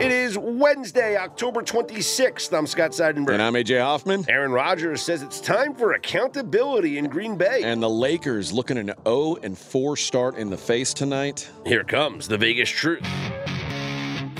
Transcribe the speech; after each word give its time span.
It 0.00 0.10
is 0.10 0.36
Wednesday, 0.36 1.16
October 1.16 1.62
26th. 1.62 2.52
I'm 2.56 2.66
Scott 2.66 2.90
Seidenberg. 2.90 3.34
And 3.34 3.42
I'm 3.42 3.54
AJ 3.54 3.80
Hoffman. 3.80 4.24
Aaron 4.28 4.50
Rodgers 4.50 5.00
says 5.02 5.22
it's 5.22 5.40
time 5.40 5.72
for 5.72 5.92
accountability 5.92 6.98
in 6.98 7.06
Green 7.06 7.36
Bay. 7.36 7.62
And 7.62 7.80
the 7.80 7.88
Lakers 7.88 8.52
looking 8.52 8.76
an 8.76 8.92
0 9.06 9.36
and 9.44 9.56
4 9.56 9.96
start 9.96 10.36
in 10.36 10.50
the 10.50 10.56
face 10.56 10.92
tonight. 10.94 11.48
Here 11.64 11.84
comes 11.84 12.26
the 12.26 12.36
Vegas 12.36 12.70
truth. 12.70 13.06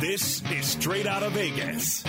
This 0.01 0.43
is 0.51 0.67
straight 0.67 1.07
out 1.07 1.23
of 1.23 1.33
Vegas. 1.33 2.03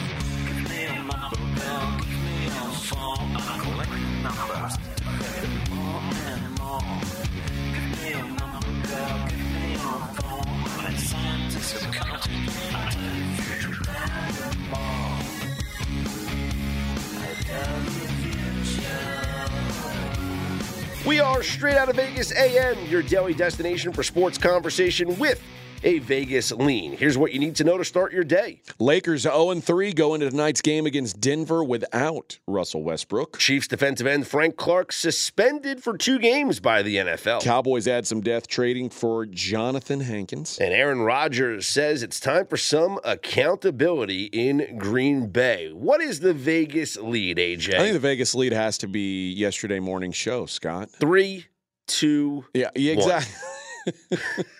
We 21.06 21.20
are 21.20 21.44
straight 21.44 21.76
out 21.76 21.88
of 21.88 21.98
Vegas 21.98 22.32
AM, 22.32 22.84
your 22.88 23.04
daily 23.04 23.36
destination 23.36 23.94
for 23.94 24.02
sports 24.02 24.40
conversation 24.40 25.20
with 25.20 25.40
a 25.86 26.00
Vegas 26.00 26.52
lean. 26.52 26.98
Here's 26.98 27.18
what 27.18 27.32
you 27.32 27.40
need 27.40 27.56
to 27.58 27.64
know 27.64 27.78
to 27.78 27.86
start 27.86 28.12
your 28.12 28.24
day. 28.24 28.62
Lakers 28.80 29.22
0 29.22 29.52
and 29.52 29.64
3 29.64 29.94
go 29.94 30.16
into 30.16 30.30
tonight's 30.30 30.62
game 30.62 30.88
against 30.88 31.22
Denver 31.22 31.64
without 31.64 32.40
Russell 32.48 32.84
Westbrook. 32.84 33.38
Chiefs 33.38 33.68
defensive 33.68 34.08
end 34.08 34.28
Frank 34.28 34.58
Clark 34.58 34.92
suspended 34.92 35.84
for 35.84 35.96
two 35.96 36.18
games 36.18 36.60
by 36.60 36.82
the 36.82 36.98
NFL. 36.98 37.44
Cowboys 37.44 37.88
add 37.88 38.08
some 38.08 38.22
depth 38.22 38.48
trading 38.48 38.90
for 38.90 39.28
Jonathan 39.28 40.00
Hankins. 40.00 40.58
And 40.60 40.74
Aaron 40.74 41.02
Rodgers 41.02 41.68
says 41.68 42.02
it's 42.02 42.20
time 42.20 42.48
for 42.48 42.58
some 42.58 43.00
accountability 43.04 44.26
in 44.26 44.78
Green 44.80 45.28
Bay. 45.28 45.72
What 45.72 46.02
is 46.02 46.20
the 46.20 46.34
Vegas 46.34 46.98
lead, 46.98 47.38
AJ? 47.38 47.76
I 47.76 47.78
think 47.78 47.94
the 47.94 48.00
Vegas 48.00 48.34
lead 48.34 48.54
has 48.54 48.80
to 48.80 48.88
be 48.88 49.32
yesterday 49.34 49.80
morning 49.80 50.12
show, 50.12 50.48
Scott. 50.48 50.90
Three, 50.90 51.46
two, 51.86 52.46
Yeah, 52.56 52.72
yeah 52.76 52.94
exactly. 52.94 53.36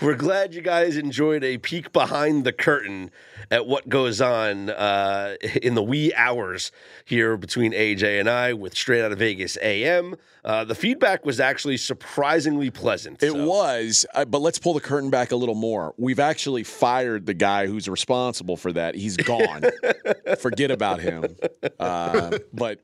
We're 0.00 0.14
glad 0.14 0.54
you 0.54 0.60
guys 0.60 0.96
enjoyed 0.96 1.44
a 1.44 1.58
peek 1.58 1.92
behind 1.92 2.44
the 2.44 2.52
curtain 2.52 3.10
at 3.50 3.66
what 3.66 3.88
goes 3.88 4.20
on 4.20 4.70
uh, 4.70 5.36
in 5.62 5.74
the 5.74 5.82
wee 5.82 6.12
hours 6.14 6.72
here 7.04 7.36
between 7.36 7.72
AJ 7.72 8.20
and 8.20 8.28
I 8.28 8.52
with 8.54 8.76
Straight 8.76 9.02
Out 9.02 9.12
of 9.12 9.18
Vegas 9.18 9.56
AM. 9.62 10.16
Uh, 10.44 10.62
the 10.62 10.74
feedback 10.74 11.24
was 11.24 11.40
actually 11.40 11.78
surprisingly 11.78 12.70
pleasant. 12.70 13.22
It 13.22 13.32
so. 13.32 13.46
was, 13.46 14.04
uh, 14.14 14.26
but 14.26 14.40
let's 14.42 14.58
pull 14.58 14.74
the 14.74 14.80
curtain 14.80 15.08
back 15.08 15.32
a 15.32 15.36
little 15.36 15.54
more. 15.54 15.94
We've 15.96 16.20
actually 16.20 16.64
fired 16.64 17.24
the 17.24 17.32
guy 17.32 17.66
who's 17.66 17.88
responsible 17.88 18.58
for 18.58 18.70
that. 18.72 18.94
He's 18.94 19.16
gone. 19.16 19.64
Forget 20.38 20.70
about 20.70 21.00
him. 21.00 21.36
Uh, 21.80 22.38
but 22.52 22.80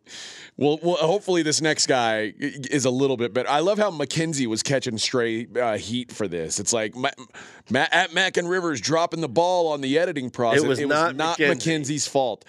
well, 0.56 0.78
well, 0.82 0.96
hopefully 0.96 1.42
this 1.42 1.60
next 1.60 1.86
guy 1.86 2.32
is 2.38 2.86
a 2.86 2.90
little 2.90 3.18
bit 3.18 3.34
better. 3.34 3.48
I 3.48 3.60
love 3.60 3.78
how 3.78 3.90
Mackenzie 3.90 4.46
was 4.46 4.62
catching 4.62 4.96
stray 4.96 5.46
uh, 5.60 5.76
heat 5.76 6.12
for 6.12 6.28
this. 6.28 6.60
It's 6.60 6.72
like 6.72 6.96
Ma- 7.00 7.10
Ma- 7.70 7.86
at 7.90 8.12
Mac 8.14 8.36
and 8.36 8.48
Rivers 8.48 8.80
dropping 8.80 9.20
the 9.20 9.28
ball 9.28 9.68
on 9.68 9.80
the 9.80 9.98
editing 9.98 10.30
process. 10.30 10.62
It 10.62 10.68
was 10.68 10.80
not 10.80 11.16
Mackenzie. 11.16 11.48
Mackenzie's 11.48 12.06
fault. 12.06 12.44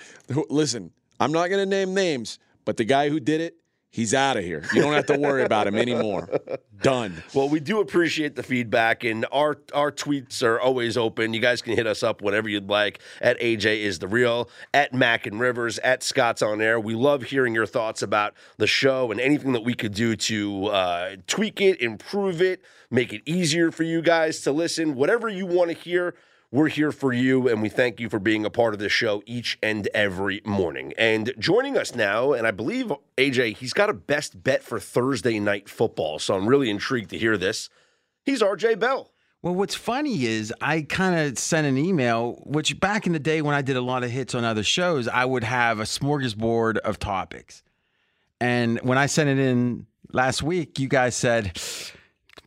Listen, 0.49 0.91
I'm 1.19 1.31
not 1.31 1.49
going 1.49 1.59
to 1.61 1.65
name 1.69 1.93
names, 1.93 2.39
but 2.65 2.77
the 2.77 2.85
guy 2.85 3.09
who 3.09 3.19
did 3.19 3.41
it, 3.41 3.55
he's 3.89 4.13
out 4.13 4.37
of 4.37 4.43
here. 4.43 4.63
You 4.73 4.81
don't 4.81 4.93
have 4.93 5.05
to 5.07 5.17
worry 5.19 5.43
about 5.43 5.67
him 5.67 5.75
anymore. 5.75 6.29
Done. 6.81 7.21
Well, 7.35 7.47
we 7.47 7.59
do 7.59 7.79
appreciate 7.79 8.35
the 8.35 8.41
feedback, 8.41 9.03
and 9.03 9.27
our 9.31 9.59
our 9.71 9.91
tweets 9.91 10.41
are 10.41 10.59
always 10.59 10.97
open. 10.97 11.31
You 11.31 11.39
guys 11.39 11.61
can 11.61 11.75
hit 11.75 11.85
us 11.85 12.01
up 12.01 12.23
whatever 12.23 12.49
you'd 12.49 12.69
like 12.69 12.99
at 13.21 13.39
AJ 13.39 13.81
is 13.81 13.99
the 13.99 14.07
real, 14.07 14.49
at 14.73 14.91
Mac 14.91 15.27
and 15.27 15.39
Rivers, 15.39 15.77
at 15.79 16.01
Scott's 16.01 16.41
on 16.41 16.59
air. 16.59 16.79
We 16.79 16.95
love 16.95 17.21
hearing 17.21 17.53
your 17.53 17.67
thoughts 17.67 18.01
about 18.01 18.33
the 18.57 18.65
show 18.65 19.11
and 19.11 19.21
anything 19.21 19.51
that 19.51 19.63
we 19.63 19.75
could 19.75 19.93
do 19.93 20.15
to 20.15 20.65
uh, 20.67 21.15
tweak 21.27 21.61
it, 21.61 21.79
improve 21.81 22.41
it, 22.41 22.63
make 22.91 23.13
it 23.13 23.21
easier 23.25 23.71
for 23.71 23.83
you 23.83 24.01
guys 24.01 24.41
to 24.41 24.51
listen. 24.51 24.93
Whatever 24.95 25.29
you 25.29 25.47
want 25.47 25.71
to 25.71 25.75
hear. 25.75 26.13
We're 26.53 26.67
here 26.67 26.91
for 26.91 27.13
you, 27.13 27.47
and 27.47 27.61
we 27.61 27.69
thank 27.69 28.01
you 28.01 28.09
for 28.09 28.19
being 28.19 28.43
a 28.43 28.49
part 28.49 28.73
of 28.73 28.81
this 28.81 28.91
show 28.91 29.23
each 29.25 29.57
and 29.63 29.87
every 29.93 30.41
morning. 30.43 30.91
And 30.97 31.33
joining 31.39 31.77
us 31.77 31.95
now, 31.95 32.33
and 32.33 32.45
I 32.45 32.51
believe 32.51 32.91
AJ, 33.17 33.55
he's 33.55 33.71
got 33.71 33.89
a 33.89 33.93
best 33.93 34.43
bet 34.43 34.61
for 34.61 34.77
Thursday 34.77 35.39
night 35.39 35.69
football. 35.69 36.19
So 36.19 36.35
I'm 36.35 36.47
really 36.47 36.69
intrigued 36.69 37.11
to 37.11 37.17
hear 37.17 37.37
this. 37.37 37.69
He's 38.25 38.41
RJ 38.41 38.79
Bell. 38.79 39.13
Well, 39.41 39.55
what's 39.55 39.75
funny 39.75 40.25
is 40.25 40.53
I 40.59 40.81
kind 40.81 41.17
of 41.17 41.39
sent 41.39 41.65
an 41.65 41.77
email, 41.77 42.43
which 42.45 42.77
back 42.81 43.07
in 43.07 43.13
the 43.13 43.19
day 43.19 43.41
when 43.41 43.55
I 43.55 43.61
did 43.61 43.77
a 43.77 43.81
lot 43.81 44.03
of 44.03 44.11
hits 44.11 44.35
on 44.35 44.43
other 44.43 44.61
shows, 44.61 45.07
I 45.07 45.23
would 45.23 45.45
have 45.45 45.79
a 45.79 45.83
smorgasbord 45.83 46.79
of 46.79 46.99
topics. 46.99 47.63
And 48.41 48.77
when 48.81 48.97
I 48.97 49.05
sent 49.05 49.29
it 49.29 49.39
in 49.39 49.87
last 50.11 50.43
week, 50.43 50.79
you 50.79 50.89
guys 50.89 51.15
said, 51.15 51.57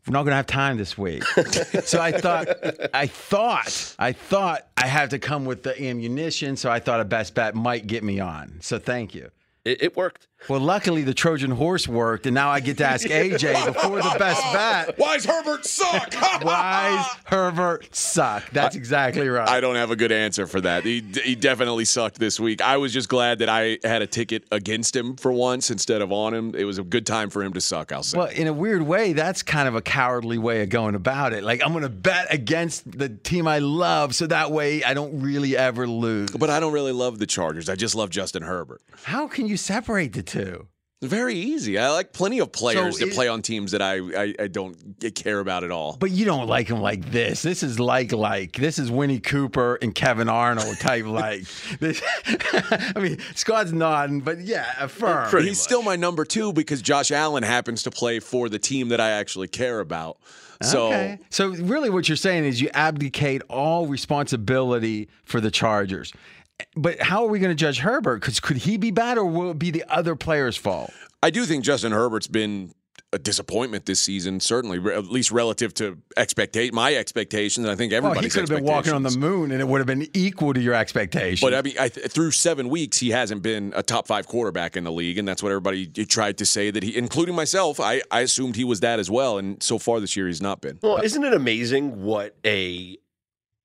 we're 0.06 0.12
not 0.12 0.25
going 0.25 0.32
to 0.32 0.37
have 0.37 0.47
time 0.47 0.76
this 0.76 0.98
week. 0.98 1.25
so 1.84 2.00
I 2.00 2.12
thought, 2.12 2.48
I 2.92 3.06
thought, 3.06 3.94
I 3.98 4.12
thought 4.12 4.66
I 4.76 4.87
had 4.87 5.10
to 5.10 5.19
come 5.19 5.47
with 5.47 5.62
the 5.62 5.81
ammunition. 5.82 6.56
So 6.56 6.70
I 6.70 6.78
thought 6.78 7.00
a 7.00 7.04
best 7.04 7.34
bet 7.34 7.54
might 7.54 7.87
get 7.87 8.04
me 8.04 8.20
on. 8.20 8.59
So 8.60 8.78
thank 8.78 9.14
you. 9.14 9.31
It, 9.64 9.82
it 9.82 9.97
worked. 9.97 10.28
Well, 10.49 10.60
luckily 10.60 11.03
the 11.03 11.15
Trojan 11.15 11.50
horse 11.50 11.88
worked, 11.88 12.27
and 12.27 12.34
now 12.34 12.50
I 12.50 12.60
get 12.60 12.78
to 12.78 12.84
ask 12.87 13.06
AJ 13.06 13.66
before 13.75 13.97
the 13.97 14.16
best 14.19 14.43
bet. 14.53 14.99
Why's 14.99 15.25
Herbert 15.25 15.65
suck? 15.65 16.12
Why's 16.43 17.06
Herbert 17.25 17.94
suck? 17.94 18.50
That's 18.50 18.77
exactly 18.77 19.28
right. 19.28 19.49
I 19.49 19.60
don't 19.60 19.77
have 19.77 19.91
a 19.91 19.97
good 19.97 20.12
answer 20.12 20.47
for 20.47 20.60
that. 20.60 20.84
He, 20.84 21.00
he 21.25 21.34
definitely 21.34 21.87
sucked 21.87 22.19
this 22.19 22.38
week. 22.38 22.60
I 22.60 22.77
was 22.77 22.93
just 22.93 23.09
glad 23.09 23.38
that 23.38 23.49
I 23.49 23.78
had 23.84 24.03
a 24.03 24.06
ticket 24.06 24.44
against 24.53 24.94
him 24.94 25.16
for 25.16 25.32
once 25.32 25.71
instead 25.71 26.03
of 26.03 26.12
on 26.12 26.34
him. 26.34 26.55
It 26.55 26.65
was 26.65 26.78
a 26.78 26.82
good 26.82 27.06
time 27.06 27.31
for 27.31 27.43
him 27.43 27.55
to 27.55 27.61
suck, 27.61 27.93
I'll 27.93 28.03
say. 28.03 28.19
Well, 28.19 28.28
in 28.28 28.47
a 28.47 28.53
weird 28.53 28.82
way, 28.82 29.15
that's 29.15 29.43
kind 29.43 29.66
of 29.66 29.75
a 29.75 29.82
cowardly 29.82 30.37
way 30.37 30.62
of 30.62 30.69
going 30.69 30.94
about 30.94 31.32
it. 31.32 31.43
Like, 31.43 31.62
I'm 31.65 31.72
going 31.72 31.82
to 31.82 31.88
bet 31.88 32.26
against 32.32 32.99
the 32.99 33.09
team 33.09 33.49
I 33.49 33.61
love 33.61 34.15
so 34.15 34.26
that 34.26 34.50
way 34.50 34.84
I 34.84 34.93
don't 34.93 35.22
really 35.22 35.56
ever 35.56 35.87
lose. 35.87 36.31
But 36.31 36.50
I 36.50 36.61
don't 36.61 36.72
really 36.72 36.93
love 36.93 37.19
the 37.19 37.26
Chargers. 37.26 37.69
I 37.69 37.76
just 37.76 37.94
love 37.94 38.11
Justin 38.11 38.43
Herbert. 38.43 38.82
How 39.05 39.26
can 39.26 39.47
you 39.47 39.56
separate 39.56 40.12
the 40.12 40.22
two? 40.22 40.33
Very 41.02 41.34
easy. 41.34 41.78
I 41.78 41.90
like 41.90 42.14
plenty 42.14 42.38
of 42.38 42.50
players 42.50 42.94
So 42.94 43.04
that 43.04 43.12
it- 43.12 43.14
play 43.14 43.28
on 43.28 43.42
teams 43.42 43.72
that 43.72 43.82
I, 43.82 43.96
I, 43.96 44.34
I 44.44 44.46
don't 44.48 44.74
care 45.14 45.38
about 45.40 45.62
at 45.62 45.70
all. 45.70 45.98
But 46.00 46.12
you 46.12 46.24
don't 46.24 46.46
like 46.46 46.68
him 46.68 46.80
like 46.80 47.10
this. 47.10 47.42
This 47.42 47.62
is 47.62 47.78
like 47.78 48.12
like 48.12 48.52
this 48.56 48.78
is 48.78 48.90
Winnie 48.90 49.20
Cooper 49.20 49.74
and 49.82 49.94
Kevin 49.94 50.30
Arnold 50.30 50.78
type 50.80 51.04
like. 51.22 51.44
This, 51.78 52.00
I 52.24 52.94
mean, 53.00 53.18
Scott's 53.34 53.72
nodding, 53.72 54.20
but 54.20 54.40
yeah, 54.40 54.64
affirm. 54.80 55.30
He's 55.42 55.50
much. 55.50 55.56
still 55.58 55.82
my 55.82 55.96
number 55.96 56.24
two 56.24 56.54
because 56.54 56.80
Josh 56.80 57.10
Allen 57.10 57.42
happens 57.42 57.82
to 57.82 57.90
play 57.90 58.18
for 58.18 58.48
the 58.48 58.58
team 58.58 58.88
that 58.88 59.00
I 59.00 59.10
actually 59.10 59.48
care 59.48 59.80
about. 59.80 60.16
So 60.62 60.86
Okay. 60.86 61.18
So 61.28 61.48
really 61.48 61.90
what 61.90 62.08
you're 62.08 62.16
saying 62.16 62.44
is 62.46 62.62
you 62.62 62.70
abdicate 62.72 63.42
all 63.50 63.86
responsibility 63.88 65.08
for 65.24 65.40
the 65.40 65.50
Chargers. 65.50 66.12
But 66.76 67.00
how 67.00 67.25
are 67.25 67.28
we 67.28 67.38
going 67.38 67.50
to 67.50 67.54
judge 67.54 67.78
Herbert? 67.78 68.20
Because 68.20 68.41
could 68.41 68.59
he 68.59 68.76
be 68.76 68.91
bad 68.91 69.19
or 69.19 69.25
will 69.25 69.50
it 69.50 69.59
be 69.59 69.70
the 69.70 69.84
other 69.88 70.16
player's 70.16 70.56
fault? 70.56 70.92
I 71.22 71.31
do 71.31 71.44
think 71.44 71.65
Justin 71.65 71.92
Herbert's 71.92 72.26
been 72.26 72.75
a 73.12 73.19
disappointment 73.19 73.87
this 73.87 74.00
season, 74.00 74.41
certainly, 74.41 74.78
at 74.93 75.04
least 75.06 75.31
relative 75.31 75.72
to 75.75 75.98
expectate 76.16 76.75
my 76.75 76.97
expectations. 76.97 77.64
And 77.64 77.72
I 77.72 77.76
think 77.76 77.93
Well, 77.93 78.12
he 78.14 78.28
could 78.28 78.41
have 78.41 78.48
been 78.48 78.64
walking 78.64 78.93
on 78.93 79.04
the 79.04 79.16
moon 79.16 79.53
and 79.53 79.60
it 79.60 79.69
would 79.69 79.78
have 79.78 79.87
been 79.87 80.09
equal 80.14 80.53
to 80.53 80.60
your 80.60 80.75
expectations. 80.75 81.41
But 81.41 81.54
I 81.54 81.62
mean, 81.62 81.75
I 81.78 81.88
th- 81.88 82.10
through 82.10 82.32
seven 82.32 82.69
weeks, 82.69 82.98
he 82.98 83.10
hasn't 83.10 83.43
been 83.43 83.72
a 83.76 83.84
top 83.84 84.09
five 84.09 84.26
quarterback 84.26 84.76
in 84.76 84.82
the 84.82 84.93
league, 84.93 85.16
and 85.16 85.26
that's 85.28 85.43
what 85.43 85.50
everybody 85.50 85.87
tried 85.87 86.38
to 86.38 86.47
say 86.47 86.72
that 86.72 86.82
he, 86.82 86.97
including 86.97 87.37
myself. 87.37 87.78
I, 87.78 88.03
I 88.10 88.20
assumed 88.20 88.56
he 88.56 88.64
was 88.64 88.81
that 88.81 88.98
as 88.98 89.09
well, 89.10 89.38
and 89.38 89.62
so 89.62 89.78
far 89.78 90.00
this 90.00 90.16
year 90.16 90.26
he's 90.26 90.43
not 90.43 90.60
been. 90.60 90.81
Well, 90.82 91.00
isn't 91.00 91.22
it 91.22 91.32
amazing 91.32 92.03
what 92.03 92.37
a 92.44 92.98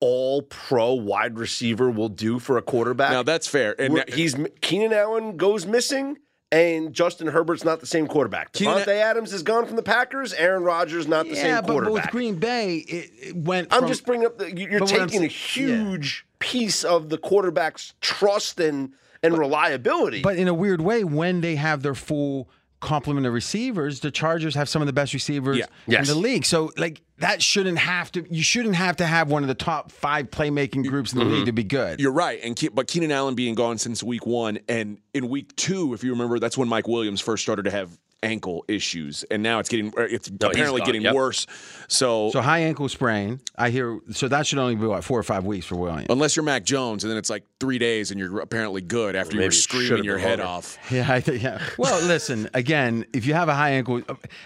all 0.02 0.42
pro 0.44 0.94
wide 0.94 1.38
receiver 1.38 1.90
will 1.90 2.10
do 2.10 2.40
for 2.40 2.58
a 2.58 2.62
quarterback? 2.62 3.12
Now 3.12 3.24
that's 3.24 3.48
fair, 3.48 3.76
and 3.80 3.94
We're- 3.94 4.06
he's 4.12 4.36
Keenan 4.62 4.94
Allen 4.94 5.38
goes 5.38 5.66
missing, 5.66 6.18
and 6.52 6.94
Justin 6.94 7.28
Herbert's 7.28 7.64
not 7.64 7.80
the 7.80 7.86
same 7.86 8.08
quarterback. 8.08 8.54
Keenan- 8.54 8.88
Adams 8.90 9.34
is 9.34 9.44
gone 9.44 9.66
from 9.66 9.76
the 9.76 9.84
Packers. 9.84 10.34
Aaron 10.34 10.64
Rodgers 10.64 11.08
not 11.08 11.28
the 11.28 11.36
yeah, 11.36 11.58
same 11.58 11.66
but, 11.66 11.84
but 11.84 11.92
with 11.92 12.08
Green 12.08 12.36
Bay, 12.36 12.78
it, 12.78 13.12
it 13.22 13.36
went. 13.36 13.68
I'm 13.72 13.82
from- 13.82 13.88
just 13.90 14.06
bringing 14.06 14.26
up 14.26 14.38
the 14.38 14.50
you- 14.56 14.68
you're 14.70 14.80
But 14.80 14.92
what 14.92 15.10
taking 15.10 15.26
a 15.26 15.30
saying- 15.30 15.70
yeah. 15.70 15.76
huge 15.90 16.26
piece 16.40 16.84
of 16.84 17.10
the 17.10 17.18
quarterback's 17.18 17.94
trust 18.02 18.60
and 18.60 18.94
and 19.22 19.38
reliability. 19.38 20.22
But 20.22 20.38
in 20.38 20.48
a 20.48 20.54
weird 20.54 20.80
way, 20.80 21.04
when 21.04 21.42
they 21.42 21.58
have 21.58 21.84
their 21.84 21.94
full 21.94 22.50
complement 22.80 23.28
of 23.28 23.34
receivers, 23.34 24.00
the 24.00 24.12
Chargers 24.12 24.56
have 24.56 24.70
some 24.70 24.82
of 24.82 24.86
the 24.86 24.94
best 24.94 25.14
receivers 25.14 25.58
Yeah. 25.58 25.66
Yes. 25.88 26.08
in 26.08 26.16
the 26.16 26.20
league. 26.20 26.46
So 26.46 26.72
like 26.78 27.02
that 27.20 27.44
shouldn't 27.44 27.78
have 27.78 28.12
to. 28.14 28.26
You 28.34 28.44
shouldn't 28.44 28.76
have 28.76 28.98
to 28.98 29.06
have 29.06 29.30
one 29.30 29.44
of 29.44 29.48
the 29.48 29.56
top 29.56 29.92
five 29.92 30.30
playmaking 30.30 30.88
groups 30.88 31.12
in 31.12 31.20
the 31.20 31.26
league 31.26 31.40
mm-hmm. 31.40 31.46
to 31.46 31.52
be 31.52 31.64
good. 31.64 32.00
You're 32.00 32.14
right, 32.14 32.40
and 32.42 32.58
but 32.74 32.88
Keenan 32.88 33.12
Allen 33.12 33.36
being 33.36 33.56
gone 33.56 33.78
since 33.78 34.02
week 34.02 34.26
one, 34.26 34.60
and 34.70 35.00
in 35.14 35.28
week 35.30 35.56
two, 35.56 35.94
if 35.94 36.04
you 36.04 36.12
remember, 36.12 36.40
that's 36.40 36.58
when 36.58 36.70
Mike 36.70 36.88
Williams 36.88 37.20
first 37.20 37.44
started 37.44 37.64
to 37.64 37.72
have 37.72 37.98
ankle 38.22 38.66
issues, 38.68 39.24
and 39.32 39.42
now 39.42 39.60
it's 39.60 39.70
getting 39.70 39.94
it's 39.98 40.30
oh, 40.30 40.36
No, 40.42 40.50
apparently 40.50 40.82
getting 40.82 41.02
yep. 41.02 41.14
worse. 41.16 41.48
So, 41.88 42.30
So 42.32 42.42
high 42.42 42.60
ankle 42.60 42.90
sprain. 42.90 43.40
I 43.58 43.70
hear. 43.70 44.00
So 44.12 44.28
that 44.28 44.46
should 44.46 44.60
only 44.60 44.76
be 44.76 44.86
what 44.86 45.04
four 45.04 45.18
or 45.20 45.24
five 45.24 45.46
weeks 45.46 45.66
for 45.66 45.76
Williams. 45.76 46.08
unless 46.10 46.36
you're 46.36 46.44
Mac 46.44 46.64
Jones, 46.64 47.04
and 47.04 47.12
then 47.12 47.18
it's 47.18 47.30
like 47.30 47.44
three 47.60 47.78
days, 47.80 48.12
and 48.12 48.20
you're 48.20 48.40
apparently 48.42 48.82
good 48.82 49.16
after 49.16 49.34
you 49.36 49.40
Maybe 49.40 49.48
were 49.48 49.52
screaming 49.52 50.04
your 50.04 50.18
head 50.18 50.40
off. 50.40 50.78
Yeah, 50.92 51.06
I 51.12 51.22
think. 51.22 51.44
Yeah. 51.44 51.62
Well, 51.78 52.04
listen. 52.06 52.50
Again, 52.54 53.06
if 53.14 53.26
you 53.26 53.34
have 53.36 53.48
a 53.48 53.54
high 53.54 53.72
ankle, 53.72 54.02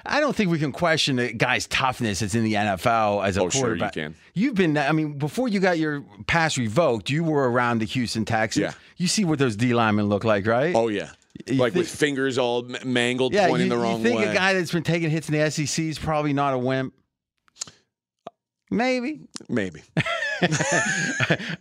I 0.05 0.19
don't 0.19 0.35
think 0.35 0.51
we 0.51 0.59
can 0.59 0.71
question 0.71 1.15
the 1.15 1.31
guy's 1.33 1.67
toughness. 1.67 2.19
That's 2.19 2.35
in 2.35 2.43
the 2.43 2.53
NFL 2.53 3.25
as 3.25 3.37
a 3.37 3.41
Oh, 3.43 3.49
sure, 3.49 3.59
you 3.61 3.65
quarterback. 3.79 3.93
can. 3.93 4.15
You've 4.33 4.55
been. 4.55 4.77
I 4.77 4.91
mean, 4.91 5.17
before 5.17 5.47
you 5.47 5.59
got 5.59 5.77
your 5.79 6.03
pass 6.27 6.57
revoked, 6.57 7.09
you 7.09 7.23
were 7.23 7.49
around 7.49 7.79
the 7.79 7.85
Houston 7.85 8.25
Texans. 8.25 8.63
Yeah. 8.63 8.73
You 8.97 9.07
see 9.07 9.25
what 9.25 9.39
those 9.39 9.55
D 9.55 9.73
linemen 9.73 10.07
look 10.07 10.23
like, 10.23 10.45
right? 10.45 10.75
Oh 10.75 10.87
yeah, 10.89 11.09
You 11.47 11.55
like 11.55 11.73
with 11.73 11.89
fingers 11.89 12.37
all 12.37 12.63
mangled, 12.85 13.33
yeah. 13.33 13.47
pointing 13.47 13.67
you, 13.67 13.69
the 13.69 13.77
you 13.77 13.81
wrong 13.81 14.03
think 14.03 14.19
way. 14.19 14.27
a 14.27 14.33
guy 14.33 14.53
that's 14.53 14.71
been 14.71 14.83
taking 14.83 15.09
hits 15.09 15.29
in 15.29 15.37
the 15.37 15.49
SEC 15.49 15.83
is 15.83 15.97
probably 15.97 16.31
not 16.31 16.53
a 16.53 16.57
wimp? 16.57 16.93
Maybe. 18.69 19.21
Maybe. 19.49 19.81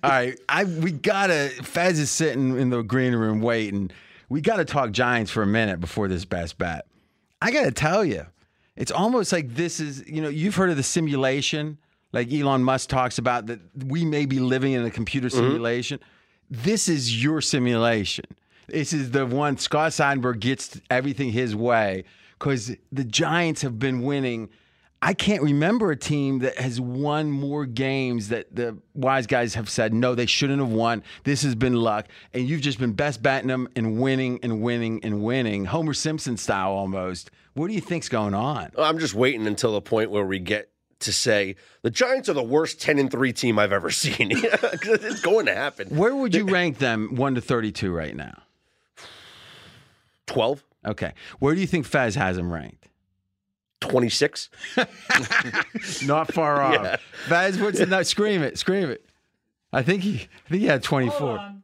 All 0.02 0.10
right, 0.10 0.38
I 0.48 0.64
we 0.64 0.92
gotta. 0.92 1.50
Fez 1.62 1.98
is 1.98 2.10
sitting 2.10 2.58
in 2.58 2.70
the 2.70 2.82
green 2.82 3.14
room 3.14 3.40
waiting. 3.40 3.90
We 4.28 4.40
gotta 4.40 4.64
talk 4.64 4.92
Giants 4.92 5.30
for 5.30 5.42
a 5.42 5.46
minute 5.46 5.78
before 5.80 6.08
this 6.08 6.24
best 6.24 6.58
bet. 6.58 6.86
I 7.40 7.50
gotta 7.50 7.70
tell 7.70 8.04
you, 8.04 8.26
it's 8.76 8.90
almost 8.90 9.32
like 9.32 9.54
this 9.54 9.78
is. 9.78 10.04
You 10.06 10.22
know, 10.22 10.28
you've 10.28 10.54
heard 10.54 10.70
of 10.70 10.76
the 10.76 10.82
simulation, 10.82 11.78
like 12.12 12.32
Elon 12.32 12.64
Musk 12.64 12.88
talks 12.88 13.18
about 13.18 13.46
that 13.46 13.60
we 13.84 14.04
may 14.04 14.26
be 14.26 14.40
living 14.40 14.72
in 14.72 14.84
a 14.84 14.90
computer 14.90 15.28
mm-hmm. 15.28 15.38
simulation. 15.38 16.00
This 16.50 16.88
is 16.88 17.22
your 17.22 17.40
simulation. 17.40 18.24
This 18.68 18.92
is 18.92 19.10
the 19.10 19.26
one 19.26 19.56
Scott 19.58 19.92
Seidenberg 19.92 20.40
gets 20.40 20.80
everything 20.90 21.32
his 21.32 21.54
way 21.54 22.04
because 22.38 22.74
the 22.90 23.04
Giants 23.04 23.62
have 23.62 23.78
been 23.78 24.02
winning. 24.02 24.48
I 25.04 25.14
can't 25.14 25.42
remember 25.42 25.90
a 25.90 25.96
team 25.96 26.40
that 26.40 26.58
has 26.58 26.80
won 26.80 27.30
more 27.30 27.66
games 27.66 28.28
that 28.28 28.54
the 28.54 28.78
wise 28.94 29.26
guys 29.26 29.54
have 29.54 29.68
said, 29.68 29.92
no, 29.92 30.14
they 30.14 30.26
shouldn't 30.26 30.60
have 30.60 30.70
won. 30.70 31.02
This 31.24 31.42
has 31.42 31.56
been 31.56 31.74
luck. 31.74 32.06
And 32.32 32.48
you've 32.48 32.60
just 32.60 32.78
been 32.78 32.92
best 32.92 33.20
batting 33.20 33.48
them 33.48 33.68
and 33.74 34.00
winning 34.00 34.38
and 34.44 34.62
winning 34.62 35.00
and 35.02 35.22
winning. 35.24 35.64
Homer 35.64 35.92
Simpson 35.92 36.36
style 36.36 36.70
almost. 36.70 37.32
What 37.54 37.66
do 37.66 37.74
you 37.74 37.80
think's 37.80 38.08
going 38.08 38.34
on? 38.34 38.70
I'm 38.78 38.98
just 38.98 39.14
waiting 39.14 39.46
until 39.46 39.72
the 39.72 39.80
point 39.80 40.12
where 40.12 40.24
we 40.24 40.38
get 40.38 40.70
to 41.00 41.12
say 41.12 41.56
the 41.82 41.90
Giants 41.90 42.28
are 42.28 42.34
the 42.34 42.42
worst 42.42 42.80
10 42.80 42.98
and 42.98 43.10
3 43.10 43.32
team 43.32 43.58
I've 43.58 43.72
ever 43.72 43.90
seen. 43.92 44.28
it's 44.32 45.20
going 45.20 45.46
to 45.46 45.54
happen. 45.54 45.88
Where 45.88 46.14
would 46.14 46.34
you 46.34 46.44
rank 46.44 46.78
them 46.78 47.16
1 47.16 47.34
to 47.34 47.40
32 47.40 47.92
right 47.92 48.14
now? 48.14 48.40
12, 50.32 50.64
Okay. 50.84 51.12
Where 51.38 51.54
do 51.54 51.60
you 51.60 51.66
think 51.66 51.86
Fez 51.86 52.14
has 52.16 52.36
him 52.36 52.52
ranked? 52.52 52.88
26. 53.80 54.50
Not 56.06 56.32
far 56.32 56.60
off. 56.60 57.00
Fez, 57.26 57.58
what's 57.58 57.78
the 57.78 57.86
no, 57.86 58.02
Scream 58.02 58.42
it. 58.42 58.58
Scream 58.58 58.90
it. 58.90 59.04
I 59.72 59.82
think 59.82 60.02
he, 60.02 60.14
I 60.46 60.48
think 60.50 60.60
he 60.62 60.66
had 60.66 60.82
24. 60.82 61.18
Hold 61.18 61.38
on. 61.38 61.62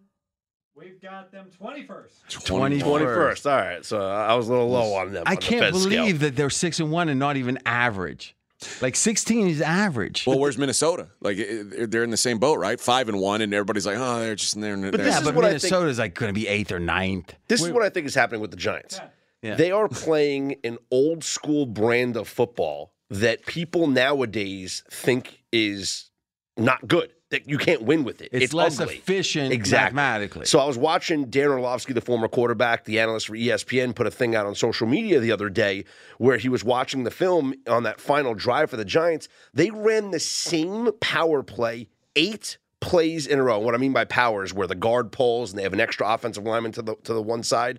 We've 0.75 1.01
got 1.03 1.33
them 1.33 1.47
21st. 1.61 2.11
21st. 2.29 2.83
21st. 2.83 3.51
All 3.51 3.57
right. 3.57 3.85
So 3.85 4.01
I 4.01 4.35
was 4.35 4.49
a 4.49 4.53
little 4.53 4.69
low 4.69 4.95
on 4.95 5.13
them. 5.13 5.25
I 5.27 5.33
on 5.33 5.37
can't 5.39 5.61
Fed 5.61 5.75
scale. 5.75 5.91
believe 5.91 6.21
that 6.21 6.37
they're 6.37 6.51
6 6.51 6.81
and 6.81 6.91
1 6.93 7.09
and 7.09 7.19
not 7.19 7.37
even 7.37 7.59
average. 7.67 8.37
Like 8.81 8.97
16 8.97 9.47
is 9.49 9.61
average. 9.61 10.27
Well, 10.27 10.39
where's 10.39 10.59
Minnesota? 10.59 11.09
Like 11.21 11.37
they're 11.39 12.03
in 12.03 12.11
the 12.11 12.17
same 12.17 12.39
boat, 12.39 12.59
right? 12.59 12.81
Five 12.81 13.09
and 13.09 13.21
one, 13.21 13.41
and 13.41 13.55
everybody's 13.55 13.87
like, 13.87 13.97
oh, 13.99 14.21
they're 14.21 14.35
just 14.35 14.55
in 14.57 14.63
there. 14.63 14.77
But 14.77 14.93
they're- 14.93 15.05
this 15.05 15.15
yeah, 15.15 15.19
is 15.21 15.25
but 15.25 15.35
what 15.35 15.45
I 15.45 15.51
think- 15.51 15.63
Minnesota's 15.65 15.99
like 15.99 16.15
going 16.15 16.29
to 16.31 16.39
be 16.39 16.49
eighth 16.49 16.73
or 16.73 16.81
ninth. 16.81 17.35
This 17.49 17.63
is 17.63 17.71
what 17.71 17.83
I 17.85 17.89
think 17.91 18.07
is 18.07 18.15
happening 18.15 18.41
with 18.41 18.51
the 18.51 18.57
Giants. 18.57 19.01
Yeah. 19.43 19.55
They 19.55 19.71
are 19.71 19.89
playing 19.89 20.57
an 20.65 20.79
old 20.91 21.23
school 21.23 21.65
brand 21.67 22.17
of 22.17 22.27
football 22.27 22.93
that 23.11 23.47
people 23.47 23.87
nowadays 23.87 24.83
think 24.91 25.45
is 25.53 26.11
not 26.57 26.89
good. 26.89 27.11
That 27.31 27.47
you 27.47 27.59
can't 27.59 27.83
win 27.83 28.05
with 28.05 28.23
it. 28.23 28.31
It's, 28.33 28.55
less 28.55 28.81
ugly. 28.81 28.97
efficient 28.97 29.53
Exactly. 29.53 29.97
mathematically. 29.97 30.47
So 30.47 30.61
I 30.61 30.65
was 30.65 30.79
watching 30.79 31.27
Dan 31.27 31.49
Orlovsky, 31.49 31.93
the 31.93 32.01
former 32.01 32.27
quarterback, 32.27 32.87
the 32.87 32.99
analyst 33.01 33.27
for 33.27 33.35
ESPN, 33.35 33.95
put 33.95 34.07
a 34.07 34.11
thing 34.11 34.35
out 34.35 34.47
on 34.47 34.55
social 34.55 34.87
media 34.87 35.21
the 35.21 35.31
other 35.31 35.51
day 35.51 35.85
where 36.17 36.39
he 36.39 36.49
was 36.49 36.65
watching 36.65 37.05
the 37.05 37.11
film 37.11 37.53
on 37.69 37.83
that 37.83 38.01
final 38.01 38.35
drive 38.35 38.71
for 38.71 38.79
the 38.79 38.85
Giants. 38.85 39.29
They 39.53 39.71
ran 39.71 40.11
the 40.11 40.19
same 40.21 40.91
power 41.01 41.43
play 41.43 41.89
eight 42.17 42.57
plays 42.81 43.27
in 43.27 43.39
a 43.39 43.43
row. 43.43 43.59
What 43.59 43.75
I 43.75 43.79
mean 43.79 43.93
by 43.93 44.07
power 44.07 44.43
is 44.43 44.55
where 44.55 44.67
the 44.67 44.75
guard 44.75 45.13
pulls 45.13 45.51
and 45.51 45.59
they 45.59 45.65
have 45.65 45.75
an 45.75 45.81
extra 45.81 46.09
offensive 46.11 46.45
lineman 46.45 46.73
to 46.73 46.83
the 46.83 46.95
to 47.05 47.13
the 47.13 47.23
one 47.23 47.43
side. 47.43 47.79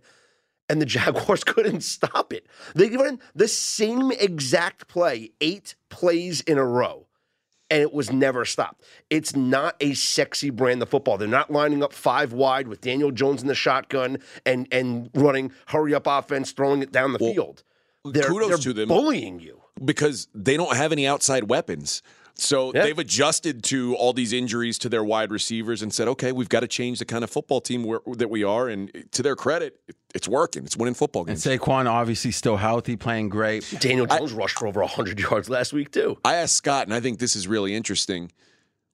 And 0.70 0.80
the 0.80 0.86
Jaguars 0.98 1.44
couldn't 1.44 1.82
stop 1.82 2.32
it. 2.32 2.46
They 2.76 2.90
ran 2.90 3.20
the 3.34 3.48
same 3.48 4.12
exact 4.12 4.88
play 4.88 5.32
eight 5.42 5.74
plays 5.90 6.42
in 6.42 6.60
a 6.60 6.66
row 6.66 7.08
and 7.70 7.82
it 7.82 7.94
was 7.94 8.12
never 8.12 8.46
stopped. 8.46 8.84
It's 9.10 9.36
not 9.36 9.76
a 9.80 9.94
sexy 9.94 10.50
brand 10.50 10.82
of 10.82 10.90
football. 10.90 11.18
They're 11.18 11.28
not 11.28 11.52
lining 11.52 11.84
up 11.84 11.94
five 11.94 12.34
wide 12.34 12.68
with 12.68 12.82
Daniel 12.82 13.12
Jones 13.12 13.42
in 13.42 13.48
the 13.48 13.56
shotgun 13.56 14.20
and 14.46 14.68
and 14.72 15.10
running 15.14 15.52
hurry 15.68 15.94
up 15.94 16.08
offense, 16.08 16.52
throwing 16.52 16.82
it 16.82 16.92
down 16.92 17.14
the 17.14 17.20
field. 17.20 17.64
They're, 18.06 18.24
kudos 18.24 18.50
they're 18.50 18.58
to 18.58 18.74
them. 18.74 18.88
bullying 18.88 19.40
you. 19.40 19.62
because 19.84 20.28
they 20.34 20.56
don't 20.58 20.76
have 20.76 20.92
any 20.92 21.06
outside 21.06 21.50
weapons. 21.50 22.02
So 22.42 22.72
Yeah. 22.74 22.84
they've 22.84 22.98
adjusted 23.00 23.64
to 23.66 23.96
all 23.96 24.14
these 24.14 24.34
injuries 24.34 24.78
to 24.80 24.90
their 24.90 25.04
wide 25.04 25.32
receivers 25.32 25.82
and 25.82 25.94
said, 25.94 26.08
okay, 26.08 26.32
we've 26.32 26.50
got 26.50 26.62
to 26.62 26.68
change 26.68 27.00
the 27.00 27.06
kind 27.06 27.24
of 27.24 27.30
football 27.30 27.62
team 27.62 27.84
where, 27.84 28.00
that 28.16 28.30
we 28.30 28.44
are. 28.44 28.68
And 28.70 28.92
to 29.12 29.22
their 29.24 29.36
credit, 29.36 29.80
it- 29.88 29.96
it's 30.16 30.28
working. 30.28 30.64
It's 30.64 30.76
winning 30.76 30.96
football 30.96 31.24
games. 31.26 31.46
and 31.46 31.52
games. 31.60 31.62
Saquon 31.62 31.86
obviously 31.88 32.32
still 32.32 32.58
healthy, 32.58 32.96
playing 32.96 33.30
great. 33.30 33.64
Daniel 33.80 34.08
Jones 34.08 34.34
rushed 34.34 34.58
for 34.58 34.68
over 34.68 34.82
100 34.82 35.20
yards 35.20 35.50
last 35.50 35.72
week, 35.74 35.92
too. 35.92 36.18
I 36.26 36.36
asked 36.36 36.56
Scott, 36.56 36.88
and 36.88 36.94
I 36.96 37.00
think 37.00 37.20
this 37.20 37.36
is 37.36 37.48
really 37.48 37.76
interesting. 37.76 38.32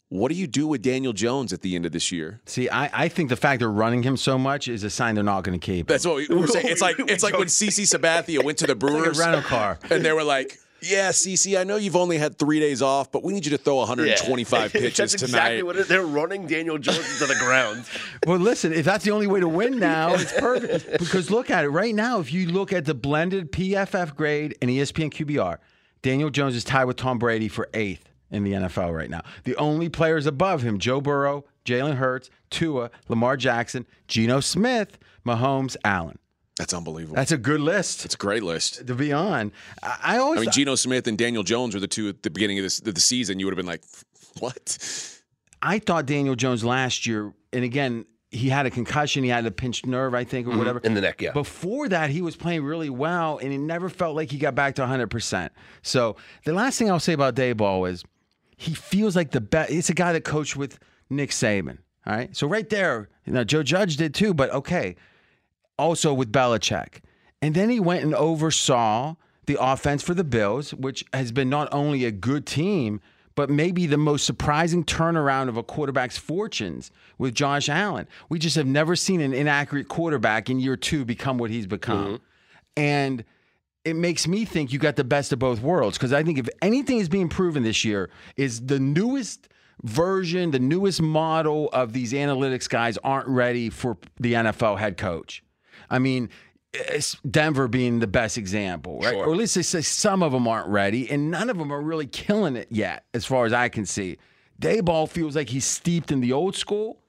What 0.10 0.30
do 0.30 0.36
you 0.38 0.46
do 0.46 0.68
with 0.68 0.82
Daniel 0.82 1.14
Jones 1.14 1.52
at 1.54 1.62
the 1.62 1.76
end 1.76 1.86
of 1.86 1.92
this 1.92 2.12
year? 2.12 2.42
See, 2.46 2.70
I, 2.70 3.06
I 3.06 3.08
think 3.08 3.30
the 3.30 3.36
fact 3.36 3.60
they're 3.60 3.72
running 3.72 4.04
him 4.04 4.18
so 4.18 4.38
much 4.38 4.68
is 4.68 4.84
a 4.84 4.90
sign 4.90 5.16
they're 5.16 5.24
not 5.24 5.44
going 5.44 5.60
to 5.60 5.66
keep 5.66 5.82
him. 5.90 5.94
That's 5.94 6.06
what 6.06 6.18
we 6.18 6.28
were 6.28 6.48
saying. 6.48 6.68
It's 6.68 6.82
like 6.82 6.98
it's 7.00 7.24
like 7.24 7.38
when 7.38 7.48
CC 7.48 7.84
Sabathia 7.84 8.44
went 8.44 8.58
to 8.60 8.68
the 8.68 8.76
Brewers 8.76 8.96
like 8.96 9.02
a 9.08 9.12
Brewers 9.12 9.20
rental 9.20 9.42
car. 9.42 9.80
and 9.90 10.06
they 10.06 10.12
were 10.12 10.24
like, 10.24 10.60
"Yeah, 10.82 11.10
CC, 11.10 11.58
I 11.60 11.64
know 11.64 11.76
you've 11.78 11.96
only 11.96 12.18
had 12.18 12.38
three 12.38 12.60
days 12.60 12.82
off, 12.82 13.12
but 13.12 13.24
we 13.24 13.34
need 13.34 13.46
you 13.46 13.52
to 13.52 13.58
throw 13.58 13.76
125 13.78 14.72
pitches 14.74 14.98
That's 14.98 15.14
tonight." 15.14 15.28
exactly 15.30 15.64
what 15.64 15.76
it 15.76 15.80
is. 15.82 15.88
They're 15.88 16.06
running 16.06 16.48
Daniel 16.48 16.78
Jones 16.78 17.00
into 17.22 17.26
the 17.32 17.40
ground. 17.40 17.86
Well, 18.28 18.40
listen, 18.40 18.74
if 18.74 18.86
that's 18.86 19.06
the 19.06 19.12
only 19.12 19.28
way 19.28 19.40
to 19.40 19.48
win 19.48 19.78
now, 19.80 20.14
it's 20.16 20.34
perfect. 20.34 20.98
because 21.00 21.30
look 21.30 21.50
at 21.52 21.64
it 21.64 21.70
right 21.70 21.94
now. 21.94 22.20
If 22.20 22.34
you 22.34 22.48
look 22.48 22.74
at 22.74 22.86
the 22.86 22.96
blended 22.96 23.52
PFF 23.52 24.16
grade 24.16 24.56
and 24.62 24.72
ESPN 24.72 25.12
QBR, 25.12 25.58
Daniel 26.02 26.30
Jones 26.32 26.56
is 26.56 26.64
tied 26.64 26.86
with 26.86 26.98
Tom 26.98 27.20
Brady 27.20 27.48
for 27.48 27.70
eighth 27.76 28.10
in 28.32 28.44
the 28.44 28.54
NFL 28.54 28.96
right 28.96 29.10
now. 29.12 29.22
The 29.44 29.56
only 29.58 29.90
players 29.90 30.26
above 30.26 30.64
him: 30.64 30.80
Joe 30.80 31.02
Burrow, 31.02 31.46
Jalen 31.66 31.96
Hurts, 31.98 32.30
Tua, 32.50 32.90
Lamar 33.10 33.38
Jackson, 33.38 33.86
Geno 34.08 34.40
Smith, 34.40 34.98
Mahomes, 35.26 35.76
Allen. 35.84 36.18
That's 36.58 36.74
unbelievable. 36.74 37.16
That's 37.16 37.34
a 37.34 37.38
good 37.38 37.60
list 37.60 38.06
It's 38.06 38.16
a 38.16 38.18
great 38.18 38.44
list. 38.44 38.88
to 38.88 38.96
be 38.96 39.12
on. 39.12 39.52
I, 39.84 39.98
I 40.04 40.18
always 40.18 40.40
I 40.40 40.42
mean, 40.42 40.52
Geno 40.52 40.76
Smith 40.76 41.08
and 41.08 41.18
Daniel 41.18 41.44
Jones 41.44 41.74
were 41.74 41.82
the 41.82 41.88
two 41.88 42.10
at 42.10 42.24
the 42.24 42.30
beginning 42.30 42.60
of, 42.60 42.64
this, 42.64 42.80
of 42.80 42.94
the 42.94 43.02
season. 43.02 43.40
You 43.40 43.46
would 43.46 43.54
have 43.54 43.58
been 43.58 43.66
like, 43.66 43.84
"What?" 44.40 45.12
I 45.62 45.80
thought 45.80 46.06
Daniel 46.06 46.36
Jones 46.36 46.64
last 46.64 47.06
year, 47.06 47.34
and 47.52 47.64
again, 47.64 48.06
he 48.30 48.50
had 48.50 48.66
a 48.66 48.70
concussion, 48.70 49.24
he 49.24 49.30
had 49.30 49.46
a 49.46 49.52
pinched 49.52 49.86
nerve, 49.86 50.14
I 50.14 50.24
think, 50.24 50.48
or 50.48 50.52
mm-hmm. 50.52 50.60
whatever. 50.60 50.80
In 50.80 50.94
the 50.94 51.02
neck, 51.02 51.22
yeah. 51.22 51.32
Before 51.32 51.90
that, 51.90 52.10
he 52.10 52.22
was 52.22 52.36
playing 52.36 52.64
really 52.64 52.90
well, 52.90 53.38
and 53.38 53.52
it 53.52 53.58
never 53.58 53.90
felt 53.90 54.16
like 54.16 54.32
he 54.32 54.38
got 54.38 54.56
back 54.56 54.76
to 54.76 54.84
100%. 54.84 55.50
So 55.82 56.18
the 56.44 56.54
last 56.54 56.78
thing 56.78 56.90
I'll 56.90 57.00
say 57.00 57.14
about 57.14 57.36
Daboll 57.36 57.90
is 57.90 58.04
he 58.58 58.74
feels 58.74 59.16
like 59.16 59.32
the 59.32 59.42
best. 59.42 59.72
It's 59.72 59.90
a 59.90 59.94
guy 59.94 60.14
that 60.14 60.24
coached 60.24 60.56
with 60.56 60.80
Nick 61.10 61.32
Saban. 61.32 61.80
All 62.06 62.16
right. 62.16 62.36
So 62.36 62.48
right 62.48 62.70
there, 62.70 63.10
you 63.26 63.34
know, 63.34 63.44
Joe 63.44 63.64
Judge 63.64 63.98
did 63.98 64.14
too, 64.14 64.34
but 64.34 64.52
okay. 64.52 64.96
Also 65.78 66.14
with 66.14 66.32
Belichick. 66.32 67.00
And 67.42 67.54
then 67.54 67.70
he 67.70 67.80
went 67.80 68.04
and 68.04 68.16
oversaw 68.16 69.16
the 69.46 69.58
offense 69.60 70.02
for 70.02 70.14
the 70.14 70.24
Bills, 70.24 70.74
which 70.74 71.06
has 71.14 71.32
been 71.32 71.50
not 71.50 71.68
only 71.72 72.06
a 72.06 72.12
good 72.12 72.46
team, 72.46 73.02
but 73.36 73.50
maybe 73.50 73.86
the 73.86 73.98
most 73.98 74.26
surprising 74.26 74.84
turnaround 74.84 75.50
of 75.50 75.58
a 75.58 75.64
quarterback's 75.64 76.18
fortunes 76.18 76.90
with 77.18 77.36
Josh 77.36 77.68
Allen. 77.70 78.08
We 78.30 78.40
just 78.40 78.56
have 78.56 78.66
never 78.66 78.96
seen 78.96 79.22
an 79.22 79.34
inaccurate 79.34 79.90
quarterback 79.90 80.50
in 80.50 80.60
year 80.60 80.78
two 80.78 81.06
become 81.06 81.38
what 81.38 81.52
he's 81.52 81.68
become. 81.68 82.06
Mm-hmm. 82.06 82.16
And 82.78 83.24
it 83.84 83.96
makes 83.96 84.28
me 84.28 84.46
think 84.46 84.74
you 84.74 84.80
got 84.80 84.96
the 84.96 85.04
best 85.04 85.32
of 85.32 85.40
both 85.40 85.62
worlds 85.62 85.98
because 85.98 86.14
I 86.14 86.24
think 86.24 86.40
if 86.40 86.50
anything 86.62 86.98
is 86.98 87.10
being 87.10 87.30
proven 87.30 87.64
this 87.64 87.86
year 87.86 88.10
is 88.36 88.66
the 88.66 88.80
newest 88.80 89.50
version, 89.84 90.52
the 90.52 90.60
newest 90.60 91.02
model 91.02 91.70
of 91.72 91.94
these 91.94 92.14
analytics 92.14 92.68
guys 92.68 92.98
aren't 93.04 93.28
ready 93.28 93.70
for 93.70 93.98
the 94.20 94.34
NFL 94.34 94.80
head 94.80 94.98
coach. 94.98 95.44
I 95.90 96.00
mean, 96.00 96.30
Denver 97.30 97.68
being 97.68 98.00
the 98.00 98.08
best 98.08 98.38
example, 98.38 99.00
right? 99.00 99.14
Sure. 99.14 99.26
Or 99.26 99.32
at 99.32 99.38
least 99.38 99.56
they 99.56 99.62
say 99.62 99.82
some 99.82 100.22
of 100.22 100.32
them 100.32 100.48
aren't 100.48 100.68
ready, 100.68 101.10
and 101.10 101.32
none 101.32 101.50
of 101.50 101.58
them 101.58 101.72
are 101.72 101.82
really 101.82 102.08
killing 102.08 102.56
it 102.56 102.68
yet, 102.70 103.06
as 103.14 103.26
far 103.26 103.46
as 103.46 103.54
I 103.54 103.70
can 103.70 103.86
see. 103.86 104.18
Daboll 104.62 105.10
feels 105.10 105.36
like 105.36 105.50
he's 105.50 105.66
steeped 105.66 106.12
in 106.12 106.22
the 106.22 106.34
old 106.34 106.56
school, 106.56 107.00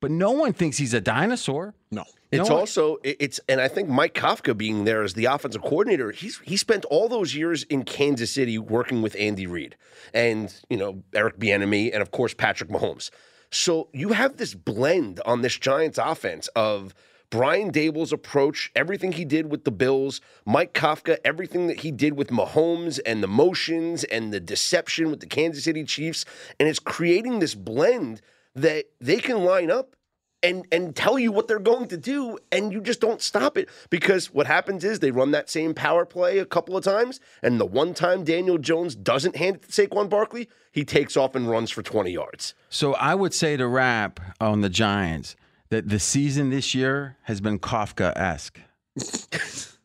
but 0.00 0.06
but 0.06 0.12
no 0.12 0.30
one 0.30 0.52
thinks 0.52 0.76
he's 0.78 0.94
a 0.94 1.00
dinosaur. 1.00 1.74
No. 1.90 2.04
It's 2.30 2.48
No, 2.48 2.58
also 2.58 2.98
it's 3.02 3.40
and 3.48 3.60
I 3.60 3.66
think 3.66 3.88
Mike 3.88 4.14
Kafka 4.14 4.56
being 4.56 4.84
there 4.84 5.02
as 5.02 5.14
the 5.14 5.24
offensive 5.24 5.62
coordinator, 5.62 6.12
he's 6.12 6.38
he 6.44 6.56
spent 6.56 6.84
all 6.84 7.08
those 7.08 7.34
years 7.34 7.64
in 7.64 7.82
Kansas 7.82 8.30
City 8.30 8.56
working 8.56 9.02
with 9.02 9.16
Andy 9.18 9.48
Reid 9.48 9.76
and 10.14 10.54
you 10.70 10.76
know 10.76 11.02
Eric 11.12 11.40
Bieniemy 11.40 11.92
and 11.92 12.02
of 12.02 12.12
course 12.12 12.34
Patrick 12.34 12.70
Mahomes. 12.70 13.10
So 13.50 13.88
you 13.92 14.10
have 14.10 14.36
this 14.36 14.54
blend 14.54 15.20
on 15.26 15.42
this 15.42 15.56
Giants 15.58 15.98
offense 15.98 16.46
of 16.54 16.94
Brian 17.30 17.70
Daboll's 17.70 18.12
approach, 18.12 18.70
everything 18.76 19.12
he 19.12 19.24
did 19.24 19.50
with 19.50 19.64
the 19.64 19.70
Bills, 19.70 20.20
Mike 20.44 20.72
Kafka, 20.72 21.18
everything 21.24 21.66
that 21.66 21.80
he 21.80 21.90
did 21.90 22.16
with 22.16 22.28
Mahomes 22.28 23.00
and 23.04 23.22
the 23.22 23.28
motions 23.28 24.04
and 24.04 24.32
the 24.32 24.40
deception 24.40 25.10
with 25.10 25.20
the 25.20 25.26
Kansas 25.26 25.64
City 25.64 25.84
Chiefs, 25.84 26.24
and 26.58 26.68
it's 26.68 26.78
creating 26.78 27.38
this 27.38 27.54
blend 27.54 28.20
that 28.54 28.86
they 29.00 29.18
can 29.18 29.44
line 29.44 29.70
up 29.70 29.96
and 30.42 30.66
and 30.70 30.94
tell 30.94 31.18
you 31.18 31.32
what 31.32 31.48
they're 31.48 31.58
going 31.58 31.88
to 31.88 31.96
do 31.96 32.38
and 32.52 32.72
you 32.72 32.80
just 32.80 33.00
don't 33.00 33.22
stop 33.22 33.56
it 33.56 33.68
because 33.90 34.32
what 34.32 34.46
happens 34.46 34.84
is 34.84 35.00
they 35.00 35.10
run 35.10 35.30
that 35.30 35.48
same 35.48 35.74
power 35.74 36.04
play 36.04 36.38
a 36.38 36.44
couple 36.44 36.76
of 36.76 36.84
times 36.84 37.20
and 37.42 37.58
the 37.58 37.66
one 37.66 37.94
time 37.94 38.22
Daniel 38.22 38.58
Jones 38.58 38.94
doesn't 38.94 39.36
hand 39.36 39.56
it 39.56 39.62
to 39.62 39.88
Saquon 39.88 40.08
Barkley, 40.08 40.48
he 40.72 40.84
takes 40.84 41.16
off 41.16 41.34
and 41.34 41.48
runs 41.48 41.70
for 41.70 41.82
20 41.82 42.10
yards. 42.10 42.54
So 42.68 42.94
I 42.94 43.14
would 43.14 43.32
say 43.32 43.56
to 43.56 43.66
wrap 43.66 44.20
on 44.40 44.60
the 44.60 44.68
Giants 44.68 45.36
that 45.68 45.88
the 45.88 45.98
season 45.98 46.50
this 46.50 46.74
year 46.74 47.16
has 47.22 47.40
been 47.40 47.58
Kafka 47.58 48.16
esque. 48.16 48.60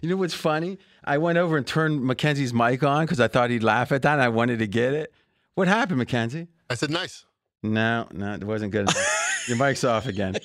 you 0.00 0.08
know 0.08 0.16
what's 0.16 0.34
funny? 0.34 0.78
I 1.04 1.18
went 1.18 1.38
over 1.38 1.56
and 1.56 1.66
turned 1.66 2.02
Mackenzie's 2.02 2.52
mic 2.52 2.82
on 2.82 3.04
because 3.04 3.20
I 3.20 3.28
thought 3.28 3.50
he'd 3.50 3.62
laugh 3.62 3.92
at 3.92 4.02
that 4.02 4.14
and 4.14 4.22
I 4.22 4.28
wanted 4.28 4.58
to 4.60 4.66
get 4.66 4.94
it. 4.94 5.12
What 5.54 5.68
happened, 5.68 5.98
Mackenzie? 5.98 6.48
I 6.68 6.74
said 6.74 6.90
nice. 6.90 7.24
No, 7.62 8.06
no, 8.12 8.34
it 8.34 8.44
wasn't 8.44 8.72
good 8.72 8.82
enough. 8.82 9.44
Your 9.48 9.56
mic's 9.56 9.84
off 9.84 10.06
again. 10.06 10.36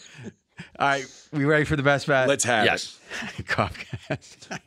All 0.80 0.88
right, 0.88 1.06
we 1.32 1.46
ready 1.46 1.66
for 1.66 1.76
the 1.76 1.84
best 1.84 2.08
bet? 2.08 2.28
Let's 2.28 2.44
have 2.44 2.66
it. 2.66 2.68
Yes. 2.68 3.00
Kafka. 3.42 4.60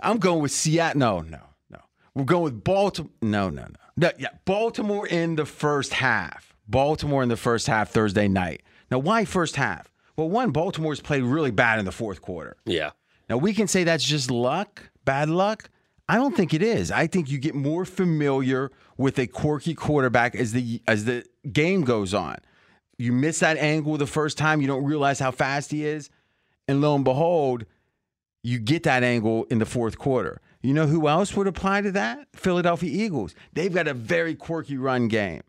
I'm 0.00 0.18
going 0.18 0.42
with 0.42 0.52
Seattle. 0.52 0.98
No, 0.98 1.20
no, 1.20 1.40
no. 1.70 1.78
We're 2.14 2.24
going 2.24 2.44
with 2.44 2.64
Baltimore. 2.64 3.10
No, 3.20 3.48
no, 3.48 3.62
no. 3.62 3.68
No, 3.96 4.10
yeah, 4.18 4.28
Baltimore 4.44 5.06
in 5.06 5.36
the 5.36 5.44
first 5.44 5.94
half. 5.94 6.51
Baltimore 6.72 7.22
in 7.22 7.28
the 7.28 7.36
first 7.36 7.68
half 7.68 7.90
Thursday 7.90 8.26
night. 8.26 8.62
Now, 8.90 8.98
why 8.98 9.24
first 9.24 9.54
half? 9.54 9.92
Well, 10.16 10.28
one, 10.28 10.50
Baltimore's 10.50 11.00
played 11.00 11.22
really 11.22 11.52
bad 11.52 11.78
in 11.78 11.84
the 11.84 11.92
fourth 11.92 12.20
quarter. 12.20 12.56
Yeah. 12.66 12.90
Now 13.28 13.36
we 13.36 13.54
can 13.54 13.68
say 13.68 13.84
that's 13.84 14.02
just 14.04 14.30
luck, 14.30 14.90
bad 15.04 15.30
luck. 15.30 15.70
I 16.08 16.16
don't 16.16 16.36
think 16.36 16.52
it 16.52 16.62
is. 16.62 16.90
I 16.90 17.06
think 17.06 17.30
you 17.30 17.38
get 17.38 17.54
more 17.54 17.84
familiar 17.84 18.70
with 18.98 19.18
a 19.18 19.26
quirky 19.26 19.74
quarterback 19.74 20.34
as 20.34 20.52
the 20.52 20.82
as 20.86 21.04
the 21.04 21.24
game 21.50 21.82
goes 21.82 22.12
on. 22.12 22.36
You 22.98 23.12
miss 23.12 23.38
that 23.38 23.56
angle 23.56 23.96
the 23.96 24.06
first 24.06 24.36
time, 24.36 24.60
you 24.60 24.66
don't 24.66 24.84
realize 24.84 25.18
how 25.18 25.30
fast 25.30 25.70
he 25.70 25.86
is, 25.86 26.10
and 26.68 26.80
lo 26.80 26.94
and 26.94 27.04
behold, 27.04 27.64
you 28.42 28.58
get 28.58 28.82
that 28.82 29.02
angle 29.02 29.44
in 29.44 29.58
the 29.58 29.66
fourth 29.66 29.98
quarter. 29.98 30.40
You 30.62 30.74
know 30.74 30.86
who 30.86 31.08
else 31.08 31.34
would 31.34 31.46
apply 31.46 31.80
to 31.82 31.92
that? 31.92 32.28
Philadelphia 32.34 32.90
Eagles. 32.90 33.34
They've 33.52 33.72
got 33.72 33.88
a 33.88 33.94
very 33.94 34.34
quirky 34.34 34.76
run 34.76 35.08
game. 35.08 35.42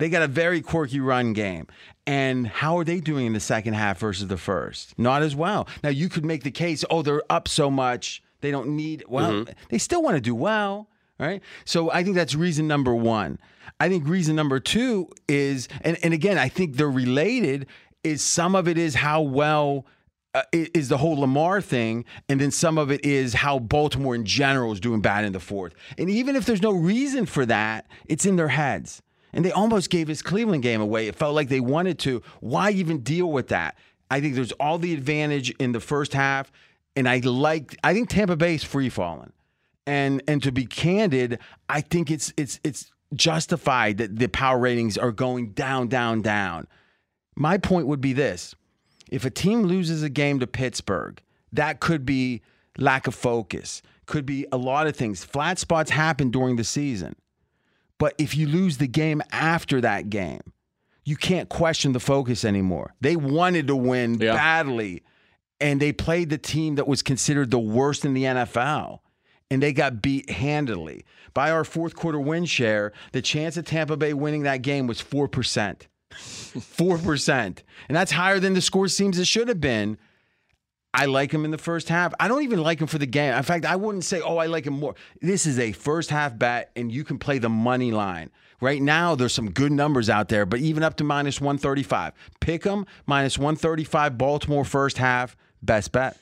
They 0.00 0.08
got 0.08 0.22
a 0.22 0.28
very 0.28 0.62
quirky 0.62 0.98
run 0.98 1.34
game. 1.34 1.66
And 2.06 2.46
how 2.46 2.78
are 2.78 2.84
they 2.84 3.00
doing 3.00 3.26
in 3.26 3.34
the 3.34 3.40
second 3.40 3.74
half 3.74 3.98
versus 3.98 4.26
the 4.28 4.38
first? 4.38 4.98
Not 4.98 5.22
as 5.22 5.36
well. 5.36 5.68
Now, 5.84 5.90
you 5.90 6.08
could 6.08 6.24
make 6.24 6.42
the 6.42 6.50
case, 6.50 6.86
oh, 6.90 7.02
they're 7.02 7.22
up 7.28 7.46
so 7.46 7.70
much. 7.70 8.22
They 8.40 8.50
don't 8.50 8.70
need, 8.70 9.04
well, 9.08 9.44
they 9.68 9.76
still 9.76 10.02
want 10.02 10.16
to 10.16 10.20
do 10.22 10.34
well, 10.34 10.88
right? 11.18 11.42
So 11.66 11.90
I 11.90 12.02
think 12.02 12.16
that's 12.16 12.34
reason 12.34 12.66
number 12.66 12.94
one. 12.94 13.38
I 13.78 13.90
think 13.90 14.08
reason 14.08 14.34
number 14.34 14.58
two 14.58 15.10
is, 15.28 15.68
and, 15.82 15.98
and 16.02 16.14
again, 16.14 16.38
I 16.38 16.48
think 16.48 16.76
they're 16.76 16.90
related, 16.90 17.66
is 18.02 18.22
some 18.22 18.54
of 18.54 18.68
it 18.68 18.78
is 18.78 18.94
how 18.94 19.20
well 19.20 19.84
uh, 20.34 20.44
is 20.52 20.88
the 20.88 20.96
whole 20.96 21.20
Lamar 21.20 21.60
thing, 21.60 22.06
and 22.30 22.40
then 22.40 22.50
some 22.50 22.78
of 22.78 22.90
it 22.90 23.04
is 23.04 23.34
how 23.34 23.58
Baltimore 23.58 24.14
in 24.14 24.24
general 24.24 24.72
is 24.72 24.80
doing 24.80 25.02
bad 25.02 25.26
in 25.26 25.34
the 25.34 25.40
fourth. 25.40 25.74
And 25.98 26.08
even 26.08 26.36
if 26.36 26.46
there's 26.46 26.62
no 26.62 26.72
reason 26.72 27.26
for 27.26 27.44
that, 27.44 27.86
it's 28.06 28.24
in 28.24 28.36
their 28.36 28.48
heads. 28.48 29.02
And 29.32 29.44
they 29.44 29.52
almost 29.52 29.90
gave 29.90 30.08
his 30.08 30.22
Cleveland 30.22 30.62
game 30.62 30.80
away. 30.80 31.06
It 31.06 31.16
felt 31.16 31.34
like 31.34 31.48
they 31.48 31.60
wanted 31.60 31.98
to. 32.00 32.22
Why 32.40 32.70
even 32.70 32.98
deal 33.00 33.30
with 33.30 33.48
that? 33.48 33.76
I 34.10 34.20
think 34.20 34.34
there's 34.34 34.52
all 34.52 34.78
the 34.78 34.92
advantage 34.92 35.50
in 35.58 35.72
the 35.72 35.80
first 35.80 36.12
half, 36.12 36.50
and 36.96 37.08
I 37.08 37.18
like. 37.18 37.76
I 37.84 37.94
think 37.94 38.08
Tampa 38.08 38.36
Bay's 38.36 38.64
free 38.64 38.88
falling, 38.88 39.32
and 39.86 40.20
and 40.26 40.42
to 40.42 40.50
be 40.50 40.66
candid, 40.66 41.38
I 41.68 41.80
think 41.80 42.10
it's 42.10 42.32
it's 42.36 42.58
it's 42.64 42.90
justified 43.14 43.98
that 43.98 44.16
the 44.16 44.28
power 44.28 44.58
ratings 44.58 44.98
are 44.98 45.12
going 45.12 45.50
down, 45.50 45.88
down, 45.88 46.22
down. 46.22 46.66
My 47.36 47.58
point 47.58 47.86
would 47.86 48.00
be 48.00 48.12
this 48.12 48.54
if 49.10 49.24
a 49.24 49.30
team 49.30 49.62
loses 49.62 50.02
a 50.02 50.08
game 50.08 50.40
to 50.40 50.46
Pittsburgh, 50.46 51.20
that 51.52 51.80
could 51.80 52.06
be 52.06 52.42
lack 52.78 53.06
of 53.06 53.14
focus, 53.14 53.82
could 54.06 54.24
be 54.24 54.46
a 54.52 54.56
lot 54.56 54.86
of 54.86 54.96
things. 54.96 55.24
Flat 55.24 55.58
spots 55.58 55.90
happen 55.90 56.30
during 56.30 56.56
the 56.56 56.64
season. 56.64 57.16
But 58.00 58.14
if 58.18 58.36
you 58.36 58.48
lose 58.48 58.78
the 58.78 58.88
game 58.88 59.22
after 59.30 59.80
that 59.82 60.10
game, 60.10 60.40
you 61.04 61.14
can't 61.16 61.48
question 61.48 61.92
the 61.92 62.00
focus 62.00 62.44
anymore. 62.44 62.94
They 63.00 63.14
wanted 63.14 63.68
to 63.68 63.76
win 63.76 64.14
Yeah. 64.20 64.34
badly, 64.34 65.02
and 65.60 65.80
they 65.80 65.92
played 65.92 66.30
the 66.30 66.38
team 66.38 66.74
that 66.76 66.88
was 66.88 67.02
considered 67.02 67.50
the 67.52 67.58
worst 67.60 68.04
in 68.04 68.14
the 68.14 68.24
NFL, 68.24 69.00
and 69.50 69.62
they 69.62 69.72
got 69.72 70.00
beat 70.02 70.30
handily. 70.30 71.04
By 71.34 71.50
our 71.50 71.62
fourth 71.62 71.94
quarter 71.94 72.18
win 72.18 72.44
share, 72.46 72.92
the 73.12 73.22
chance 73.22 73.56
of 73.56 73.64
Tampa 73.66 73.96
Bay 73.96 74.14
winning 74.14 74.42
that 74.42 74.62
game 74.62 74.86
was 74.88 75.00
4%. 75.00 75.86
4%. 76.12 77.58
And 77.88 77.96
that's 77.96 78.12
higher 78.12 78.38
than 78.40 78.54
the 78.54 78.60
score 78.60 78.88
seems 78.88 79.18
it 79.18 79.26
should 79.26 79.48
have 79.48 79.60
been. 79.60 79.98
I 80.92 81.06
like 81.06 81.32
him 81.32 81.44
in 81.44 81.50
the 81.50 81.58
first 81.58 81.88
half. 81.88 82.12
I 82.18 82.26
don't 82.26 82.42
even 82.42 82.62
like 82.62 82.80
him 82.80 82.88
for 82.88 82.98
the 82.98 83.06
game. 83.06 83.32
In 83.32 83.42
fact, 83.44 83.64
I 83.64 83.76
wouldn't 83.76 84.04
say, 84.04 84.20
oh, 84.20 84.38
I 84.38 84.46
like 84.46 84.66
him 84.66 84.74
more. 84.74 84.94
This 85.20 85.46
is 85.46 85.58
a 85.58 85.72
first 85.72 86.10
half 86.10 86.36
bet, 86.36 86.72
and 86.74 86.90
you 86.90 87.04
can 87.04 87.18
play 87.18 87.38
the 87.38 87.48
money 87.48 87.92
line. 87.92 88.30
Right 88.60 88.82
now, 88.82 89.14
there's 89.14 89.32
some 89.32 89.50
good 89.50 89.72
numbers 89.72 90.10
out 90.10 90.28
there, 90.28 90.44
but 90.44 90.60
even 90.60 90.82
up 90.82 90.96
to 90.96 91.04
minus 91.04 91.40
135. 91.40 92.12
Pick 92.40 92.64
them, 92.64 92.86
minus 93.06 93.38
135, 93.38 94.18
Baltimore 94.18 94.64
first 94.64 94.98
half, 94.98 95.36
best 95.62 95.92
bet. 95.92 96.18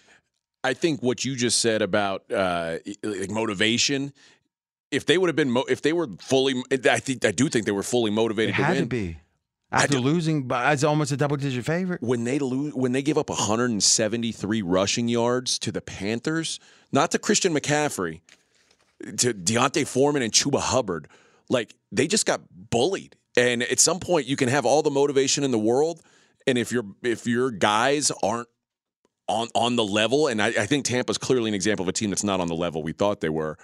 I 0.63 0.75
think 0.75 1.03
what 1.03 1.25
you 1.25 1.35
just 1.35 1.61
said 1.61 1.83
about 1.83 2.31
uh, 2.31 2.77
like 3.03 3.31
motivation. 3.31 4.13
If 4.91 5.07
they 5.07 5.19
would 5.19 5.29
have 5.29 5.37
been, 5.37 5.51
mo- 5.51 5.67
if 5.69 5.83
they 5.83 5.93
were 5.93 6.09
fully, 6.21 6.63
I 6.71 6.99
think 6.99 7.25
I 7.25 7.31
do 7.31 7.49
think 7.49 7.67
they 7.67 7.73
were 7.73 7.83
fully 7.83 8.11
motivated 8.11 8.55
to 8.55 8.63
had 8.63 8.75
win. 8.75 8.83
to 8.83 8.87
be. 8.87 9.19
After 9.71 10.01
losing 10.01 10.45
by 10.45 10.73
as 10.73 10.83
almost 10.83 11.13
a 11.13 11.17
double 11.17 11.37
digit 11.37 11.65
favorite. 11.65 12.03
when 12.03 12.25
they 12.25 12.39
lose, 12.39 12.75
when 12.75 12.93
they 12.93 13.03
give 13.03 13.19
up 13.19 13.29
173 13.29 14.63
rushing 14.63 15.09
yards 15.09 15.59
to 15.59 15.71
the 15.71 15.83
Panthers, 15.83 16.59
not 16.91 17.11
to 17.11 17.19
Christian 17.19 17.55
McCaffrey, 17.55 18.21
to 19.19 19.35
D'Onta 19.35 19.87
Foreman 19.87 20.23
and 20.23 20.33
Chuba 20.33 20.61
Hubbard, 20.61 21.09
like 21.51 21.75
they 21.93 22.07
just 22.07 22.25
got 22.25 22.41
bullied. 22.71 23.17
And 23.37 23.63
at 23.63 23.79
some 23.79 24.01
point, 24.01 24.27
you 24.27 24.37
can 24.37 24.49
have 24.49 24.65
all 24.65 24.83
the 24.83 24.91
motivation 24.91 25.45
in 25.45 25.51
the 25.51 25.59
world, 25.59 26.01
and 26.47 26.57
if 26.57 26.73
your 26.73 26.85
if 27.03 27.27
your 27.27 27.51
guys 27.51 28.11
aren't 28.23 28.49
on 29.29 29.49
on 29.55 29.77
the 29.77 29.85
level, 29.85 30.29
and 30.29 30.41
I, 30.41 30.47
I 30.47 30.67
think 30.67 30.87
Tampa's 30.87 31.19
clearly 31.19 31.49
an 31.49 31.55
example 31.55 31.85
of 31.85 31.89
a 31.89 31.93
team 31.93 32.11
that's 32.11 32.25
not 32.25 32.41
on 32.41 32.49
the 32.49 32.57
level 32.57 32.83
we 32.83 32.93
thought 32.93 33.21
they 33.21 33.29
were, 33.29 33.59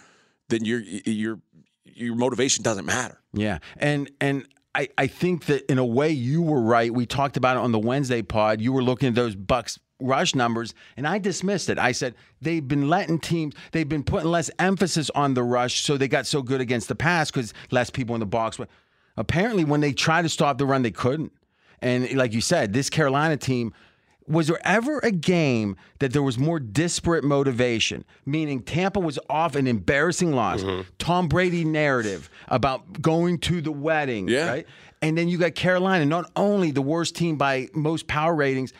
then 0.49 0.65
your 0.65 0.81
your 0.81 1.41
your 1.85 2.15
motivation 2.15 2.63
doesn't 2.63 2.85
matter. 2.85 3.21
Yeah. 3.33 3.59
And 3.77 4.11
and 4.21 4.47
I, 4.75 4.89
I 4.99 5.07
think 5.07 5.47
that 5.47 5.71
in 5.71 5.79
a 5.79 5.85
way 5.85 6.11
you 6.11 6.43
were 6.43 6.61
right. 6.61 6.93
We 6.93 7.07
talked 7.07 7.37
about 7.37 7.57
it 7.57 7.61
on 7.61 7.73
the 7.73 7.79
Wednesday 7.79 8.23
pod. 8.23 8.61
You 8.61 8.73
were 8.73 8.83
looking 8.83 9.09
at 9.09 9.15
those 9.15 9.35
Bucks 9.35 9.79
rush 10.01 10.35
numbers, 10.35 10.75
and 10.97 11.07
I 11.07 11.19
dismissed 11.19 11.71
it. 11.71 11.79
I 11.79 11.93
said 11.93 12.15
they've 12.41 12.67
been 12.67 12.89
letting 12.89 13.21
teams, 13.21 13.55
they've 13.73 13.89
been 13.89 14.03
putting 14.03 14.31
less 14.31 14.51
emphasis 14.59 15.11
on 15.11 15.35
the 15.35 15.43
rush, 15.43 15.83
so 15.83 15.97
they 15.97 16.09
got 16.09 16.27
so 16.27 16.43
good 16.43 16.61
against 16.61 16.89
the 16.89 16.95
pass 16.95 17.31
because 17.31 17.55
less 17.71 17.91
people 17.91 18.17
in 18.17 18.21
the 18.21 18.27
box. 18.27 18.57
But 18.57 18.69
apparently, 19.17 19.65
when 19.65 19.81
they 19.81 19.93
tried 19.93 20.23
to 20.23 20.29
stop 20.29 20.59
the 20.59 20.67
run, 20.67 20.83
they 20.83 20.91
couldn't. 20.91 21.33
And 21.81 22.13
like 22.15 22.33
you 22.33 22.41
said, 22.41 22.73
this 22.73 22.91
Carolina 22.91 23.37
team. 23.37 23.73
Was 24.27 24.47
there 24.47 24.59
ever 24.67 24.99
a 25.01 25.11
game 25.11 25.77
that 25.99 26.13
there 26.13 26.23
was 26.23 26.39
more 26.39 26.59
disparate 26.59 27.25
motivation? 27.25 28.05
Meaning 28.25 28.63
Tampa 28.63 29.01
was 29.01 29.19
off 29.29 29.55
an 29.55 29.67
embarrassing 29.67 30.33
loss, 30.33 30.63
mm-hmm. 30.63 30.89
Tom 30.99 31.29
Brady 31.29 31.65
narrative 31.65 32.31
about 32.49 33.03
going 33.03 33.39
to 33.41 33.61
the 33.61 33.73
wedding, 33.73 34.29
Yeah. 34.29 34.49
right? 34.49 34.67
And 35.03 35.19
then 35.19 35.29
you 35.29 35.37
got 35.37 35.55
Carolina, 35.55 36.07
not 36.07 36.31
only 36.37 36.71
the 36.71 36.81
worst 36.81 37.15
team 37.15 37.37
by 37.37 37.69
most 37.75 38.07
power 38.07 38.35
ratings, 38.35 38.73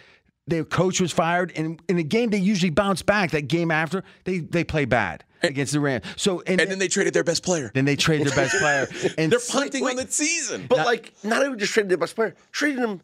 their 0.47 0.65
coach 0.65 1.01
was 1.01 1.13
fired, 1.13 1.53
and 1.57 1.81
in 1.89 1.99
a 1.99 2.03
game 2.03 2.31
they 2.31 2.39
usually 2.39 2.71
bounce 2.71 3.03
back. 3.03 3.31
That 3.33 3.49
game 3.49 3.71
after 3.71 4.03
they 4.25 4.39
they 4.39 4.65
play 4.65 4.85
bad 4.87 5.25
against 5.43 5.73
the 5.73 5.81
Rams. 5.81 6.05
So 6.17 6.43
and, 6.47 6.61
And 6.61 6.71
then 6.71 6.79
they 6.79 6.89
traded 6.89 7.15
their 7.15 7.25
best 7.25 7.43
player. 7.43 7.71
then 7.75 7.85
they 7.85 7.97
traded 7.97 8.27
their 8.29 8.37
best 8.37 8.55
player, 8.59 8.87
and 9.19 9.31
They're 9.33 9.39
punting 9.51 9.85
on 9.85 9.97
the 9.97 10.07
season. 10.11 10.67
But 10.69 10.79
like, 10.87 11.13
not 11.23 11.45
even 11.45 11.59
just 11.59 11.73
traded 11.73 11.91
the 11.91 11.99
best 11.99 12.15
player, 12.15 12.35
traded 12.53 12.79
him 12.79 13.01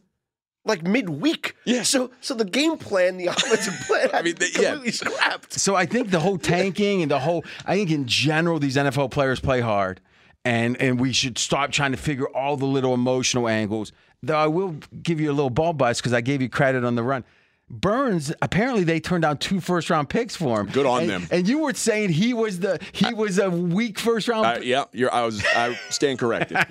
like 0.64 0.82
midweek. 0.82 1.56
Yeah. 1.64 1.82
So 1.82 2.10
so 2.20 2.34
the 2.34 2.44
game 2.44 2.76
plan, 2.78 3.16
the 3.16 3.26
offensive 3.34 3.74
plan, 3.86 4.10
I 4.12 4.22
mean, 4.22 4.36
mean, 4.40 4.50
they- 4.54 4.62
yeah. 4.62 4.90
scrapped. 4.90 5.52
So 5.54 5.74
I 5.74 5.86
think 5.86 6.10
the 6.10 6.20
whole 6.20 6.38
tanking 6.54 7.02
and 7.02 7.10
the 7.10 7.18
whole, 7.20 7.44
I 7.66 7.74
think 7.76 7.90
in 7.90 8.06
general, 8.06 8.58
these 8.58 8.76
NFL 8.76 9.10
players 9.10 9.40
play 9.40 9.60
hard. 9.60 10.00
and 10.44 10.76
and 10.80 10.98
we 11.00 11.12
should 11.12 11.38
stop 11.38 11.70
trying 11.70 11.92
to 11.92 11.98
figure 11.98 12.28
all 12.28 12.56
the 12.56 12.66
little 12.66 12.94
emotional 12.94 13.48
angles. 13.48 13.92
Though 14.22 14.36
I 14.36 14.46
will 14.48 14.76
give 15.02 15.18
you 15.20 15.30
a 15.30 15.34
little 15.34 15.50
ball 15.50 15.72
bust 15.72 16.00
because 16.02 16.12
I 16.12 16.20
gave 16.20 16.42
you 16.42 16.48
credit 16.50 16.84
on 16.84 16.94
the 16.94 17.02
run. 17.02 17.24
Burns 17.72 18.32
apparently 18.42 18.82
they 18.84 18.98
turned 19.00 19.22
down 19.22 19.38
two 19.38 19.60
first 19.60 19.88
round 19.90 20.08
picks 20.08 20.34
for 20.34 20.60
him. 20.60 20.66
Good 20.66 20.86
on 20.86 21.02
And- 21.02 21.10
them. 21.10 21.26
And 21.30 21.48
you 21.48 21.60
were 21.60 21.72
saying 21.72 22.10
he 22.10 22.34
was 22.34 22.58
the 22.60 22.78
he 22.92 23.14
was 23.14 23.38
a 23.38 23.48
weak 23.48 23.98
first 23.98 24.28
round. 24.28 24.44
Uh, 24.46 24.58
yeah, 24.62 24.84
you're, 24.92 25.12
I 25.14 25.24
was. 25.24 25.42
I 25.56 25.78
stand 25.88 26.18
corrected. 26.18 26.56
All 26.58 26.64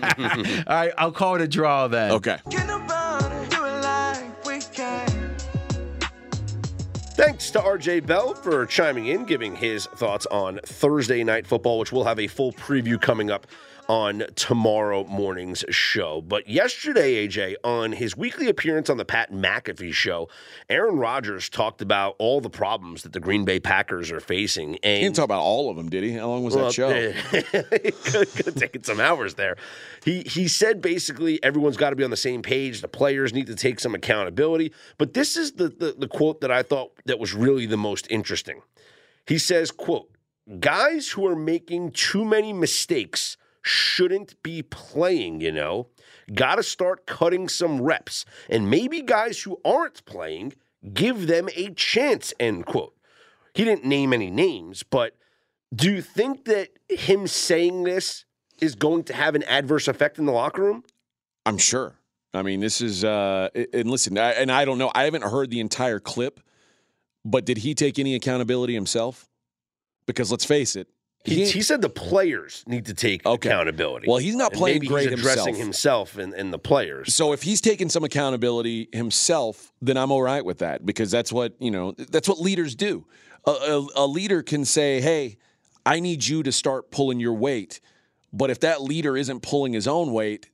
right, 0.67 0.91
I'll 0.97 1.11
call 1.13 1.35
it 1.35 1.41
a 1.41 1.47
draw 1.47 1.87
then. 1.87 2.11
okay. 2.11 2.37
Thanks 7.19 7.51
to 7.51 7.59
RJ 7.59 8.05
Bell 8.05 8.33
for 8.33 8.65
chiming 8.65 9.07
in, 9.07 9.25
giving 9.25 9.53
his 9.53 9.87
thoughts 9.87 10.25
on 10.27 10.57
Thursday 10.63 11.21
night 11.21 11.45
football, 11.45 11.77
which 11.77 11.91
we'll 11.91 12.05
have 12.05 12.17
a 12.17 12.27
full 12.27 12.53
preview 12.53 12.99
coming 12.99 13.29
up 13.29 13.45
on 13.89 14.23
tomorrow 14.35 15.03
morning's 15.05 15.65
show. 15.71 16.21
But 16.21 16.47
yesterday, 16.47 17.27
AJ, 17.27 17.55
on 17.63 17.91
his 17.91 18.15
weekly 18.15 18.47
appearance 18.47 18.87
on 18.87 18.97
the 18.97 19.03
Pat 19.03 19.31
McAfee 19.33 19.91
show, 19.93 20.29
Aaron 20.69 20.97
Rodgers 20.97 21.49
talked 21.49 21.81
about 21.81 22.15
all 22.19 22.39
the 22.39 22.51
problems 22.51 23.01
that 23.01 23.13
the 23.13 23.19
Green 23.19 23.45
Bay 23.45 23.59
Packers 23.59 24.11
are 24.11 24.19
facing. 24.19 24.73
He 24.73 24.79
And 24.83 25.01
didn't 25.01 25.15
talk 25.15 25.25
about 25.25 25.41
all 25.41 25.71
of 25.71 25.75
them, 25.75 25.89
did 25.89 26.03
he? 26.03 26.11
How 26.13 26.27
long 26.27 26.43
was 26.43 26.55
Well, 26.55 26.65
that 26.65 26.73
show? 26.73 26.89
it 26.91 27.95
could, 28.03 28.31
could 28.31 28.45
have 28.45 28.55
taken 28.55 28.83
some 28.83 28.99
hours 28.99 29.33
there. 29.33 29.57
He 30.05 30.21
he 30.21 30.47
said 30.47 30.81
basically 30.81 31.43
everyone's 31.43 31.77
got 31.77 31.89
to 31.89 31.95
be 31.95 32.03
on 32.03 32.11
the 32.11 32.17
same 32.17 32.43
page. 32.43 32.81
The 32.81 32.87
players 32.87 33.33
need 33.33 33.47
to 33.47 33.55
take 33.55 33.79
some 33.79 33.95
accountability. 33.95 34.71
But 34.99 35.15
this 35.15 35.35
is 35.35 35.53
the, 35.53 35.67
the 35.67 35.95
the 35.97 36.07
quote 36.07 36.41
that 36.41 36.51
I 36.51 36.61
thought 36.61 36.91
that 37.05 37.17
was 37.19 37.33
really 37.33 37.65
the 37.65 37.77
most 37.77 38.05
interesting. 38.11 38.61
He 39.25 39.39
says, 39.39 39.71
"quote 39.71 40.09
Guys 40.59 41.09
who 41.09 41.25
are 41.25 41.35
making 41.35 41.91
too 41.91 42.23
many 42.23 42.53
mistakes 42.53 43.35
shouldn't 43.61 44.41
be 44.43 44.61
playing. 44.61 45.41
You 45.41 45.51
know, 45.51 45.87
got 46.33 46.55
to 46.55 46.63
start 46.63 47.05
cutting 47.05 47.49
some 47.49 47.81
reps, 47.81 48.25
and 48.49 48.69
maybe 48.69 49.01
guys 49.01 49.41
who 49.41 49.59
aren't 49.63 50.05
playing." 50.05 50.53
Give 50.93 51.27
them 51.27 51.49
a 51.55 51.71
chance, 51.71 52.33
end 52.39 52.65
quote. 52.65 52.95
He 53.53 53.65
didn't 53.65 53.85
name 53.85 54.13
any 54.13 54.31
names, 54.31 54.83
but 54.83 55.17
do 55.75 55.91
you 55.91 56.01
think 56.01 56.45
that 56.45 56.69
him 56.87 57.27
saying 57.27 57.83
this 57.83 58.25
is 58.61 58.75
going 58.75 59.03
to 59.05 59.13
have 59.13 59.35
an 59.35 59.43
adverse 59.43 59.87
effect 59.87 60.19
in 60.19 60.25
the 60.25 60.31
locker 60.31 60.63
room? 60.63 60.83
I'm 61.45 61.57
sure. 61.57 61.95
I 62.33 62.43
mean, 62.43 62.59
this 62.59 62.81
is. 62.81 63.03
Uh, 63.03 63.49
and 63.73 63.89
listen, 63.89 64.17
I, 64.17 64.31
and 64.31 64.51
I 64.51 64.65
don't 64.65 64.77
know. 64.77 64.91
I 64.93 65.03
haven't 65.03 65.23
heard 65.23 65.49
the 65.49 65.59
entire 65.59 65.99
clip, 65.99 66.39
but 67.25 67.45
did 67.45 67.59
he 67.59 67.73
take 67.73 67.99
any 67.99 68.15
accountability 68.15 68.73
himself? 68.73 69.27
Because 70.05 70.31
let's 70.31 70.45
face 70.45 70.75
it, 70.75 70.87
He, 71.25 71.45
he- 71.45 71.61
said 71.61 71.81
the 71.81 71.89
players 71.89 72.63
need 72.65 72.85
to 72.85 72.93
take 72.93 73.25
Okay. 73.25 73.49
accountability. 73.49 74.07
Well, 74.07 74.17
he's 74.17 74.35
not 74.35 74.53
playing 74.53 74.81
great 74.81 75.09
he's 75.09 75.19
addressing 75.19 75.55
himself. 75.55 76.13
himself 76.13 76.17
and, 76.17 76.33
and 76.33 76.53
the 76.53 76.57
players. 76.59 77.13
So 77.13 77.33
if 77.33 77.43
he's 77.43 77.59
taking 77.61 77.89
some 77.89 78.03
accountability 78.05 78.87
himself, 78.93 79.71
then 79.81 79.97
I'm 79.97 80.11
all 80.11 80.21
right 80.21 80.43
with 80.43 80.59
that 80.59 80.85
because 80.85 81.11
that's 81.11 81.31
what 81.33 81.53
you 81.59 81.71
know. 81.71 81.91
That's 81.97 82.27
what 82.29 82.39
leaders 82.39 82.73
do. 82.73 83.05
A, 83.45 83.51
a, 83.51 83.87
a 83.97 84.07
leader 84.07 84.41
can 84.41 84.63
say, 84.65 85.01
"Hey, 85.01 85.37
I 85.85 85.99
need 85.99 86.25
you 86.25 86.41
to 86.43 86.51
start 86.51 86.89
pulling 86.89 87.19
your 87.19 87.33
weight," 87.33 87.81
but 88.31 88.49
if 88.49 88.61
that 88.61 88.81
leader 88.81 89.17
isn't 89.17 89.41
pulling 89.41 89.73
his 89.73 89.87
own 89.87 90.13
weight, 90.13 90.49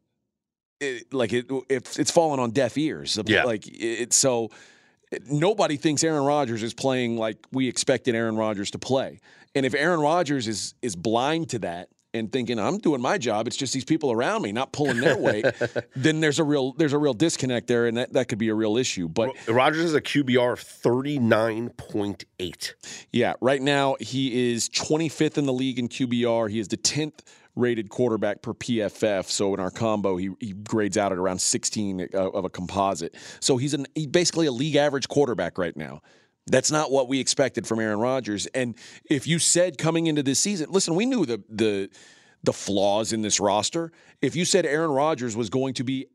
it, 0.82 1.14
like 1.14 1.32
it, 1.32 1.46
it's 1.70 2.00
it's 2.00 2.12
falling 2.12 2.40
on 2.40 2.52
deaf 2.52 2.76
ears. 2.78 3.20
Yeah. 3.28 3.44
Like 3.44 3.68
it, 3.68 4.14
so. 4.14 4.50
Nobody 5.30 5.78
thinks 5.78 6.04
Aaron 6.04 6.24
Rodgers 6.24 6.64
is 6.64 6.74
playing 6.74 7.18
like 7.18 7.38
we 7.52 7.68
expected 7.68 8.16
Aaron 8.16 8.36
Rodgers 8.36 8.72
to 8.72 8.80
play. 8.80 9.20
And 9.54 9.66
if 9.66 9.74
Aaron 9.74 10.00
Rodgers 10.00 10.48
is 10.48 10.74
is 10.82 10.96
blind 10.96 11.50
to 11.50 11.60
that 11.60 11.90
and 12.14 12.32
thinking 12.32 12.60
I'm 12.60 12.78
doing 12.78 13.02
my 13.02 13.18
job, 13.18 13.48
it's 13.48 13.58
just 13.58 13.74
these 13.74 13.86
people 13.86 14.12
around 14.12 14.42
me 14.42 14.52
not 14.52 14.72
pulling 14.72 15.00
their 15.00 15.18
weight, 15.18 15.46
then 15.96 16.22
there's 16.22 16.40
a 16.40 16.44
real 16.44 16.74
there's 16.74 16.94
a 16.94 16.98
real 16.98 17.14
disconnect 17.14 17.68
there, 17.68 17.88
and 17.88 17.98
that, 17.98 18.14
that 18.14 18.28
could 18.28 18.40
be 18.40 18.50
a 18.50 18.56
real 18.56 18.78
issue. 18.78 19.08
But 19.08 19.32
Rodgers 19.48 19.84
has 19.84 19.94
a 19.94 20.02
QBR 20.02 20.54
of 20.54 20.62
39.8. 20.62 22.74
yeah, 23.12 23.34
right 23.42 23.62
now 23.62 23.96
he 24.00 24.54
is 24.54 24.70
25th 24.70 25.38
in 25.38 25.46
the 25.46 25.54
league 25.54 25.80
in 25.80 25.88
QBR. 25.88 26.50
He 26.50 26.60
is 26.60 26.68
the 26.68 26.78
10th 26.78 27.20
rated 27.56 27.90
quarterback 27.90 28.42
per 28.42 28.54
PFF. 28.54 29.26
So 29.26 29.54
in 29.54 29.60
our 29.60 29.72
combo, 29.72 30.18
he, 30.18 30.32
he 30.40 30.54
grades 30.54 30.98
out 30.98 31.12
at 31.12 31.18
around 31.18 31.40
16 31.40 32.10
uh, 32.14 32.30
of 32.30 32.46
a 32.46 32.50
composite. 32.50 33.16
So 33.40 33.58
he's 33.58 33.74
an 33.74 33.88
he's 33.96 34.08
basically 34.08 34.48
a 34.48 34.52
league 34.52 34.76
average 34.76 35.08
quarterback 35.08 35.58
right 35.58 35.76
now. 35.76 36.02
That's 36.48 36.70
not 36.70 36.92
what 36.92 37.08
we 37.08 37.20
expected 37.20 37.66
from 37.66 37.80
Aaron 37.80 38.00
Rodgers. 38.00 38.46
And 38.48 38.76
if 39.10 39.26
you 39.26 39.40
said 39.40 39.78
coming 39.78 40.08
into 40.08 40.22
this 40.22 40.40
season, 40.40 40.68
listen, 40.70 40.96
we 40.96 41.06
knew 41.06 41.26
the 41.26 41.44
the 41.50 41.90
the 42.44 42.54
flaws 42.54 43.12
in 43.12 43.22
this 43.22 43.40
roster. 43.40 43.92
If 44.22 44.36
you 44.36 44.46
said 44.46 44.66
Aaron 44.66 44.92
Rodgers 44.92 45.36
was 45.36 45.50
going 45.50 45.74
to 45.76 45.84
be 45.84 46.08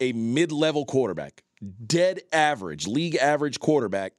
a 0.00 0.12
mid-level 0.12 0.84
quarterback, 0.84 1.42
dead 1.86 2.20
average, 2.32 2.86
league 2.86 3.14
average 3.16 3.60
quarterback, 3.60 4.14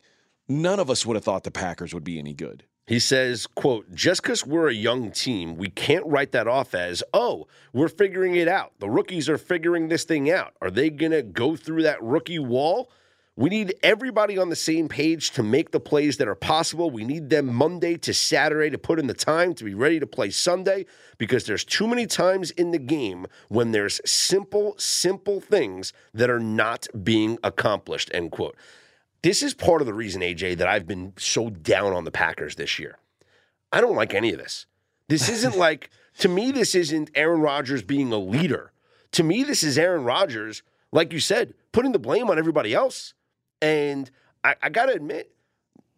none 0.47 0.79
of 0.79 0.89
us 0.89 1.05
would 1.05 1.15
have 1.15 1.23
thought 1.23 1.43
the 1.43 1.51
Packers 1.51 1.93
would 1.93 2.05
be 2.05 2.17
any 2.17 2.33
good. 2.33 2.63
He 2.87 2.99
says, 2.99 3.47
quote, 3.47 3.93
just 3.93 4.23
because 4.23 4.45
we're 4.45 4.69
a 4.69 4.73
young 4.73 5.11
team, 5.11 5.57
we 5.57 5.69
can't 5.69 6.05
write 6.05 6.31
that 6.31 6.47
off 6.47 6.73
as, 6.73 7.03
oh, 7.13 7.45
we're 7.73 7.89
figuring 7.89 8.35
it 8.35 8.47
out. 8.47 8.71
The 8.79 8.89
rookies 8.89 9.27
are 9.27 9.37
figuring 9.37 9.89
this 9.89 10.05
thing 10.05 10.31
out. 10.31 10.53
Are 10.61 10.71
they 10.71 10.89
going 10.89 11.11
to 11.11 11.21
go 11.21 11.57
through 11.57 11.83
that 11.83 12.01
rookie 12.01 12.39
wall? 12.39 12.89
We 13.35 13.49
need 13.49 13.75
everybody 13.83 14.37
on 14.37 14.49
the 14.49 14.55
same 14.55 14.87
page 14.87 15.31
to 15.31 15.43
make 15.43 15.71
the 15.71 15.81
plays 15.81 16.15
that 16.17 16.29
are 16.29 16.33
possible. 16.33 16.89
We 16.89 17.03
need 17.03 17.29
them 17.29 17.53
Monday 17.53 17.97
to 17.97 18.13
Saturday 18.13 18.69
to 18.69 18.77
put 18.77 18.99
in 18.99 19.07
the 19.07 19.13
time 19.13 19.53
to 19.55 19.65
be 19.65 19.73
ready 19.73 19.99
to 19.99 20.07
play 20.07 20.29
Sunday 20.29 20.85
because 21.17 21.43
there's 21.43 21.65
too 21.65 21.87
many 21.87 22.07
times 22.07 22.51
in 22.51 22.71
the 22.71 22.79
game 22.79 23.27
when 23.49 23.73
there's 23.73 23.99
simple, 24.09 24.75
simple 24.77 25.41
things 25.41 25.91
that 26.13 26.29
are 26.29 26.39
not 26.39 26.87
being 27.03 27.37
accomplished, 27.43 28.09
end 28.13 28.31
quote. 28.31 28.55
This 29.27 29.43
is 29.43 29.53
part 29.53 29.81
of 29.81 29.87
the 29.87 29.93
reason, 29.93 30.21
AJ, 30.21 30.59
that 30.59 30.69
I've 30.69 30.87
been 30.87 31.11
so 31.17 31.49
down 31.49 31.91
on 31.91 32.05
the 32.05 32.11
Packers 32.11 32.55
this 32.55 32.79
year. 32.79 32.97
I 33.73 33.81
don't 33.81 33.97
like 33.97 34.13
any 34.13 34.31
of 34.31 34.37
this. 34.37 34.67
This 35.09 35.27
isn't 35.37 35.57
like, 35.57 35.89
to 36.19 36.29
me, 36.29 36.51
this 36.51 36.73
isn't 36.73 37.11
Aaron 37.13 37.41
Rodgers 37.41 37.83
being 37.83 38.13
a 38.13 38.17
leader. 38.17 38.71
To 39.11 39.23
me, 39.23 39.43
this 39.43 39.63
is 39.63 39.77
Aaron 39.77 40.05
Rodgers, 40.05 40.63
like 40.93 41.11
you 41.11 41.19
said, 41.19 41.55
putting 41.73 41.91
the 41.91 41.99
blame 41.99 42.29
on 42.29 42.39
everybody 42.39 42.73
else. 42.73 43.15
And 43.61 44.09
I, 44.45 44.55
I 44.63 44.69
got 44.69 44.85
to 44.85 44.93
admit, 44.93 45.35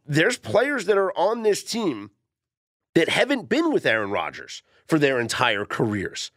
there's 0.08 0.39
players 0.39 0.88
that 0.88 0.98
are 0.98 1.15
on 1.15 1.44
this 1.44 1.63
team 1.63 2.10
that 2.96 3.10
haven't 3.10 3.48
been 3.48 3.72
with 3.72 3.86
Aaron 3.86 4.10
Rodgers 4.10 4.63
for 4.88 4.98
their 4.98 5.20
entire 5.20 5.65
careers. 5.65 6.32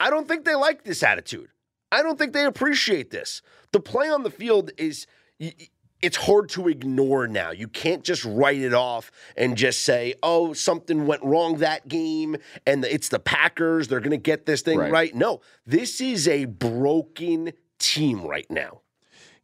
I 0.00 0.10
don't 0.10 0.26
think 0.26 0.44
they 0.44 0.56
like 0.56 0.82
this 0.82 1.04
attitude. 1.04 1.50
I 1.92 2.02
don't 2.02 2.18
think 2.18 2.32
they 2.32 2.46
appreciate 2.46 3.12
this. 3.12 3.42
The 3.70 3.78
play 3.78 4.08
on 4.08 4.24
the 4.24 4.30
field 4.30 4.72
is 4.76 5.06
it's 5.38 6.16
hard 6.16 6.48
to 6.50 6.68
ignore 6.68 7.28
now. 7.28 7.50
You 7.52 7.68
can't 7.68 8.02
just 8.02 8.24
write 8.24 8.58
it 8.60 8.74
off 8.74 9.10
and 9.36 9.56
just 9.56 9.82
say, 9.82 10.14
"Oh, 10.22 10.52
something 10.52 11.06
went 11.06 11.22
wrong 11.22 11.58
that 11.58 11.88
game 11.88 12.36
and 12.66 12.84
it's 12.84 13.08
the 13.08 13.18
Packers, 13.20 13.88
they're 13.88 14.00
going 14.00 14.10
to 14.10 14.16
get 14.16 14.46
this 14.46 14.62
thing 14.62 14.78
Right. 14.78 14.92
right." 14.92 15.14
No, 15.14 15.40
this 15.66 16.00
is 16.00 16.26
a 16.28 16.44
broken 16.46 17.52
team 17.78 18.22
right 18.22 18.50
now. 18.50 18.80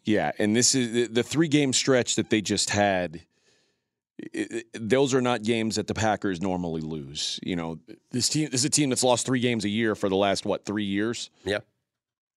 Yeah, 0.05 0.33
and 0.39 0.57
this 0.57 0.75
is 0.75 1.11
the, 1.11 1.23
three 1.23 1.49
game 1.49 1.73
stretch 1.73 2.17
that 2.17 2.31
they 2.31 2.41
just 2.41 2.71
had. 2.71 3.23
those 4.73 5.15
are 5.15 5.21
not 5.21 5.43
games 5.45 5.77
that 5.77 5.87
the 5.87 5.95
Packers 5.95 6.41
normally 6.41 6.81
lose. 6.81 7.39
You 7.43 7.55
know, 7.57 7.79
this 8.11 8.29
team 8.29 8.49
this 8.51 8.63
is 8.63 8.65
a 8.65 8.71
team 8.71 8.89
that's 8.89 9.05
lost 9.05 9.25
three 9.27 9.39
games 9.41 9.65
a 9.65 9.69
year 9.69 9.95
for 9.95 10.09
the 10.09 10.17
last 10.17 10.45
what 10.45 10.65
three 10.65 10.85
years, 10.85 11.31
Yeah. 11.45 11.61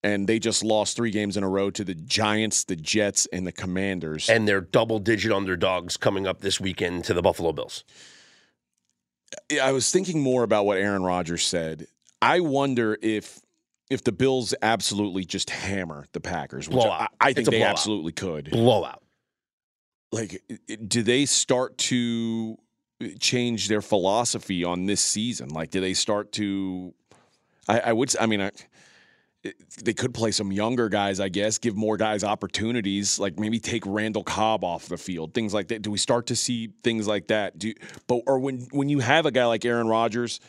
And 0.04 0.28
they 0.28 0.40
just 0.40 0.64
lost 0.64 0.96
three 0.96 1.12
games 1.12 1.38
in 1.38 1.44
a 1.44 1.50
row 1.50 1.70
to 1.72 1.84
the 1.84 1.94
Giants, 1.94 2.64
the 2.64 2.76
Jets, 2.76 3.28
and 3.32 3.46
the 3.46 3.52
Commanders. 3.52 4.30
And 4.30 4.48
they're 4.48 4.62
double 4.62 5.00
digit 5.00 5.32
underdogs 5.32 5.98
coming 5.98 6.26
up 6.28 6.42
this 6.42 6.60
weekend 6.60 7.04
to 7.06 7.14
the 7.14 7.22
Buffalo 7.22 7.52
Bills. 7.52 7.84
I 9.62 9.72
was 9.72 9.92
thinking 9.92 10.22
more 10.22 10.44
about 10.44 10.66
what 10.66 10.78
Aaron 10.78 11.04
Rodgers 11.04 11.46
said. 11.46 11.88
I 12.22 12.40
wonder 12.40 12.98
if 13.02 13.40
if 13.90 14.04
the 14.04 14.12
Bills 14.12 14.54
absolutely 14.62 15.26
just 15.26 15.50
hammer 15.50 16.06
the 16.14 16.22
Packers, 16.22 16.70
which 16.70 16.76
Blowout. 16.76 17.02
I, 17.20 17.30
I 17.30 17.34
think 17.34 17.50
they 17.50 17.58
blowout. 17.58 17.72
absolutely 17.72 18.14
could. 18.14 18.52
Blowout. 18.52 19.04
like 20.12 20.42
do 20.88 21.04
they 21.04 21.26
start 21.26 21.78
to 21.78 22.58
change 23.20 23.68
their 23.68 23.82
philosophy 23.82 24.64
on 24.64 24.86
this 24.86 25.02
season 25.02 25.50
like 25.50 25.72
do 25.72 25.82
they 25.82 25.94
start 25.94 26.32
to 26.32 26.94
i, 27.68 27.80
I 27.80 27.94
would 27.94 28.16
I 28.20 28.28
mean 28.28 28.42
I, 28.42 28.52
they 29.84 29.94
could 29.94 30.14
play 30.14 30.32
some 30.32 30.52
younger 30.52 30.88
guys 30.90 31.20
i 31.20 31.28
guess 31.30 31.58
give 31.58 31.76
more 31.76 31.98
guys 31.98 32.24
opportunities 32.24 33.18
like 33.20 33.40
maybe 33.40 33.60
take 33.60 33.84
randall 33.86 34.24
cobb 34.24 34.64
off 34.64 34.88
the 34.88 34.98
field 34.98 35.34
things 35.34 35.54
like 35.54 35.68
that 35.70 35.82
do 35.82 35.90
we 35.90 35.98
start 35.98 36.28
to 36.28 36.36
see 36.36 36.70
things 36.84 37.08
like 37.08 37.28
that 37.28 37.58
do 37.58 37.74
but 38.08 38.22
or 38.28 38.40
when 38.40 38.60
when 38.72 38.88
you 38.90 39.00
have 39.00 39.26
a 39.26 39.32
guy 39.32 39.46
like 39.46 39.66
aaron 39.66 39.88
rodgers 39.88 40.40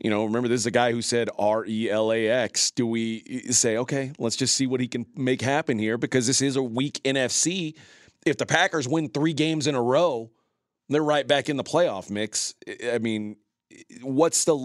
you 0.00 0.10
know, 0.10 0.26
remember 0.26 0.46
this 0.46 0.60
is 0.60 0.66
a 0.66 0.70
guy 0.70 0.92
who 0.92 1.02
said 1.02 1.28
R 1.36 1.64
E 1.66 1.90
L 1.90 2.12
A 2.12 2.28
X. 2.28 2.70
Do 2.70 2.86
we 2.86 3.42
say, 3.50 3.78
okay, 3.78 4.12
let's 4.16 4.36
just 4.36 4.54
see 4.54 4.68
what 4.68 4.78
he 4.78 4.86
can 4.86 5.04
make 5.16 5.42
happen 5.42 5.76
here 5.76 5.98
because 5.98 6.24
this 6.28 6.40
is 6.40 6.54
a 6.54 6.62
weak 6.62 7.00
NFC. 7.02 7.74
If 8.24 8.36
the 8.36 8.46
Packers 8.46 8.86
win 8.86 9.08
three 9.08 9.32
games 9.32 9.66
in 9.66 9.74
a 9.74 9.82
row, 9.82 10.30
they're 10.88 11.02
right 11.02 11.26
back 11.26 11.48
in 11.48 11.56
the 11.56 11.64
playoff 11.64 12.10
mix. 12.10 12.54
I- 12.68 12.92
I 12.92 12.98
mean, 12.98 13.38
what's 14.02 14.44
the 14.44 14.56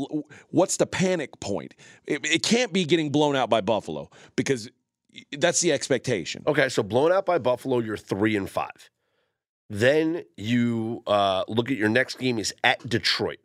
what's 0.50 0.78
the 0.78 0.86
panic 0.86 1.40
point? 1.40 1.74
It, 2.06 2.26
it 2.26 2.44
can't 2.44 2.72
be 2.74 2.86
getting 2.86 3.12
blown 3.12 3.36
out 3.36 3.50
by 3.50 3.62
Buffalo 3.62 4.10
because 4.36 4.70
that's 5.38 5.62
the 5.62 5.72
expectation. 5.72 6.44
Okay, 6.48 6.70
so 6.70 6.84
blown 6.84 7.12
out 7.12 7.26
by 7.26 7.38
Buffalo, 7.38 7.80
you're 7.80 7.98
three 7.98 8.36
and 8.36 8.50
five. 8.50 8.90
Then 9.70 10.24
you 10.38 11.04
uh, 11.08 11.44
look 11.48 11.72
at 11.72 11.78
your 11.78 11.90
next 11.90 12.20
game 12.20 12.38
is 12.40 12.54
at 12.64 12.88
Detroit. 12.88 13.40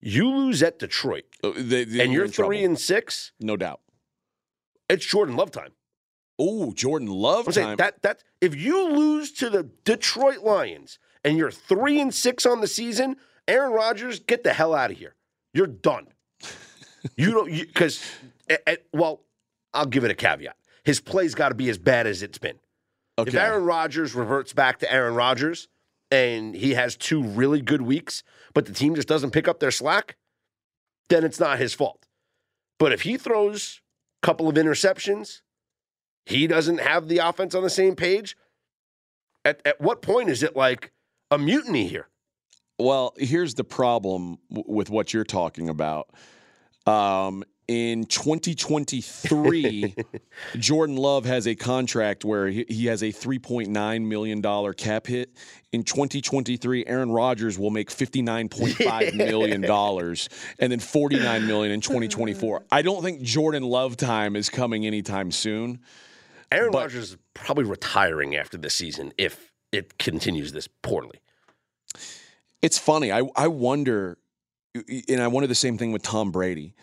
You 0.00 0.28
lose 0.30 0.62
at 0.62 0.78
Detroit, 0.78 1.24
Uh, 1.44 1.52
they- 1.56 1.84
they- 1.84 2.00
and 2.04 2.12
you're 2.12 2.24
in 2.24 2.30
trouble. 2.30 2.48
three 2.50 2.64
and 2.64 2.78
six. 2.78 3.32
no 3.40 3.56
doubt. 3.56 3.80
It's 4.88 5.04
Jordan 5.04 5.36
Love 5.36 5.50
time. 5.50 5.72
Oh, 6.38 6.72
Jordan 6.72 7.08
Love 7.08 7.40
I'm 7.48 7.52
time. 7.52 7.52
saying 7.52 7.76
that 7.76 8.02
that 8.02 8.24
if 8.40 8.56
you 8.56 8.88
lose 8.90 9.30
to 9.32 9.50
the 9.50 9.64
Detroit 9.84 10.38
Lions 10.38 10.98
and 11.22 11.36
you're 11.36 11.50
three 11.50 12.00
and 12.00 12.14
six 12.14 12.44
on 12.46 12.60
the 12.62 12.66
season, 12.66 13.16
Aaron 13.50 13.72
Rodgers, 13.72 14.20
get 14.20 14.44
the 14.44 14.52
hell 14.52 14.74
out 14.74 14.92
of 14.92 14.96
here. 14.96 15.16
You're 15.52 15.66
done. 15.66 16.06
you 17.16 17.32
don't 17.32 17.50
because 17.50 18.02
eh, 18.48 18.56
eh, 18.66 18.76
well, 18.92 19.22
I'll 19.74 19.86
give 19.86 20.04
it 20.04 20.10
a 20.10 20.14
caveat. 20.14 20.56
His 20.84 21.00
play's 21.00 21.34
got 21.34 21.48
to 21.48 21.54
be 21.56 21.68
as 21.68 21.76
bad 21.76 22.06
as 22.06 22.22
it's 22.22 22.38
been. 22.38 22.58
If 23.18 23.28
okay. 23.28 23.38
Aaron 23.38 23.64
Rodgers 23.64 24.14
reverts 24.14 24.52
back 24.52 24.78
to 24.78 24.92
Aaron 24.92 25.14
Rodgers 25.14 25.68
and 26.12 26.54
he 26.54 26.74
has 26.74 26.96
two 26.96 27.22
really 27.22 27.60
good 27.60 27.82
weeks, 27.82 28.22
but 28.54 28.66
the 28.66 28.72
team 28.72 28.94
just 28.94 29.08
doesn't 29.08 29.32
pick 29.32 29.48
up 29.48 29.58
their 29.58 29.70
slack, 29.72 30.16
then 31.08 31.24
it's 31.24 31.40
not 31.40 31.58
his 31.58 31.74
fault. 31.74 32.06
But 32.78 32.92
if 32.92 33.02
he 33.02 33.16
throws 33.16 33.80
a 34.22 34.26
couple 34.26 34.48
of 34.48 34.54
interceptions, 34.54 35.42
he 36.24 36.46
doesn't 36.46 36.78
have 36.78 37.08
the 37.08 37.18
offense 37.18 37.54
on 37.54 37.62
the 37.62 37.70
same 37.70 37.96
page, 37.96 38.36
at, 39.44 39.60
at 39.64 39.80
what 39.80 40.02
point 40.02 40.30
is 40.30 40.42
it 40.42 40.56
like 40.56 40.92
a 41.30 41.38
mutiny 41.38 41.88
here? 41.88 42.08
Well, 42.80 43.14
here's 43.16 43.54
the 43.54 43.64
problem 43.64 44.38
w- 44.50 44.64
with 44.66 44.90
what 44.90 45.12
you're 45.12 45.24
talking 45.24 45.68
about. 45.68 46.10
Um, 46.86 47.44
in 47.68 48.04
2023, 48.06 49.94
Jordan 50.56 50.96
Love 50.96 51.24
has 51.24 51.46
a 51.46 51.54
contract 51.54 52.24
where 52.24 52.48
he, 52.48 52.64
he 52.68 52.86
has 52.86 53.02
a 53.02 53.12
3.9 53.12 54.02
million 54.04 54.40
dollar 54.40 54.72
cap 54.72 55.06
hit. 55.06 55.36
In 55.72 55.84
2023, 55.84 56.86
Aaron 56.86 57.12
Rodgers 57.12 57.58
will 57.58 57.70
make 57.70 57.90
59.5 57.90 59.14
million 59.16 59.60
dollars, 59.60 60.28
and 60.58 60.72
then 60.72 60.80
49 60.80 61.46
million 61.46 61.72
in 61.72 61.80
2024. 61.80 62.64
I 62.72 62.82
don't 62.82 63.02
think 63.02 63.22
Jordan 63.22 63.62
Love 63.62 63.96
time 63.96 64.34
is 64.34 64.48
coming 64.48 64.84
anytime 64.84 65.30
soon. 65.30 65.78
Aaron 66.50 66.72
Rodgers 66.72 67.12
is 67.12 67.16
probably 67.34 67.62
retiring 67.64 68.34
after 68.34 68.58
this 68.58 68.74
season 68.74 69.12
if 69.16 69.52
it 69.70 69.98
continues 69.98 70.50
this 70.52 70.66
poorly. 70.66 71.20
It's 72.62 72.78
funny. 72.78 73.10
I 73.12 73.22
I 73.36 73.48
wonder, 73.48 74.18
and 74.74 75.20
I 75.20 75.28
wonder 75.28 75.46
the 75.46 75.54
same 75.54 75.78
thing 75.78 75.92
with 75.92 76.02
Tom 76.02 76.30
Brady. 76.30 76.74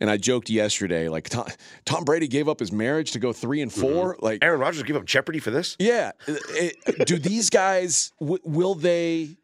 And 0.00 0.10
I 0.10 0.16
joked 0.16 0.50
yesterday, 0.50 1.08
like 1.08 1.28
Tom, 1.28 1.46
Tom 1.84 2.04
Brady 2.04 2.26
gave 2.26 2.48
up 2.48 2.58
his 2.58 2.72
marriage 2.72 3.12
to 3.12 3.20
go 3.20 3.32
three 3.32 3.62
and 3.62 3.70
mm-hmm. 3.70 3.82
4 3.82 4.16
Like, 4.20 4.42
Aaron 4.42 4.58
Rodgers 4.58 4.82
gave 4.82 4.96
up 4.96 5.04
Jeopardy 5.04 5.38
for 5.38 5.52
this? 5.52 5.76
yeah, 5.78 6.10
it- 6.26 7.06
do 7.06 7.18
these 7.20 7.50
guys 7.50 8.10
w- 8.18 8.40
will 8.42 8.74
they 8.74 9.36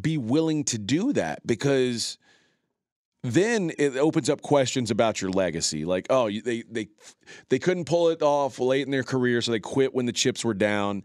be 0.00 0.16
willing 0.16 0.62
to 0.64 0.78
do 0.78 1.12
that? 1.14 1.44
Because 1.44 2.18
then 3.24 3.72
it 3.78 3.96
opens 3.96 4.30
up 4.30 4.42
questions 4.42 4.92
about 4.92 5.20
your 5.20 5.30
legacy. 5.32 5.84
Like, 5.84 6.06
oh, 6.08 6.30
they 6.30 6.62
they 6.70 6.86
they 7.48 7.58
couldn't 7.58 7.86
pull 7.86 8.10
it 8.10 8.22
off 8.22 8.60
late 8.60 8.84
in 8.86 8.92
their 8.92 9.02
career, 9.02 9.42
so 9.42 9.50
they 9.50 9.58
quit 9.58 9.92
when 9.92 10.06
the 10.06 10.12
chips 10.12 10.44
were 10.44 10.54
down. 10.54 11.02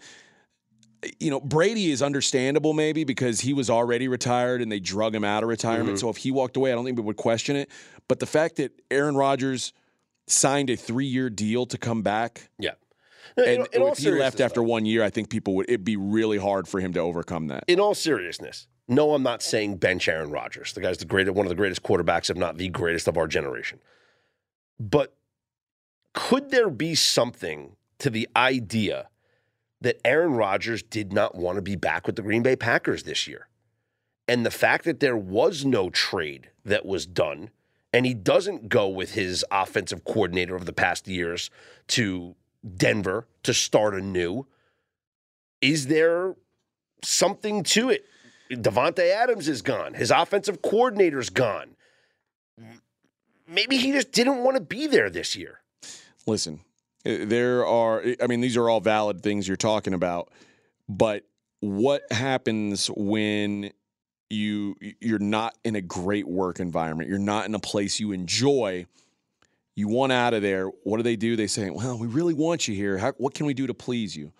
You 1.20 1.32
know, 1.32 1.40
Brady 1.40 1.90
is 1.92 2.02
understandable 2.04 2.74
maybe 2.74 3.04
because 3.04 3.40
he 3.42 3.54
was 3.54 3.70
already 3.70 4.08
retired 4.08 4.62
and 4.62 4.72
they 4.72 4.80
drug 4.80 5.16
him 5.16 5.24
out 5.24 5.42
of 5.44 5.50
retirement. 5.50 5.90
Mm-hmm. 5.90 5.98
So 5.98 6.10
if 6.10 6.18
he 6.18 6.30
walked 6.32 6.58
away, 6.58 6.72
I 6.72 6.76
don't 6.76 6.86
think 6.86 6.98
we 6.98 7.04
would 7.04 7.18
question 7.18 7.56
it. 7.56 7.70
But 8.08 8.20
the 8.20 8.26
fact 8.28 8.58
that 8.58 8.72
Aaron 8.92 9.16
Rodgers 9.16 9.74
signed 10.28 10.70
a 10.70 10.76
three-year 10.76 11.30
deal 11.30 11.66
to 11.66 11.78
come 11.78 12.04
back, 12.04 12.50
Yeah. 12.60 12.72
and 13.36 13.46
In- 13.48 13.66
in 13.74 13.82
if 13.88 13.98
he 13.98 14.12
left 14.12 14.40
after 14.40 14.60
though, 14.60 14.68
one 14.68 14.86
year, 14.86 15.04
I 15.04 15.10
think 15.10 15.30
people 15.30 15.56
would. 15.56 15.70
It'd 15.70 15.84
be 15.84 15.98
really 15.98 16.38
hard 16.38 16.68
for 16.68 16.80
him 16.80 16.94
to 16.94 17.00
overcome 17.00 17.48
that. 17.48 17.64
in 17.68 17.80
all 17.80 17.96
seriousness, 17.96 18.68
no, 18.88 19.14
I'm 19.14 19.24
not 19.24 19.42
saying 19.42 19.78
bench 19.78 20.08
Aaron 20.08 20.30
Rodgers. 20.32 20.74
The 20.74 20.82
guy's 20.82 20.98
the 20.98 21.06
greatest, 21.06 21.36
one 21.36 21.46
of 21.46 21.50
the 21.50 21.56
greatest 21.56 21.82
quarterbacks, 21.82 22.30
if 22.30 22.38
not 22.38 22.58
the 22.58 22.70
greatest 22.70 23.08
of 23.08 23.18
our 23.18 23.26
generation. 23.28 23.80
But 24.80 25.16
could 26.14 26.52
there 26.52 26.70
be 26.70 26.94
something 26.96 27.76
to 28.00 28.10
the 28.10 28.28
idea 28.36 29.08
that 29.82 30.00
Aaron 30.06 30.34
Rodgers 30.34 30.84
did 30.84 31.12
not 31.12 31.36
want 31.36 31.58
to 31.58 31.62
be 31.62 31.76
back 31.76 32.06
with 32.08 32.16
the 32.16 32.22
Green 32.22 32.44
Bay 32.44 32.56
Packers 32.56 33.04
this 33.04 33.28
year? 33.28 33.48
And 34.28 34.46
the 34.46 34.52
fact 34.52 34.86
that 34.86 35.00
there 35.00 35.18
was 35.18 35.66
no 35.66 35.90
trade 35.90 36.52
that 36.64 36.86
was 36.86 37.06
done, 37.06 37.50
and 37.92 38.06
he 38.06 38.14
doesn't 38.14 38.70
go 38.70 38.88
with 38.88 39.14
his 39.14 39.44
offensive 39.52 40.06
coordinator 40.06 40.56
of 40.56 40.66
the 40.66 40.74
past 40.74 41.08
years 41.08 41.50
to 41.88 42.36
Denver 42.78 43.28
to 43.44 43.54
start 43.54 43.96
anew. 43.96 44.46
Is 45.60 45.88
there 45.88 46.36
something 47.04 47.64
to 47.64 47.90
it? 47.90 48.06
Davante 48.52 49.12
Adams 49.12 49.48
is 49.48 49.62
gone. 49.62 49.94
His 49.94 50.12
offensive 50.12 50.62
coordinator's 50.62 51.30
gone. 51.30 51.76
Maybe 53.48 53.78
he 53.78 53.92
just 53.92 54.12
didn't 54.12 54.44
want 54.44 54.56
to 54.56 54.62
be 54.62 54.88
there 54.88 55.10
this 55.10 55.36
year. 55.36 55.62
Listen, 56.26 56.62
there 57.04 57.66
are. 57.66 58.04
I 58.22 58.28
mean, 58.28 58.42
these 58.42 58.58
are 58.58 58.70
all 58.70 58.80
valid 58.80 59.22
things 59.22 59.48
you're 59.48 59.58
talking 59.58 59.94
about, 59.94 60.30
but 60.88 61.24
what 61.62 62.12
happens 62.12 62.88
when 62.96 63.72
you 64.30 64.76
you're 65.00 65.20
not 65.20 65.58
in 65.64 65.76
a 65.76 65.82
great 65.82 66.28
work 66.28 66.60
environment? 66.60 67.10
You're 67.10 67.20
not 67.20 67.46
in 67.46 67.56
a 67.56 67.60
place 67.60 68.00
you 68.00 68.12
enjoy. 68.12 68.86
You 69.76 69.88
want 69.88 70.12
out 70.12 70.34
of 70.34 70.42
there. 70.42 70.68
What 70.84 70.98
do 70.98 71.04
they 71.04 71.16
do? 71.16 71.36
They 71.36 71.48
say, 71.48 71.70
"Well, 71.70 71.98
we 71.98 72.08
really 72.08 72.34
want 72.34 72.68
you 72.68 72.76
here. 72.76 72.98
How, 72.98 73.14
what 73.14 73.34
can 73.34 73.46
we 73.46 73.54
do 73.54 73.68
to 73.68 73.74
please 73.74 74.16
you?" 74.16 74.32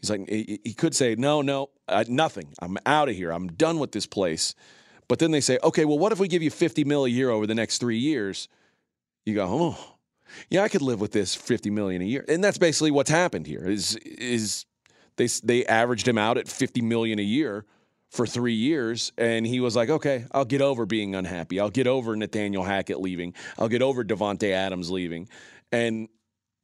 He's 0.00 0.10
like, 0.10 0.28
he 0.28 0.74
could 0.76 0.94
say, 0.94 1.16
"No, 1.16 1.42
no, 1.42 1.70
uh, 1.88 2.04
nothing. 2.08 2.54
I'm 2.60 2.78
out 2.86 3.08
of 3.08 3.16
here. 3.16 3.32
I'm 3.32 3.48
done 3.48 3.78
with 3.78 3.92
this 3.92 4.06
place." 4.06 4.54
But 5.08 5.18
then 5.18 5.30
they 5.30 5.40
say, 5.40 5.58
"Okay, 5.64 5.84
well, 5.84 5.98
what 5.98 6.12
if 6.12 6.20
we 6.20 6.28
give 6.28 6.42
you 6.42 6.50
50 6.50 6.84
mil 6.84 7.04
a 7.04 7.08
year 7.08 7.30
over 7.30 7.46
the 7.46 7.54
next 7.54 7.78
three 7.78 7.98
years?" 7.98 8.48
You 9.24 9.34
go, 9.34 9.46
"Oh, 9.50 9.97
yeah, 10.50 10.62
I 10.62 10.68
could 10.68 10.82
live 10.82 11.00
with 11.00 11.12
this 11.12 11.34
50 11.34 11.70
million 11.70 12.02
a 12.02 12.04
year." 12.04 12.24
And 12.28 12.42
that's 12.42 12.58
basically 12.58 12.90
what's 12.90 13.10
happened 13.10 13.46
here. 13.46 13.64
Is 13.64 13.96
is 13.96 14.66
they 15.16 15.26
they 15.26 15.66
averaged 15.66 16.06
him 16.06 16.18
out 16.18 16.38
at 16.38 16.48
50 16.48 16.80
million 16.82 17.18
a 17.18 17.22
year 17.22 17.64
for 18.10 18.26
3 18.26 18.54
years 18.54 19.12
and 19.18 19.46
he 19.46 19.60
was 19.60 19.76
like, 19.76 19.90
"Okay, 19.90 20.24
I'll 20.32 20.44
get 20.44 20.62
over 20.62 20.86
being 20.86 21.14
unhappy. 21.14 21.60
I'll 21.60 21.70
get 21.70 21.86
over 21.86 22.16
Nathaniel 22.16 22.64
Hackett 22.64 23.00
leaving. 23.00 23.34
I'll 23.58 23.68
get 23.68 23.82
over 23.82 24.04
Davante 24.04 24.50
Adams 24.50 24.90
leaving." 24.90 25.28
And 25.70 26.08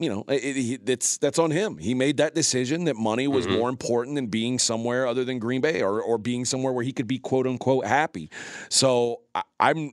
you 0.00 0.09
know, 0.09 0.24
it, 0.29 0.57
it, 0.57 0.88
it's 0.88 1.18
that's 1.18 1.38
on 1.38 1.50
him. 1.50 1.79
He 1.79 1.94
made 1.94 2.16
that 2.16 2.35
decision 2.35 2.85
that 2.85 2.96
money 2.96 3.29
was 3.29 3.46
mm-hmm. 3.46 3.59
more 3.59 3.68
important 3.68 4.16
than 4.16 4.27
being 4.27 4.59
somewhere 4.59 5.07
other 5.07 5.24
than 5.24 5.38
Green 5.38 5.61
Bay 5.61 5.83
or 5.83 6.03
or 6.03 6.18
being 6.18 6.44
somewhere 6.44 6.72
where 6.72 6.85
he 6.85 6.92
could 6.92 7.07
be 7.07 7.18
quote 7.18 7.46
unquote 7.46 7.87
happy. 7.87 8.31
So 8.68 9.20
I, 9.35 9.42
I'm 9.61 9.92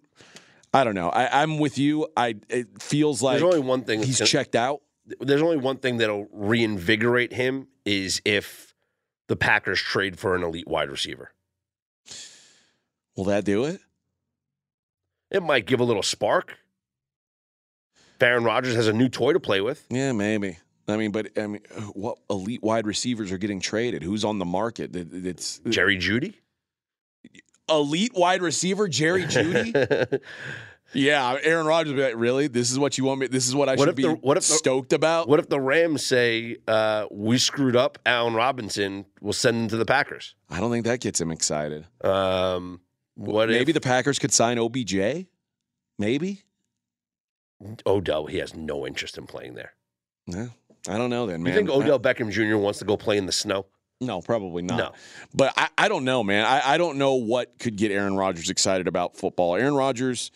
I 0.74 0.84
don't 0.84 0.96
know. 0.96 1.10
I, 1.10 1.42
I'm 1.42 1.58
with 1.58 1.78
you. 1.78 2.08
I 2.16 2.36
it 2.50 2.82
feels 2.82 3.22
like 3.22 3.40
There's 3.40 3.54
only 3.54 3.66
one 3.68 3.84
thing. 3.84 4.02
he's 4.04 4.20
checked 4.20 4.56
out. 4.56 4.82
There's 5.20 5.42
only 5.42 5.58
one 5.58 5.78
thing 5.78 5.98
that'll 5.98 6.28
reinvigorate 6.32 7.34
him 7.34 7.68
is 7.86 8.22
if 8.24 8.74
the 9.28 9.36
Packers 9.36 9.80
trade 9.82 10.18
for 10.20 10.36
an 10.36 10.44
elite 10.44 10.68
wide 10.68 10.90
receiver. 10.90 11.34
Will 13.18 13.26
that 13.26 13.44
do 13.44 13.66
it? 13.66 13.82
It 15.30 15.44
might 15.44 15.66
give 15.66 15.80
a 15.80 15.84
little 15.84 16.04
spark. 16.04 16.58
If 18.16 18.24
Aaron 18.24 18.44
Rodgers 18.44 18.76
has 18.76 18.88
a 18.88 18.94
new 18.94 19.10
toy 19.10 19.34
to 19.34 19.40
play 19.40 19.62
with. 19.62 19.86
Yeah, 19.90 20.12
maybe. 20.12 20.58
I 20.88 20.98
mean, 20.98 21.12
but 21.12 21.38
I 21.38 21.48
mean, 21.48 21.62
what 21.94 22.18
elite 22.30 22.62
wide 22.64 22.86
receivers 22.86 23.32
are 23.32 23.38
getting 23.38 23.60
traded? 23.60 24.04
Who's 24.04 24.24
on 24.24 24.40
the 24.40 24.46
market? 24.46 24.96
It- 24.96 25.26
It's 25.26 25.60
Jerry 25.70 25.98
Jeudy. 25.98 26.36
Elite 27.72 28.14
wide 28.16 28.42
receiver 28.42 28.88
Jerry 28.88 29.24
Jeudy. 29.24 30.20
yeah, 30.94 31.38
Aaron 31.42 31.66
Rodgers. 31.66 31.94
Would 31.94 31.98
be 31.98 32.04
like, 32.04 32.16
really? 32.16 32.48
This 32.48 32.72
is 32.72 32.78
what 32.78 32.98
you 32.98 33.06
want 33.06 33.20
me? 33.22 33.28
This 33.28 33.48
is 33.48 33.56
what 33.56 33.70
I 33.70 33.74
What 33.74 33.80
should 33.80 33.90
if 33.90 33.96
be 33.96 34.04
the- 34.04 34.16
what 34.16 34.38
if 34.38 34.48
the- 34.48 34.54
stoked 34.54 34.94
about? 34.94 35.28
What 35.30 35.40
if 35.40 35.50
the 35.50 35.60
Rams 35.60 36.06
say 36.06 36.58
uh, 36.68 37.06
we 37.12 37.38
screwed 37.38 37.76
up 37.76 37.98
Allen 38.06 38.34
Robinson? 38.34 39.06
We'll 39.22 39.34
send 39.34 39.58
him 39.58 39.68
to 39.70 39.78
the 39.78 39.86
Packers. 39.86 40.36
I 40.50 40.60
don't 40.60 40.72
think 40.72 40.86
that 40.86 41.00
gets 41.02 41.20
him 41.22 41.32
excited. 41.32 41.86
Um, 42.04 42.82
what 43.16 43.50
Maybe 43.50 43.72
if 43.72 43.74
the 43.76 43.82
Packers 43.82 44.20
could 44.20 44.32
sign 44.34 44.58
OBJ. 44.60 45.26
Maybe. 46.00 46.42
Odell? 47.86 48.26
He 48.26 48.38
has 48.40 48.56
no 48.56 48.88
interest 48.88 49.18
in 49.18 49.28
playing 49.28 49.54
there. 49.54 49.74
Yeah, 50.26 50.48
I 50.88 50.98
don't 50.98 51.10
know. 51.10 51.28
Then 51.28 51.44
man, 51.44 51.54
you 51.54 51.58
think 51.60 51.70
Odell 51.70 52.00
Beckham 52.00 52.32
Jr. 52.32 52.58
wants 52.58 52.80
to 52.80 52.86
go 52.86 52.98
play 52.98 53.18
in 53.18 53.26
the 53.28 53.32
snow? 53.32 53.66
No, 54.02 54.22
probably 54.22 54.64
not. 54.64 54.78
No. 54.78 54.92
But 55.34 55.54
I, 55.56 55.70
I 55.78 55.88
don't 55.88 56.04
know, 56.04 56.24
man. 56.24 56.46
I, 56.46 56.74
I 56.74 56.78
don't 56.78 56.98
know 56.98 57.14
what 57.16 57.58
could 57.60 57.76
get 57.78 57.92
Aaron 57.92 58.18
Rodgers 58.18 58.50
excited 58.50 58.88
about 58.88 59.16
football. 59.16 59.56
Aaron 59.56 59.76
Rodgers, 59.76 60.32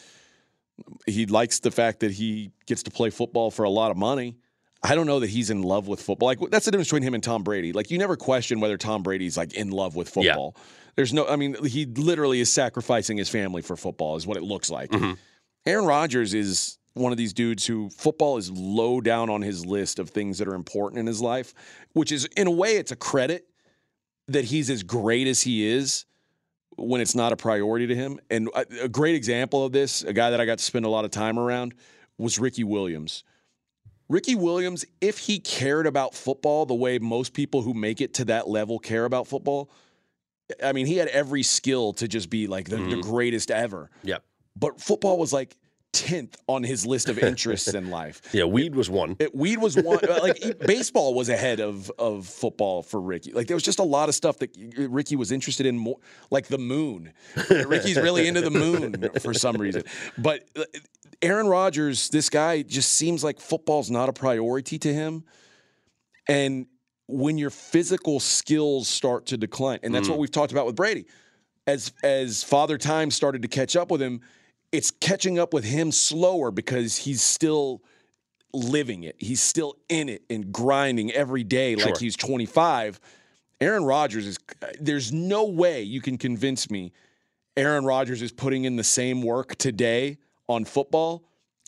he 1.07 1.25
likes 1.25 1.59
the 1.59 1.71
fact 1.71 2.01
that 2.01 2.11
he 2.11 2.51
gets 2.67 2.83
to 2.83 2.91
play 2.91 3.09
football 3.09 3.51
for 3.51 3.63
a 3.63 3.69
lot 3.69 3.91
of 3.91 3.97
money. 3.97 4.37
I 4.83 4.93
don't 4.93 5.07
know 5.07 5.19
that 5.21 5.29
he's 5.31 5.49
in 5.49 5.63
love 5.63 5.87
with 5.87 5.99
football. 6.01 6.27
Like 6.27 6.39
that's 6.51 6.65
the 6.65 6.71
difference 6.71 6.89
between 6.89 7.03
him 7.03 7.15
and 7.15 7.23
Tom 7.23 7.43
Brady. 7.43 7.73
Like 7.73 7.89
you 7.89 7.97
never 7.97 8.15
question 8.15 8.59
whether 8.59 8.77
Tom 8.77 9.01
Brady's 9.01 9.35
like 9.35 9.53
in 9.53 9.71
love 9.71 9.95
with 9.95 10.15
Yeah. 10.15 10.33
football. 10.33 10.55
There's 10.95 11.11
no. 11.11 11.27
I 11.27 11.35
mean, 11.35 11.55
he 11.65 11.85
literally 11.85 12.39
is 12.39 12.53
sacrificing 12.53 13.17
his 13.17 13.27
family 13.27 13.61
for 13.63 13.75
football. 13.75 14.15
Is 14.15 14.27
what 14.27 14.37
it 14.37 14.43
looks 14.43 14.69
like. 14.69 14.91
Mm-hmm. 14.91 15.13
Aaron 15.65 15.85
Rodgers 15.85 16.33
is 16.35 16.77
one 16.93 17.11
of 17.11 17.17
these 17.17 17.33
dudes 17.33 17.65
who 17.65 17.89
football 17.89 18.37
is 18.37 18.49
low 18.51 19.01
down 19.01 19.29
on 19.29 19.41
his 19.41 19.65
list 19.65 19.97
of 19.99 20.09
things 20.11 20.37
that 20.37 20.47
are 20.47 20.53
important 20.53 20.99
in 20.99 21.07
his 21.07 21.19
life, 21.19 21.53
which 21.93 22.11
is 22.11 22.25
in 22.37 22.47
a 22.47 22.51
way 22.51 22.77
it's 22.77 22.91
a 22.91 22.95
credit 22.95 23.47
that 24.27 24.45
he's 24.45 24.69
as 24.69 24.83
great 24.83 25.27
as 25.27 25.41
he 25.41 25.67
is 25.67 26.05
when 26.77 27.01
it's 27.01 27.15
not 27.15 27.31
a 27.31 27.35
priority 27.35 27.87
to 27.87 27.95
him. 27.95 28.19
And 28.29 28.49
a 28.55 28.65
a 28.83 28.89
great 28.89 29.15
example 29.15 29.65
of 29.65 29.71
this, 29.71 30.03
a 30.03 30.13
guy 30.13 30.29
that 30.31 30.41
I 30.41 30.45
got 30.45 30.57
to 30.57 30.63
spend 30.63 30.85
a 30.85 30.89
lot 30.89 31.05
of 31.05 31.11
time 31.11 31.39
around, 31.39 31.73
was 32.17 32.39
Ricky 32.39 32.63
Williams. 32.63 33.23
Ricky 34.07 34.35
Williams, 34.35 34.85
if 35.01 35.17
he 35.17 35.39
cared 35.39 35.87
about 35.87 36.13
football 36.13 36.65
the 36.65 36.75
way 36.75 36.99
most 36.99 37.33
people 37.33 37.61
who 37.63 37.73
make 37.73 38.01
it 38.01 38.13
to 38.15 38.25
that 38.25 38.47
level 38.47 38.77
care 38.77 39.05
about 39.05 39.25
football, 39.27 39.71
I 40.63 40.73
mean, 40.73 40.85
he 40.85 40.97
had 40.97 41.07
every 41.07 41.41
skill 41.41 41.93
to 41.93 42.07
just 42.07 42.29
be 42.29 42.45
like 42.45 42.69
the, 42.69 42.77
the 42.77 42.83
mm-hmm. 42.83 43.01
greatest 43.01 43.49
ever. 43.49 43.89
Yep. 44.03 44.23
But 44.55 44.79
football 44.79 45.17
was 45.17 45.33
like 45.33 45.57
10th 45.95 46.35
on 46.47 46.63
his 46.63 46.85
list 46.85 47.09
of 47.09 47.17
interests 47.31 47.73
in 47.73 47.89
life. 47.89 48.21
Yeah, 48.33 48.43
weed 48.43 48.75
was 48.75 48.89
one. 48.89 49.15
It, 49.19 49.33
weed 49.33 49.57
was 49.57 49.75
one 49.75 49.99
like 50.21 50.59
baseball 50.65 51.13
was 51.13 51.29
ahead 51.29 51.59
of 51.59 51.89
of 51.97 52.27
football 52.27 52.83
for 52.83 52.99
Ricky. 52.99 53.31
Like 53.31 53.47
there 53.47 53.55
was 53.55 53.63
just 53.63 53.79
a 53.79 53.83
lot 53.83 54.09
of 54.09 54.15
stuff 54.15 54.39
that 54.39 54.51
Ricky 54.77 55.15
was 55.15 55.31
interested 55.31 55.65
in 55.65 55.77
more, 55.77 55.97
like 56.29 56.47
the 56.47 56.57
moon. 56.57 57.13
Ricky's 57.49 57.97
really 57.97 58.27
into 58.27 58.41
the 58.41 58.51
moon 58.51 59.09
for 59.21 59.33
some 59.33 59.55
reason. 59.55 59.83
But 60.17 60.43
uh, 60.55 60.63
Aaron 61.21 61.47
Rodgers, 61.47 62.09
this 62.09 62.29
guy 62.29 62.61
just 62.61 62.93
seems 62.93 63.23
like 63.23 63.39
football's 63.39 63.89
not 63.89 64.09
a 64.09 64.13
priority 64.13 64.77
to 64.79 64.93
him. 64.93 65.23
And 66.27 66.67
when 67.07 67.37
your 67.37 67.49
physical 67.49 68.19
skills 68.19 68.87
start 68.87 69.27
to 69.27 69.37
decline, 69.37 69.79
and 69.83 69.93
that's 69.93 70.09
what 70.09 70.17
we've 70.17 70.31
talked 70.31 70.51
about 70.51 70.65
with 70.65 70.75
Brady, 70.75 71.05
as 71.67 71.93
as 72.03 72.43
Father 72.43 72.77
Time 72.77 73.11
started 73.11 73.41
to 73.43 73.47
catch 73.47 73.75
up 73.75 73.91
with 73.91 74.01
him, 74.01 74.21
it's 74.75 74.91
catching 74.91 75.39
up 75.39 75.53
with 75.53 75.63
him 75.63 75.91
slower 75.91 76.51
because 76.51 76.97
he's 76.97 77.21
still 77.21 77.81
living 78.53 79.03
it. 79.03 79.15
He's 79.17 79.41
still 79.41 79.75
in 79.89 80.09
it 80.09 80.23
and 80.29 80.51
grinding 80.51 81.11
every 81.11 81.43
day 81.43 81.75
like 81.75 81.97
he's 81.97 82.15
25. 82.15 82.99
Aaron 83.61 83.85
Rodgers 83.85 84.27
is 84.27 84.37
there's 84.79 85.13
no 85.13 85.45
way 85.45 85.81
you 85.81 86.01
can 86.01 86.17
convince 86.17 86.69
me 86.69 86.91
Aaron 87.57 87.85
Rodgers 87.85 88.21
is 88.21 88.33
putting 88.33 88.65
in 88.65 88.75
the 88.75 88.83
same 88.83 89.21
work 89.21 89.55
today 89.55 90.17
on 90.49 90.65
football 90.65 91.23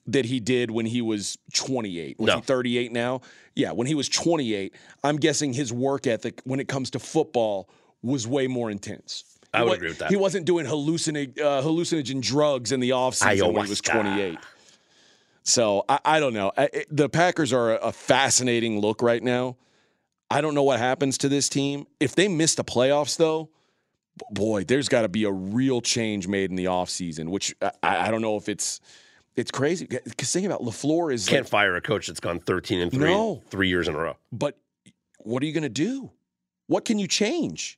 that 0.06 0.26
he 0.26 0.39
did 0.39 0.70
when 0.70 0.86
he 0.86 1.02
was 1.02 1.38
28. 1.54 2.20
Was 2.20 2.28
No. 2.28 2.36
he 2.36 2.41
38 2.41 2.91
now? 2.91 3.22
Yeah, 3.56 3.72
when 3.72 3.88
he 3.88 3.96
was 3.96 4.10
28, 4.10 4.74
I'm 5.04 5.15
guessing 5.17 5.54
his 5.54 5.72
work 5.72 6.06
ethic 6.06 6.41
when 6.43 6.60
it 6.60 6.67
comes 6.67 6.89
to 6.91 7.00
football 7.00 7.70
was 8.02 8.28
way 8.28 8.48
more 8.48 8.70
intense. 8.70 9.24
I 9.54 9.64
would 9.64 9.74
agree 9.76 9.90
with 9.90 10.00
that. 10.00 10.10
He 10.10 10.16
wasn't 10.16 10.46
doing 10.46 10.66
hallucin- 10.66 11.40
uh, 11.40 11.62
hallucinogen 11.62 12.22
drugs 12.22 12.72
in 12.72 12.80
the 12.80 12.92
offseason 12.92 13.54
when 13.54 13.66
he 13.66 13.70
was 13.70 13.82
28. 13.82 14.38
So 15.44 15.86
I, 15.88 16.00
I 16.06 16.20
don't 16.20 16.34
know. 16.34 16.52
I, 16.58 16.64
it- 16.74 16.88
the 16.96 17.10
Packers 17.10 17.54
are 17.54 17.74
a, 17.76 17.88
a 17.88 17.92
fascinating 17.92 18.80
look 18.82 19.02
right 19.02 19.24
now. 19.24 19.56
I 20.30 20.42
don't 20.42 20.54
know 20.54 20.64
what 20.64 20.80
happens 20.80 21.18
to 21.20 21.30
this 21.30 21.48
team. 21.48 21.88
If 22.00 22.14
they 22.16 22.28
miss 22.28 22.56
the 22.56 22.64
playoffs, 22.66 23.16
though, 23.18 23.50
boy, 24.30 24.66
there's 24.66 24.90
got 24.90 25.04
to 25.04 25.08
be 25.10 25.24
a 25.24 25.32
real 25.32 25.80
change 25.80 26.28
made 26.28 26.50
in 26.50 26.58
the 26.58 26.66
offseason, 26.66 27.30
which 27.30 27.56
I, 27.62 27.72
I 27.82 28.12
don't 28.12 28.22
know 28.22 28.36
if 28.36 28.50
it's 28.50 28.82
it's 29.38 29.52
crazy. 29.52 29.86
Because 29.86 30.34
think 30.34 30.46
about 30.46 30.62
Lafleur 30.64 31.14
is 31.14 31.28
Can't 31.30 31.44
like, 31.46 31.50
fire 31.50 31.76
a 31.78 31.82
coach 31.82 32.08
that's 32.08 32.20
gone 32.20 32.40
13 32.42 32.82
and 32.82 32.92
3 32.92 33.00
No. 33.00 33.42
three 33.50 33.70
years 33.70 33.88
in 33.88 33.96
a 33.96 33.98
row. 33.98 34.18
but 34.34 34.58
what 35.20 35.42
are 35.44 35.46
you 35.46 35.54
going 35.54 35.64
to 35.64 35.70
do? 35.70 36.12
What 36.68 36.84
can 36.86 37.00
you 37.00 37.08
change? 37.08 37.78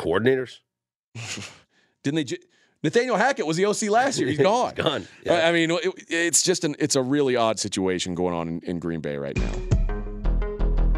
Coordinators? 0.00 0.58
Didn't 2.02 2.16
they? 2.16 2.24
Ju- 2.24 2.36
Nathaniel 2.82 3.16
Hackett 3.16 3.46
was 3.46 3.56
the 3.58 3.66
OC 3.66 3.82
last 3.90 4.18
year. 4.18 4.28
He's 4.30 4.38
gone. 4.38 4.74
Gone. 4.74 5.06
I- 5.26 5.28
Yeah. 5.30 5.48
I 5.48 5.52
mean, 5.52 5.70
it, 5.70 5.92
it's 6.08 6.42
just 6.42 6.64
an 6.64 6.74
it's 6.78 6.96
a 6.96 7.02
really 7.02 7.36
odd 7.36 7.58
situation 7.58 8.14
going 8.14 8.34
on 8.34 8.48
in, 8.48 8.60
in 8.60 8.78
Green 8.78 9.00
Bay 9.00 9.16
right 9.16 9.36
now. 9.36 9.52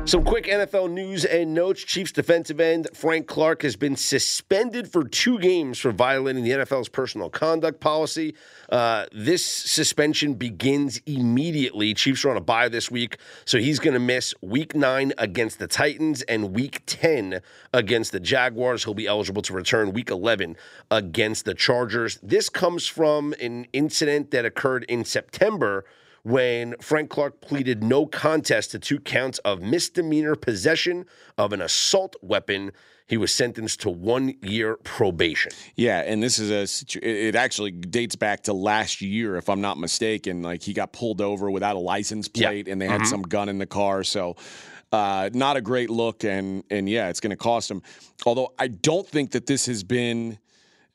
Some 0.05 0.25
quick 0.25 0.47
NFL 0.47 0.91
news 0.91 1.25
and 1.25 1.55
notes. 1.55 1.85
Chiefs 1.85 2.11
defensive 2.11 2.59
end 2.59 2.89
Frank 2.93 3.29
Clark 3.29 3.63
has 3.63 3.77
been 3.77 3.95
suspended 3.95 4.91
for 4.91 5.05
two 5.05 5.39
games 5.39 5.79
for 5.79 5.93
violating 5.93 6.43
the 6.43 6.51
NFL's 6.51 6.89
personal 6.89 7.31
conduct 7.31 7.79
policy. 7.79 8.35
Uh, 8.69 9.07
this 9.13 9.47
suspension 9.47 10.35
begins 10.35 11.01
immediately. 11.07 11.95
Chiefs 11.95 12.25
are 12.25 12.31
on 12.31 12.37
a 12.37 12.41
bye 12.41 12.69
this 12.69 12.91
week, 12.91 13.19
so 13.45 13.59
he's 13.59 13.79
going 13.79 13.95
to 13.95 14.01
miss 14.01 14.35
week 14.43 14.75
nine 14.75 15.13
against 15.19 15.61
the 15.61 15.69
Titans 15.69 16.23
and 16.23 16.53
week 16.53 16.83
10 16.87 17.41
against 17.73 18.11
the 18.11 18.21
Jaguars. 18.21 18.83
He'll 18.83 18.95
be 18.95 19.07
eligible 19.07 19.43
to 19.43 19.53
return 19.53 19.93
week 19.93 20.11
11 20.11 20.57
against 20.91 21.45
the 21.45 21.55
Chargers. 21.55 22.19
This 22.25 22.49
comes 22.49 22.89
from 22.89 23.35
an 23.41 23.69
incident 23.73 24.33
that 24.33 24.45
occurred 24.45 24.83
in 24.89 25.05
September 25.05 25.85
when 26.23 26.75
Frank 26.81 27.11
Clark 27.11 27.41
pleaded 27.41 27.83
no 27.83 28.07
contest 28.07 28.71
to 28.73 28.79
two 28.79 29.01
counts 29.01 29.39
of 29.41 29.61
misdemeanor 29.61 30.37
possession 30.37 31.05
of 31.37 31.53
an 31.53 31.61
assault 31.61 32.17
weapon. 32.23 32.73
He 33.09 33.17
was 33.17 33.35
sentenced 33.35 33.81
to 33.81 33.91
one 33.91 34.35
year 34.43 34.77
probation. 34.85 35.53
Yeah, 35.77 36.01
and 36.01 36.23
this 36.23 36.39
is 36.39 36.51
a 36.51 36.67
situ- 36.67 37.01
it 37.03 37.35
it 37.35 37.35
actually 37.35 37.73
dates 37.73 38.17
back 38.17 38.45
to 38.45 38.53
last 38.55 39.01
year, 39.03 39.37
if 39.37 39.49
I'm 39.51 39.61
not 39.61 39.77
mistaken. 39.79 40.43
Like 40.43 40.63
he 40.63 40.73
got 40.73 40.93
pulled 40.93 41.21
over 41.21 41.51
without 41.51 41.77
a 41.77 41.81
license 41.81 42.31
Yeah. 42.33 42.49
plate, 42.49 42.69
and 42.69 42.81
they 42.81 42.87
had 42.87 43.07
some 43.07 43.23
gun 43.23 43.49
in 43.49 43.59
the 43.59 43.67
car. 43.67 44.03
So, 44.05 44.37
uh, 44.93 45.29
not 45.35 45.57
a 45.57 45.61
great 45.61 45.91
look, 45.91 46.25
and 46.25 46.63
and 46.71 46.89
yeah, 46.89 47.09
it's 47.11 47.21
going 47.21 47.31
to 47.31 47.37
cost 47.37 47.71
him. 47.71 47.83
Although 48.25 48.55
I 48.59 48.69
don't 48.69 49.07
think 49.07 49.33
that 49.33 49.47
this 49.47 49.67
has 49.67 49.83
been 49.83 50.39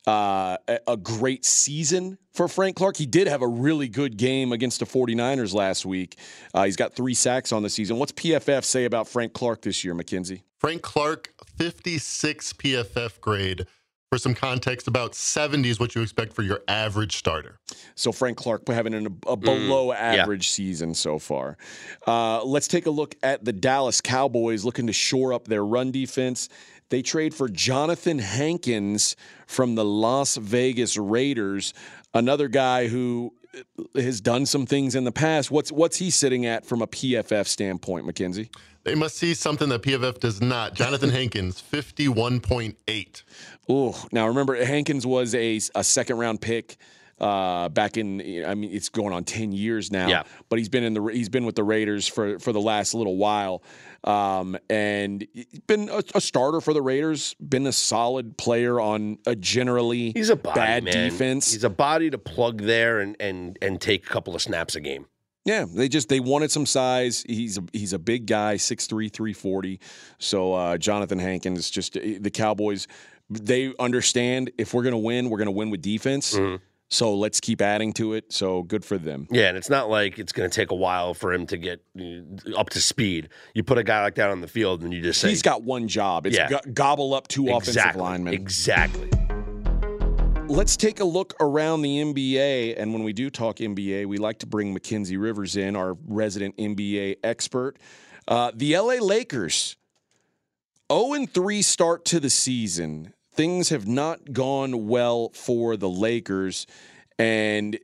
uh, 0.07 0.57
a, 0.87 0.95
great 0.95 1.43
season 1.43 2.17
for 2.31 2.47
Frank 2.47 2.77
Clark. 2.77 2.95
He 2.95 3.05
did 3.05 3.27
have 3.27 3.41
a 3.41 3.47
really 3.47 3.89
good 3.89 4.15
game 4.15 4.53
against 4.53 4.79
the 4.79 4.85
49ers 4.85 5.53
last 5.53 5.85
week. 5.85 6.17
Uh, 6.53 6.63
he's 6.63 6.77
got 6.77 6.95
three 6.95 7.13
sacks 7.13 7.51
on 7.51 7.61
the 7.61 7.69
season. 7.69 7.97
What's 7.97 8.13
PFF 8.13 8.63
say 8.63 8.85
about 8.85 9.09
Frank 9.09 9.33
Clark 9.33 9.61
this 9.63 9.83
year, 9.83 9.93
Mackenzie? 9.93 10.43
Frank 10.59 10.81
Clark, 10.81 11.33
56 11.57 12.53
PFF 12.53 13.19
grade. 13.19 13.67
For 14.09 14.17
some 14.17 14.33
context, 14.33 14.87
about 14.87 15.15
70 15.15 15.69
is 15.69 15.81
what 15.81 15.93
you 15.93 16.01
expect 16.01 16.31
for 16.31 16.41
your 16.41 16.61
average 16.69 17.17
starter. 17.17 17.59
So 17.95 18.13
Frank 18.13 18.37
Clark 18.37 18.65
having 18.69 18.93
an, 18.93 19.19
a 19.27 19.35
below 19.35 19.91
average 19.91 20.49
season 20.49 20.93
so 20.93 21.19
far. 21.19 21.57
Uh, 22.07 22.41
let's 22.45 22.69
take 22.69 22.85
a 22.85 22.89
look 22.89 23.15
at 23.21 23.43
the 23.43 23.51
Dallas 23.51 23.99
Cowboys 23.99 24.63
looking 24.63 24.87
to 24.87 24.93
shore 24.93 25.33
up 25.33 25.49
their 25.49 25.65
run 25.65 25.91
defense. 25.91 26.47
They 26.89 27.01
trade 27.01 27.33
for 27.33 27.49
Jonathan 27.49 28.19
Hankins 28.19 29.15
from 29.45 29.75
the 29.75 29.85
Las 29.85 30.37
Vegas 30.37 30.97
Raiders, 30.97 31.73
another 32.13 32.47
guy 32.47 32.87
who 32.87 33.33
uh, 33.53 34.01
has 34.01 34.21
done 34.21 34.45
some 34.45 34.65
things 34.65 34.95
in 34.95 35.03
the 35.03 35.11
past. 35.11 35.51
What's 35.51 35.71
what's 35.71 35.97
he 35.97 36.09
sitting 36.09 36.45
at 36.45 36.65
from 36.65 36.81
a 36.81 36.87
PFF 36.87 37.47
standpoint, 37.47 38.05
Mackenzie? 38.05 38.49
They 38.83 38.95
must 38.95 39.17
see 39.17 39.33
something 39.33 39.67
that 39.67 39.81
PFF 39.81 40.19
does 40.19 40.41
not. 40.41 40.73
Jonathan 40.73 41.09
Hankins, 41.09 41.61
51.8. 41.73 43.23
Ooh, 43.69 43.93
now 44.13 44.27
remember 44.27 44.63
Hankins 44.63 45.05
was 45.05 45.35
a, 45.35 45.59
a 45.75 45.83
second 45.83 46.17
round 46.17 46.39
pick 46.39 46.77
uh, 47.19 47.69
back 47.69 47.97
in. 47.97 48.19
I 48.45 48.53
mean, 48.55 48.71
it's 48.71 48.89
going 48.89 49.13
on 49.13 49.23
ten 49.23 49.51
years 49.51 49.91
now. 49.91 50.07
Yeah. 50.07 50.23
but 50.49 50.59
he's 50.59 50.69
been 50.69 50.83
in 50.83 50.93
the 50.93 51.03
he's 51.05 51.29
been 51.29 51.45
with 51.45 51.55
the 51.55 51.63
Raiders 51.63 52.07
for 52.07 52.39
for 52.39 52.53
the 52.53 52.61
last 52.61 52.93
little 52.93 53.17
while, 53.17 53.63
um, 54.03 54.57
and 54.69 55.25
been 55.67 55.89
a, 55.89 56.03
a 56.15 56.21
starter 56.21 56.61
for 56.61 56.73
the 56.73 56.81
Raiders. 56.81 57.35
Been 57.35 57.67
a 57.67 57.71
solid 57.73 58.37
player 58.37 58.79
on 58.79 59.17
a 59.25 59.35
generally 59.35 60.11
He's 60.11 60.29
a 60.29 60.35
body, 60.35 60.59
bad 60.59 60.83
man. 60.83 60.93
defense. 61.09 61.51
He's 61.51 61.63
a 61.63 61.69
body 61.69 62.09
to 62.09 62.17
plug 62.17 62.61
there 62.61 62.99
and 62.99 63.15
and 63.19 63.57
and 63.61 63.81
take 63.81 64.05
a 64.05 64.09
couple 64.09 64.35
of 64.35 64.41
snaps 64.41 64.75
a 64.75 64.79
game. 64.81 65.05
Yeah, 65.45 65.65
they 65.65 65.87
just 65.87 66.09
they 66.09 66.19
wanted 66.19 66.51
some 66.51 66.65
size. 66.65 67.23
He's 67.25 67.57
a, 67.57 67.63
he's 67.71 67.93
a 67.93 67.99
big 67.99 68.25
guy, 68.25 68.55
6'3", 68.55 69.09
340. 69.09 69.79
So 70.19 70.53
uh, 70.53 70.77
Jonathan 70.77 71.19
Hankins, 71.19 71.69
just 71.69 71.93
the 71.93 72.29
Cowboys, 72.29 72.85
they 73.29 73.73
understand 73.79 74.51
if 74.57 74.73
we're 74.73 74.83
gonna 74.83 74.97
win, 74.97 75.29
we're 75.29 75.37
gonna 75.37 75.51
win 75.51 75.69
with 75.69 75.81
defense. 75.81 76.33
Mm-hmm. 76.33 76.63
So 76.89 77.13
let's 77.15 77.41
keep 77.41 77.61
adding 77.61 77.91
to 77.93 78.13
it. 78.13 78.31
So 78.31 78.63
good 78.63 78.85
for 78.85 78.97
them. 78.97 79.27
Yeah, 79.29 79.49
and 79.49 79.57
it's 79.57 79.69
not 79.69 79.89
like 79.89 80.19
it's 80.19 80.31
going 80.31 80.49
to 80.49 80.55
take 80.55 80.71
a 80.71 80.75
while 80.75 81.13
for 81.13 81.33
him 81.33 81.45
to 81.47 81.57
get 81.57 81.83
uh, 81.99 82.55
up 82.57 82.69
to 82.71 82.81
speed. 82.81 83.27
You 83.53 83.63
put 83.63 83.77
a 83.77 83.83
guy 83.83 84.01
like 84.03 84.15
that 84.15 84.29
on 84.29 84.39
the 84.39 84.47
field, 84.47 84.83
and 84.83 84.93
you 84.93 85.01
just 85.01 85.19
say, 85.19 85.27
He's 85.29 85.41
got 85.41 85.63
one 85.63 85.89
job. 85.89 86.25
It's 86.25 86.37
Yeah. 86.37 86.49
go- 86.49 86.71
gobble 86.73 87.13
up 87.13 87.27
two 87.27 87.49
offensive 87.49 87.75
exactly, 87.75 88.01
linemen. 88.01 88.33
exactly. 88.33 89.09
Let's 90.49 90.77
take 90.77 91.01
a 91.01 91.03
look 91.03 91.33
around 91.41 91.81
the 91.81 91.97
NBA. 91.99 92.75
And 92.81 92.93
when 92.93 93.03
we 93.03 93.11
do 93.11 93.29
talk 93.29 93.57
NBA, 93.57 94.05
we 94.05 94.17
like 94.17 94.39
to 94.39 94.45
bring 94.47 94.73
Mackenzie 94.73 95.17
Rivers 95.17 95.57
in, 95.57 95.75
our 95.75 95.97
resident 96.07 96.55
NBA 96.55 97.17
expert. 97.21 97.77
Uh, 98.29 98.51
the 98.55 98.77
LA 98.77 98.93
Lakers, 99.03 99.75
0 100.89 101.25
3 101.25 101.61
start 101.61 102.05
to 102.05 102.21
the 102.21 102.29
season. 102.29 103.13
Things 103.37 103.69
have 103.69 103.87
not 103.87 104.33
gone 104.33 104.87
well 104.87 105.29
for 105.29 105.77
the 105.77 105.89
Lakers. 105.89 106.67
And 107.17 107.79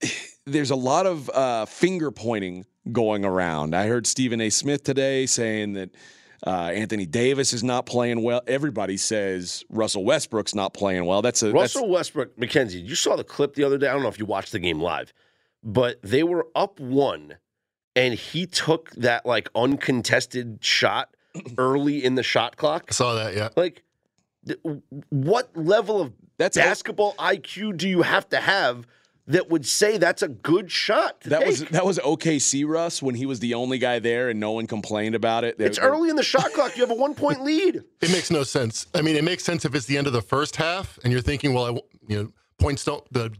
there's 0.46 0.70
a 0.70 0.76
lot 0.76 1.06
of 1.06 1.30
uh, 1.30 1.64
finger 1.64 2.10
pointing 2.10 2.66
going 2.92 3.24
around. 3.24 3.74
I 3.74 3.86
heard 3.86 4.06
Stephen 4.06 4.40
A. 4.40 4.50
Smith 4.50 4.84
today 4.84 5.26
saying 5.26 5.72
that 5.72 5.90
uh, 6.46 6.70
Anthony 6.74 7.06
Davis 7.06 7.52
is 7.52 7.64
not 7.64 7.86
playing 7.86 8.22
well. 8.22 8.42
Everybody 8.46 8.96
says 8.96 9.64
Russell 9.70 10.04
Westbrook's 10.04 10.54
not 10.54 10.74
playing 10.74 11.06
well. 11.06 11.22
That's 11.22 11.42
a 11.42 11.46
that's, 11.46 11.54
Russell 11.54 11.88
Westbrook, 11.88 12.38
Mackenzie, 12.38 12.80
you 12.80 12.94
saw 12.94 13.16
the 13.16 13.24
clip 13.24 13.54
the 13.54 13.64
other 13.64 13.78
day. 13.78 13.88
I 13.88 13.92
don't 13.92 14.02
know 14.02 14.08
if 14.08 14.18
you 14.18 14.26
watched 14.26 14.52
the 14.52 14.58
game 14.58 14.80
live, 14.80 15.12
but 15.62 16.00
they 16.02 16.22
were 16.22 16.46
up 16.54 16.78
one, 16.78 17.36
and 17.96 18.14
he 18.14 18.46
took 18.46 18.90
that 18.92 19.24
like 19.24 19.48
uncontested 19.54 20.58
shot 20.60 21.16
early 21.58 22.04
in 22.04 22.14
the 22.14 22.22
shot 22.22 22.56
clock. 22.58 22.84
I 22.90 22.92
saw 22.92 23.14
that, 23.14 23.34
yeah. 23.34 23.48
Like, 23.56 23.76
th- 23.76 23.84
what 25.10 25.50
level 25.56 26.00
of 26.00 26.12
That's- 26.38 26.56
basketball 26.64 27.14
IQ 27.18 27.76
do 27.76 27.88
you 27.88 28.02
have 28.02 28.28
to 28.30 28.40
have 28.40 28.86
that 29.26 29.48
would 29.48 29.64
say 29.64 29.96
that's 29.96 30.22
a 30.22 30.28
good 30.28 30.70
shot? 30.70 31.22
to 31.22 31.30
that 31.30 31.46
was 31.46 31.64
that 31.66 31.86
was 31.86 31.98
OKC 32.00 32.66
Russ 32.66 33.02
when 33.02 33.14
he 33.14 33.24
was 33.24 33.40
the 33.40 33.54
only 33.54 33.78
guy 33.78 33.98
there 33.98 34.28
and 34.28 34.38
no 34.38 34.52
one 34.52 34.66
complained 34.66 35.14
about 35.14 35.44
it. 35.44 35.56
It's 35.58 35.78
They're- 35.78 35.88
early 35.88 36.10
in 36.10 36.16
the 36.16 36.22
shot 36.22 36.52
clock. 36.52 36.76
You 36.76 36.82
have 36.82 36.90
a 36.90 36.94
one 36.94 37.14
point 37.14 37.42
lead. 37.44 37.76
It 38.02 38.10
makes 38.10 38.30
no 38.30 38.42
sense. 38.42 38.86
I 38.94 39.00
mean, 39.00 39.16
it 39.16 39.24
makes 39.24 39.42
sense 39.44 39.64
if 39.64 39.74
it's 39.74 39.86
the 39.86 39.96
end 39.96 40.06
of 40.06 40.12
the 40.12 40.22
first 40.22 40.56
half 40.56 40.98
and 41.04 41.12
you're 41.12 41.22
thinking, 41.22 41.54
well, 41.54 41.64
I, 41.64 41.68
w- 41.68 41.86
you 42.06 42.22
know, 42.22 42.32
points 42.58 42.84
don't, 42.84 43.02
the 43.12 43.32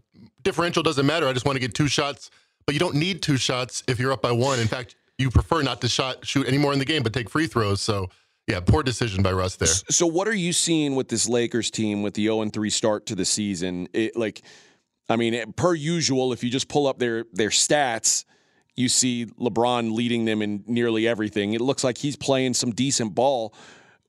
differential 0.43 0.83
doesn't 0.83 1.05
matter. 1.05 1.29
I 1.29 1.33
just 1.35 1.45
want 1.45 1.57
to 1.57 1.61
get 1.61 1.75
two 1.75 1.88
shots. 1.88 2.31
But 2.67 2.73
you 2.75 2.81
don't 2.81 2.95
need 2.95 3.21
two 3.21 3.37
shots 3.37 3.83
if 3.87 3.99
you're 4.01 4.11
up 4.12 4.23
by 4.23 4.33
one. 4.33 4.59
In 4.59 4.69
fact, 4.69 4.97
you 5.19 5.29
prefer 5.31 5.61
not 5.61 5.83
to 5.83 5.88
shot 5.88 6.27
shoot 6.27 6.49
any 6.49 6.57
more 6.57 6.73
in 6.73 6.79
the 6.79 6.87
game, 6.87 7.03
but 7.03 7.12
take 7.12 7.29
free 7.29 7.47
throws. 7.47 7.83
So, 7.83 8.09
yeah, 8.46 8.61
poor 8.61 8.83
decision 8.83 9.22
by 9.22 9.33
Russ 9.33 9.57
there. 9.57 9.68
So 9.68 10.07
what 10.07 10.28
are 10.28 10.35
you 10.35 10.52
seeing 10.52 10.94
with 10.94 11.09
this 11.09 11.28
Lakers 11.28 11.70
team 11.70 12.02
with 12.02 12.14
the 12.14 12.24
0 12.24 12.42
and 12.42 12.52
3 12.52 12.68
start 12.70 13.07
to 13.07 13.14
the 13.14 13.24
season? 13.24 13.88
It, 13.92 14.16
like 14.16 14.42
I 15.09 15.16
mean, 15.16 15.52
per 15.54 15.74
usual, 15.74 16.33
if 16.33 16.44
you 16.44 16.50
just 16.50 16.68
pull 16.68 16.87
up 16.87 16.98
their 16.98 17.24
their 17.33 17.48
stats, 17.50 18.24
you 18.76 18.88
see 18.88 19.26
LeBron 19.26 19.94
leading 19.94 20.24
them 20.24 20.42
in 20.42 20.64
nearly 20.66 21.07
everything. 21.07 21.54
It 21.54 21.61
looks 21.61 21.85
like 21.85 21.98
he's 21.98 22.16
playing 22.16 22.54
some 22.54 22.72
decent 22.72 23.14
ball. 23.14 23.54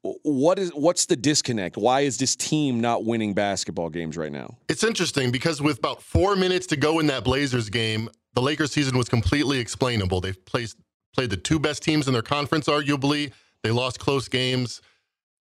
What 0.02 0.60
is 0.60 0.70
what's 0.76 1.06
the 1.06 1.16
disconnect? 1.16 1.78
Why 1.78 2.02
is 2.02 2.18
this 2.18 2.36
team 2.36 2.80
not 2.80 3.06
winning 3.06 3.34
basketball 3.34 3.90
games 3.90 4.18
right 4.18 4.32
now? 4.32 4.58
It's 4.70 4.84
interesting 4.84 5.32
because 5.32 5.62
with 5.62 5.80
about 5.80 6.02
four 6.02 6.36
minutes 6.36 6.68
to 6.68 6.76
go 6.76 7.00
in 7.00 7.08
that 7.08 7.24
Blazers 7.24 7.70
game, 7.70 8.10
the 8.34 8.42
Lakers 8.42 8.72
season 8.72 8.98
was 8.98 9.10
completely 9.10 9.60
explainable. 9.60 10.22
They've 10.22 10.46
placed, 10.46 10.78
played 11.14 11.30
the 11.30 11.38
two 11.38 11.58
best 11.58 11.82
teams 11.82 12.08
in 12.08 12.14
their 12.14 12.22
conference, 12.22 12.68
arguably. 12.68 13.32
They 13.66 13.72
lost 13.72 14.00
close 14.00 14.28
games, 14.28 14.80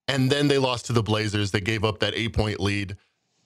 and 0.08 0.32
then 0.32 0.48
they 0.48 0.56
lost 0.56 0.86
to 0.86 0.94
the 0.94 1.02
Blazers. 1.02 1.50
They 1.50 1.60
gave 1.60 1.84
up 1.84 1.98
that 1.98 2.14
eight 2.14 2.32
point 2.32 2.58
lead. 2.58 2.96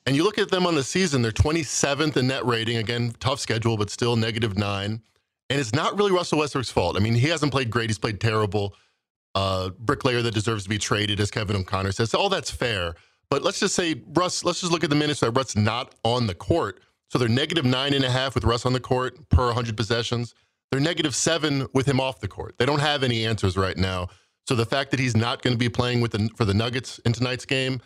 And 0.07 0.15
you 0.15 0.23
look 0.23 0.39
at 0.39 0.53
them 0.53 0.69
on 0.69 0.77
the 0.77 0.85
season, 0.85 1.21
they're 1.21 1.33
27th 1.33 2.17
in 2.17 2.29
net 2.29 2.47
rating. 2.47 2.77
Again, 2.77 3.13
tough 3.19 3.41
schedule, 3.41 3.77
but 3.77 3.91
still 3.91 4.15
negative 4.15 4.57
nine. 4.57 5.03
And 5.51 5.59
it's 5.59 5.75
not 5.75 5.99
really 5.99 6.13
Russell 6.13 6.39
Westbrook's 6.39 6.71
fault. 6.71 6.97
I 6.97 7.01
mean, 7.01 7.15
he 7.15 7.27
hasn't 7.27 7.51
played 7.51 7.71
great, 7.71 7.91
he's 7.91 7.99
played 7.99 8.21
terrible. 8.21 8.77
Uh, 9.35 9.71
bricklayer 9.81 10.23
that 10.23 10.33
deserves 10.33 10.63
to 10.63 10.69
be 10.69 10.79
traded, 10.79 11.19
as 11.19 11.33
Kevin 11.33 11.57
O'Connor 11.57 11.91
says. 11.91 12.15
All 12.15 12.29
that's 12.29 12.53
fair. 12.53 12.95
But 13.31 13.43
let's 13.43 13.59
just 13.59 13.75
say 13.75 14.01
Russ, 14.15 14.45
let's 14.45 14.61
just 14.61 14.71
look 14.71 14.85
at 14.85 14.91
the 14.91 14.97
minutes 14.97 15.19
that 15.21 15.33
Russ 15.33 15.57
not 15.57 15.97
on 16.05 16.29
the 16.29 16.37
court. 16.37 16.81
So 17.11 17.19
they're 17.19 17.29
negative 17.29 17.65
nine 17.65 17.95
and 17.95 18.05
a 18.05 18.11
half 18.11 18.37
with 18.37 18.45
Russ 18.45 18.65
on 18.65 18.75
the 18.75 18.81
court 18.81 19.29
per 19.29 19.47
100 19.47 19.77
possessions. 19.77 20.37
They're 20.71 20.81
negative 20.81 21.17
seven 21.17 21.67
with 21.75 21.87
him 21.87 21.99
off 21.99 22.21
the 22.21 22.29
court. 22.29 22.59
They 22.59 22.67
don't 22.67 22.81
have 22.81 23.03
any 23.03 23.27
answers 23.27 23.57
right 23.57 23.77
now. 23.77 24.09
So 24.49 24.55
the 24.55 24.65
fact 24.65 24.93
that 24.93 24.99
he's 24.99 25.15
not 25.15 25.43
going 25.43 25.53
to 25.53 25.59
be 25.59 25.69
playing 25.69 26.01
with 26.01 26.13
the, 26.13 26.31
for 26.35 26.47
the 26.47 26.55
Nuggets 26.55 26.99
in 27.01 27.13
tonight's 27.13 27.45
game, 27.45 27.83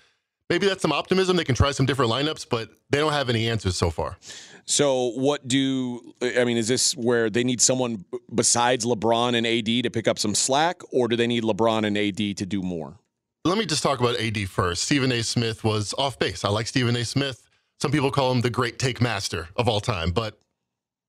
maybe 0.49 0.69
that's 0.69 0.81
some 0.81 0.93
optimism. 0.93 1.37
They 1.37 1.43
can 1.43 1.57
try 1.57 1.73
some 1.73 1.87
different 1.87 2.13
lineups, 2.13 2.47
but 2.49 2.71
they 2.89 2.99
don't 2.99 3.13
have 3.13 3.29
any 3.29 3.49
answers 3.49 3.77
so 3.77 3.91
far. 3.91 4.17
So 4.65 5.11
what 5.17 5.49
do 5.49 6.15
I 6.23 6.45
mean? 6.45 6.57
Is 6.57 6.69
this 6.69 6.97
where 6.97 7.31
they 7.31 7.43
need 7.43 7.61
someone 7.61 8.05
besides 8.33 8.85
LeBron 8.85 9.35
and 9.35 9.45
AD 9.45 9.83
to 9.83 9.91
pick 9.91 10.07
up 10.07 10.21
some 10.21 10.37
slack, 10.37 10.83
or 10.93 11.09
do 11.09 11.17
they 11.17 11.27
need 11.27 11.43
LeBron 11.43 11.85
and 11.85 11.99
AD 11.99 12.37
to 12.37 12.47
do 12.47 12.63
more? 12.63 12.97
Let 13.45 13.59
me 13.59 13.67
just 13.67 13.83
talk 13.83 13.99
about 13.99 14.21
AD 14.21 14.49
first. 14.49 14.85
Stephen 14.85 15.11
A. 15.11 15.25
Smith 15.25 15.65
was 15.65 15.93
off 15.99 16.17
base. 16.21 16.45
I 16.45 16.49
like 16.49 16.69
Stephen 16.69 16.95
A. 16.95 17.05
Smith. 17.05 17.43
Some 17.81 17.91
people 17.91 18.13
call 18.13 18.31
him 18.31 18.41
the 18.41 18.51
great 18.51 18.79
take 18.79 19.01
master 19.01 19.49
of 19.57 19.69
all 19.69 19.81
time, 19.81 20.13
but 20.13 20.39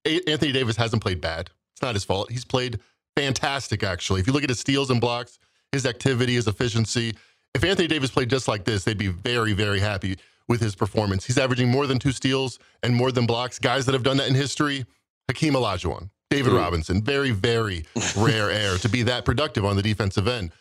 Anthony 0.03 0.51
Davis 0.51 0.77
hasn't 0.77 1.03
played 1.03 1.21
bad. 1.21 1.51
It's 1.75 1.83
not 1.83 1.93
his 1.93 2.05
fault. 2.05 2.31
He's 2.31 2.43
played 2.43 2.79
fantastic, 3.15 3.84
actually. 3.84 4.21
If 4.21 4.28
you 4.28 4.34
look 4.34 4.43
at 4.43 4.49
his 4.49 4.60
steals 4.60 4.89
and 4.89 5.02
blocks, 5.02 5.39
his 5.71 5.86
activity, 5.86 6.36
his 6.36 6.47
efficiency, 6.47 7.15
if 7.54 7.63
Anthony 7.63 7.88
Davis 7.88 8.12
played 8.12 8.30
just 8.30 8.47
like 8.47 8.65
this, 8.65 8.84
they'd 8.84 8.97
be 8.97 9.08
very, 9.08 9.54
very 9.54 9.80
happy 9.80 10.17
with 10.47 10.62
his 10.62 10.76
performance. 10.76 11.26
He's 11.26 11.38
averaging 11.38 11.69
more 11.69 11.88
than 11.88 11.99
two 11.99 12.12
steals 12.12 12.60
and 12.82 12.95
more 12.95 13.12
than 13.12 13.26
blocks. 13.26 13.60
Guys 13.60 13.86
that 13.86 13.93
have 13.93 14.04
done 14.04 14.17
that 14.17 14.28
in 14.28 14.36
history, 14.36 14.86
Hakeem 15.28 15.54
Olajuwon, 15.54 16.10
David 16.30 16.54
Robinson, 16.54 17.02
very, 17.02 17.32
very 17.32 17.86
rare 18.17 18.52
air 18.52 18.78
to 18.78 18.89
be 18.89 19.04
that 19.04 19.26
productive 19.26 19.63
on 19.63 19.76
the 19.76 19.82
defensive 19.82 20.28
end. 20.28 20.52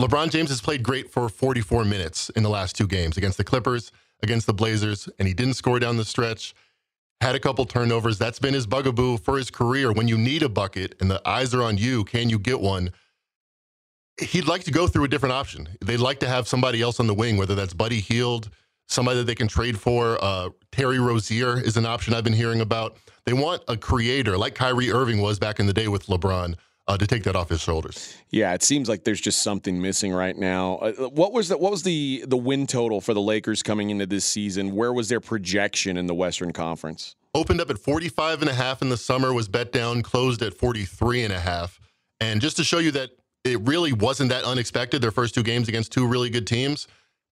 LeBron 0.00 0.30
James 0.30 0.50
has 0.50 0.60
played 0.60 0.82
great 0.82 1.10
for 1.10 1.28
44 1.28 1.84
minutes 1.84 2.28
in 2.30 2.42
the 2.42 2.48
last 2.48 2.76
two 2.76 2.88
games 2.88 3.16
against 3.16 3.38
the 3.38 3.44
Clippers, 3.44 3.92
against 4.22 4.46
the 4.46 4.52
Blazers, 4.52 5.08
and 5.18 5.28
he 5.28 5.34
didn't 5.34 5.54
score 5.54 5.78
down 5.78 5.96
the 5.96 6.04
stretch. 6.04 6.54
Had 7.20 7.34
a 7.34 7.40
couple 7.40 7.64
turnovers. 7.64 8.18
That's 8.18 8.38
been 8.38 8.54
his 8.54 8.66
bugaboo 8.66 9.18
for 9.18 9.38
his 9.38 9.50
career. 9.50 9.92
When 9.92 10.08
you 10.08 10.18
need 10.18 10.42
a 10.42 10.48
bucket 10.48 10.94
and 11.00 11.10
the 11.10 11.26
eyes 11.26 11.54
are 11.54 11.62
on 11.62 11.78
you, 11.78 12.04
can 12.04 12.28
you 12.28 12.38
get 12.38 12.60
one? 12.60 12.90
He'd 14.20 14.46
like 14.46 14.64
to 14.64 14.70
go 14.70 14.86
through 14.86 15.04
a 15.04 15.08
different 15.08 15.32
option. 15.32 15.68
They'd 15.80 15.96
like 15.98 16.20
to 16.20 16.28
have 16.28 16.46
somebody 16.46 16.82
else 16.82 17.00
on 17.00 17.06
the 17.06 17.14
wing, 17.14 17.36
whether 17.36 17.54
that's 17.54 17.74
Buddy 17.74 18.00
Hield, 18.00 18.50
somebody 18.88 19.18
that 19.18 19.24
they 19.24 19.34
can 19.34 19.48
trade 19.48 19.78
for. 19.80 20.22
Uh, 20.22 20.50
Terry 20.70 20.98
Rozier 20.98 21.60
is 21.60 21.76
an 21.76 21.86
option 21.86 22.14
I've 22.14 22.24
been 22.24 22.32
hearing 22.32 22.60
about. 22.60 22.96
They 23.24 23.32
want 23.32 23.62
a 23.68 23.76
creator 23.76 24.36
like 24.36 24.54
Kyrie 24.54 24.92
Irving 24.92 25.20
was 25.20 25.38
back 25.38 25.58
in 25.58 25.66
the 25.66 25.72
day 25.72 25.88
with 25.88 26.06
LeBron 26.06 26.56
uh, 26.86 26.96
to 26.96 27.06
take 27.06 27.22
that 27.24 27.34
off 27.36 27.48
his 27.48 27.60
shoulders. 27.60 28.16
Yeah, 28.30 28.54
it 28.54 28.62
seems 28.62 28.88
like 28.88 29.04
there's 29.04 29.20
just 29.20 29.42
something 29.42 29.80
missing 29.80 30.12
right 30.12 30.36
now. 30.36 30.76
Uh, 30.76 30.92
what 31.08 31.32
was 31.32 31.48
the, 31.48 31.58
what 31.58 31.70
was 31.70 31.82
the 31.82 32.24
the 32.26 32.36
win 32.36 32.66
total 32.66 33.00
for 33.00 33.14
the 33.14 33.20
Lakers 33.20 33.62
coming 33.62 33.90
into 33.90 34.06
this 34.06 34.24
season? 34.24 34.74
Where 34.74 34.92
was 34.92 35.08
their 35.08 35.20
projection 35.20 35.96
in 35.96 36.06
the 36.06 36.14
Western 36.14 36.52
Conference? 36.52 37.16
opened 37.34 37.60
up 37.60 37.70
at 37.70 37.78
45 37.78 38.42
and 38.42 38.50
a 38.50 38.54
half 38.54 38.80
in 38.80 38.88
the 38.88 38.96
summer 38.96 39.32
was 39.32 39.48
bet 39.48 39.72
down 39.72 40.02
closed 40.02 40.40
at 40.42 40.54
43 40.54 41.24
and 41.24 41.32
a 41.32 41.40
half 41.40 41.80
and 42.20 42.40
just 42.40 42.56
to 42.56 42.64
show 42.64 42.78
you 42.78 42.92
that 42.92 43.10
it 43.42 43.60
really 43.62 43.92
wasn't 43.92 44.30
that 44.30 44.44
unexpected 44.44 45.02
their 45.02 45.10
first 45.10 45.34
two 45.34 45.42
games 45.42 45.68
against 45.68 45.92
two 45.92 46.06
really 46.06 46.30
good 46.30 46.46
teams 46.46 46.86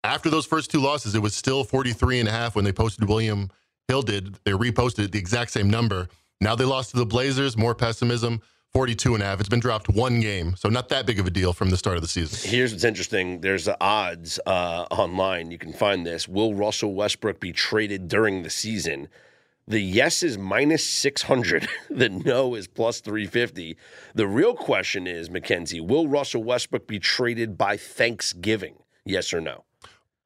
after 0.03 0.29
those 0.29 0.45
first 0.45 0.71
two 0.71 0.79
losses 0.79 1.15
it 1.15 1.21
was 1.21 1.35
still 1.35 1.63
43 1.63 2.21
and 2.21 2.29
a 2.29 2.31
half 2.31 2.55
when 2.55 2.63
they 2.63 2.71
posted 2.71 3.07
william 3.07 3.49
hill 3.87 4.01
did 4.01 4.35
they 4.45 4.51
reposted 4.51 5.11
the 5.11 5.19
exact 5.19 5.51
same 5.51 5.69
number 5.69 6.07
now 6.39 6.55
they 6.55 6.65
lost 6.65 6.91
to 6.91 6.97
the 6.97 7.05
blazers 7.05 7.57
more 7.57 7.75
pessimism 7.75 8.41
42 8.73 9.15
and 9.15 9.23
a 9.23 9.25
half 9.25 9.39
it's 9.39 9.49
been 9.49 9.59
dropped 9.59 9.89
one 9.89 10.19
game 10.19 10.55
so 10.55 10.69
not 10.69 10.89
that 10.89 11.05
big 11.05 11.19
of 11.19 11.25
a 11.27 11.31
deal 11.31 11.53
from 11.53 11.69
the 11.69 11.77
start 11.77 11.95
of 11.95 12.01
the 12.01 12.07
season 12.07 12.49
Here's 12.49 12.71
what's 12.71 12.83
interesting. 12.83 13.41
There's 13.41 13.65
the 13.65 13.77
odds 13.81 14.39
uh, 14.45 14.85
online. 14.91 15.51
You 15.51 15.57
can 15.57 15.73
find 15.73 16.05
this. 16.05 16.27
Will 16.27 16.53
Russell 16.53 16.93
Westbrook 16.93 17.39
be 17.39 17.51
traded 17.51 18.07
during 18.07 18.43
the 18.43 18.49
season? 18.49 19.07
The 19.67 19.79
yes 19.79 20.23
is 20.23 20.37
minus 20.37 20.83
600. 20.87 21.67
The 21.89 22.09
no 22.09 22.55
is 22.55 22.67
plus 22.67 23.01
350. 23.01 23.77
The 24.15 24.27
real 24.27 24.55
question 24.55 25.05
is, 25.05 25.29
Mackenzie, 25.29 25.79
will 25.79 26.07
Russell 26.07 26.43
Westbrook 26.43 26.87
be 26.87 26.99
traded 26.99 27.57
by 27.57 27.77
Thanksgiving? 27.77 28.75
Yes 29.05 29.33
or 29.33 29.41
no? 29.41 29.65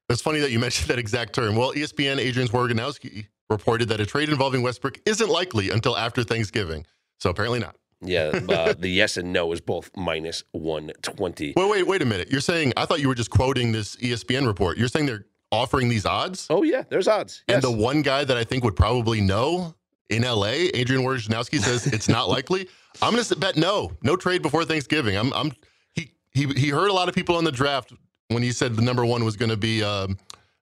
It's 0.08 0.22
funny 0.22 0.40
that 0.40 0.50
you 0.50 0.58
mentioned 0.66 0.88
that 0.88 0.98
exact 0.98 1.34
term. 1.34 1.56
Well, 1.56 1.72
ESPN 1.72 2.18
Adrian 2.18 2.48
Wojnarowski 2.48 3.26
reported 3.50 3.88
that 3.90 4.00
a 4.00 4.06
trade 4.06 4.28
involving 4.28 4.62
Westbrook 4.62 4.98
isn't 5.04 5.28
likely 5.28 5.70
until 5.70 5.96
after 5.96 6.22
Thanksgiving. 6.22 6.86
So 7.18 7.30
apparently 7.30 7.58
not. 7.58 7.76
Yeah, 8.06 8.40
uh, 8.48 8.74
the 8.78 8.88
yes 8.88 9.16
and 9.16 9.32
no 9.32 9.52
is 9.52 9.60
both 9.60 9.90
minus 9.96 10.42
120. 10.52 11.54
Wait, 11.56 11.70
wait, 11.70 11.86
wait 11.86 12.02
a 12.02 12.04
minute. 12.04 12.30
You're 12.30 12.40
saying 12.40 12.72
I 12.76 12.84
thought 12.86 13.00
you 13.00 13.08
were 13.08 13.14
just 13.14 13.30
quoting 13.30 13.72
this 13.72 13.96
ESPN 13.96 14.46
report. 14.46 14.78
You're 14.78 14.88
saying 14.88 15.06
they're 15.06 15.26
offering 15.52 15.88
these 15.88 16.04
odds, 16.04 16.46
Oh, 16.50 16.62
yeah, 16.64 16.82
there's 16.88 17.06
odds. 17.06 17.44
and 17.48 17.56
Yes. 17.56 17.62
the 17.62 17.70
one 17.70 18.02
guy 18.02 18.24
that 18.24 18.36
I 18.36 18.42
think 18.44 18.64
would 18.64 18.74
probably 18.76 19.20
know 19.20 19.74
in 20.10 20.22
LA, 20.22 20.68
Adrian 20.74 21.02
Wojnarowski 21.04 21.60
says 21.60 21.86
it's 21.86 22.08
not 22.08 22.28
likely. 22.28 22.68
I'm 23.00 23.12
going 23.12 23.24
to 23.24 23.36
bet 23.36 23.56
no, 23.56 23.92
no 24.02 24.16
trade 24.16 24.42
before 24.42 24.64
Thanksgiving. 24.64 25.16
I'm, 25.16 25.32
I'm 25.32 25.52
he 25.92 26.12
he 26.32 26.46
he 26.54 26.68
heard 26.70 26.88
a 26.88 26.92
lot 26.92 27.08
of 27.08 27.14
people 27.14 27.36
on 27.36 27.44
the 27.44 27.52
draft 27.52 27.92
when 28.28 28.42
he 28.42 28.50
said 28.52 28.74
the 28.76 28.82
number 28.82 29.04
one 29.06 29.24
was 29.24 29.36
going 29.36 29.50
to 29.50 29.56
be 29.56 29.82
um, 29.82 30.18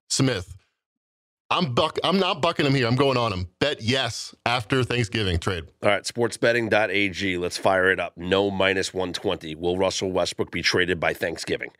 Smith. 0.08 0.54
I'm 1.52 1.74
buck. 1.74 1.98
I'm 2.02 2.18
not 2.18 2.40
bucking 2.40 2.64
him 2.64 2.74
here. 2.74 2.86
I'm 2.86 2.96
going 2.96 3.18
on 3.18 3.30
him. 3.30 3.46
Bet 3.58 3.82
yes 3.82 4.34
after 4.46 4.82
Thanksgiving 4.82 5.38
trade. 5.38 5.64
All 5.82 5.90
right, 5.90 6.02
sportsbetting.ag. 6.02 7.36
Let's 7.36 7.58
fire 7.58 7.90
it 7.90 8.00
up. 8.00 8.16
No 8.16 8.50
minus 8.50 8.94
120. 8.94 9.54
Will 9.56 9.76
Russell 9.76 10.10
Westbrook 10.10 10.50
be 10.50 10.62
traded 10.62 10.98
by 10.98 11.12
Thanksgiving? 11.12 11.70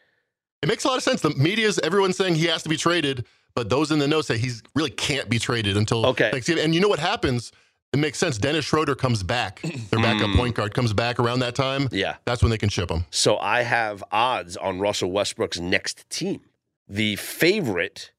It 0.62 0.68
makes 0.68 0.84
a 0.84 0.88
lot 0.88 0.98
of 0.98 1.02
sense. 1.02 1.22
The 1.22 1.30
media's 1.30 1.78
everyone's 1.78 2.18
saying 2.18 2.34
he 2.34 2.46
has 2.46 2.62
to 2.64 2.68
be 2.68 2.76
traded, 2.76 3.24
but 3.54 3.70
those 3.70 3.90
in 3.90 3.98
the 3.98 4.06
know 4.06 4.20
say 4.20 4.36
he's 4.36 4.62
really 4.74 4.90
can't 4.90 5.30
be 5.30 5.38
traded 5.38 5.78
until 5.78 6.04
Okay. 6.06 6.30
Thanksgiving. 6.30 6.64
And 6.64 6.74
you 6.74 6.80
know 6.80 6.88
what 6.88 6.98
happens? 6.98 7.50
It 7.94 7.98
makes 7.98 8.18
sense. 8.18 8.36
Dennis 8.36 8.66
Schroeder 8.66 8.94
comes 8.94 9.22
back. 9.22 9.62
Their 9.90 10.00
backup 10.00 10.28
mm. 10.28 10.36
point 10.36 10.54
guard 10.54 10.74
comes 10.74 10.92
back 10.92 11.18
around 11.18 11.40
that 11.40 11.54
time. 11.54 11.88
Yeah. 11.90 12.16
That's 12.26 12.42
when 12.42 12.50
they 12.50 12.58
can 12.58 12.68
ship 12.68 12.90
him. 12.90 13.06
So 13.10 13.38
I 13.38 13.62
have 13.62 14.04
odds 14.12 14.58
on 14.58 14.80
Russell 14.80 15.10
Westbrook's 15.10 15.58
next 15.58 16.08
team. 16.10 16.42
The 16.88 17.16
favorite 17.16 18.12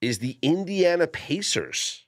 is 0.00 0.18
the 0.18 0.38
Indiana 0.42 1.06
Pacers. 1.06 2.04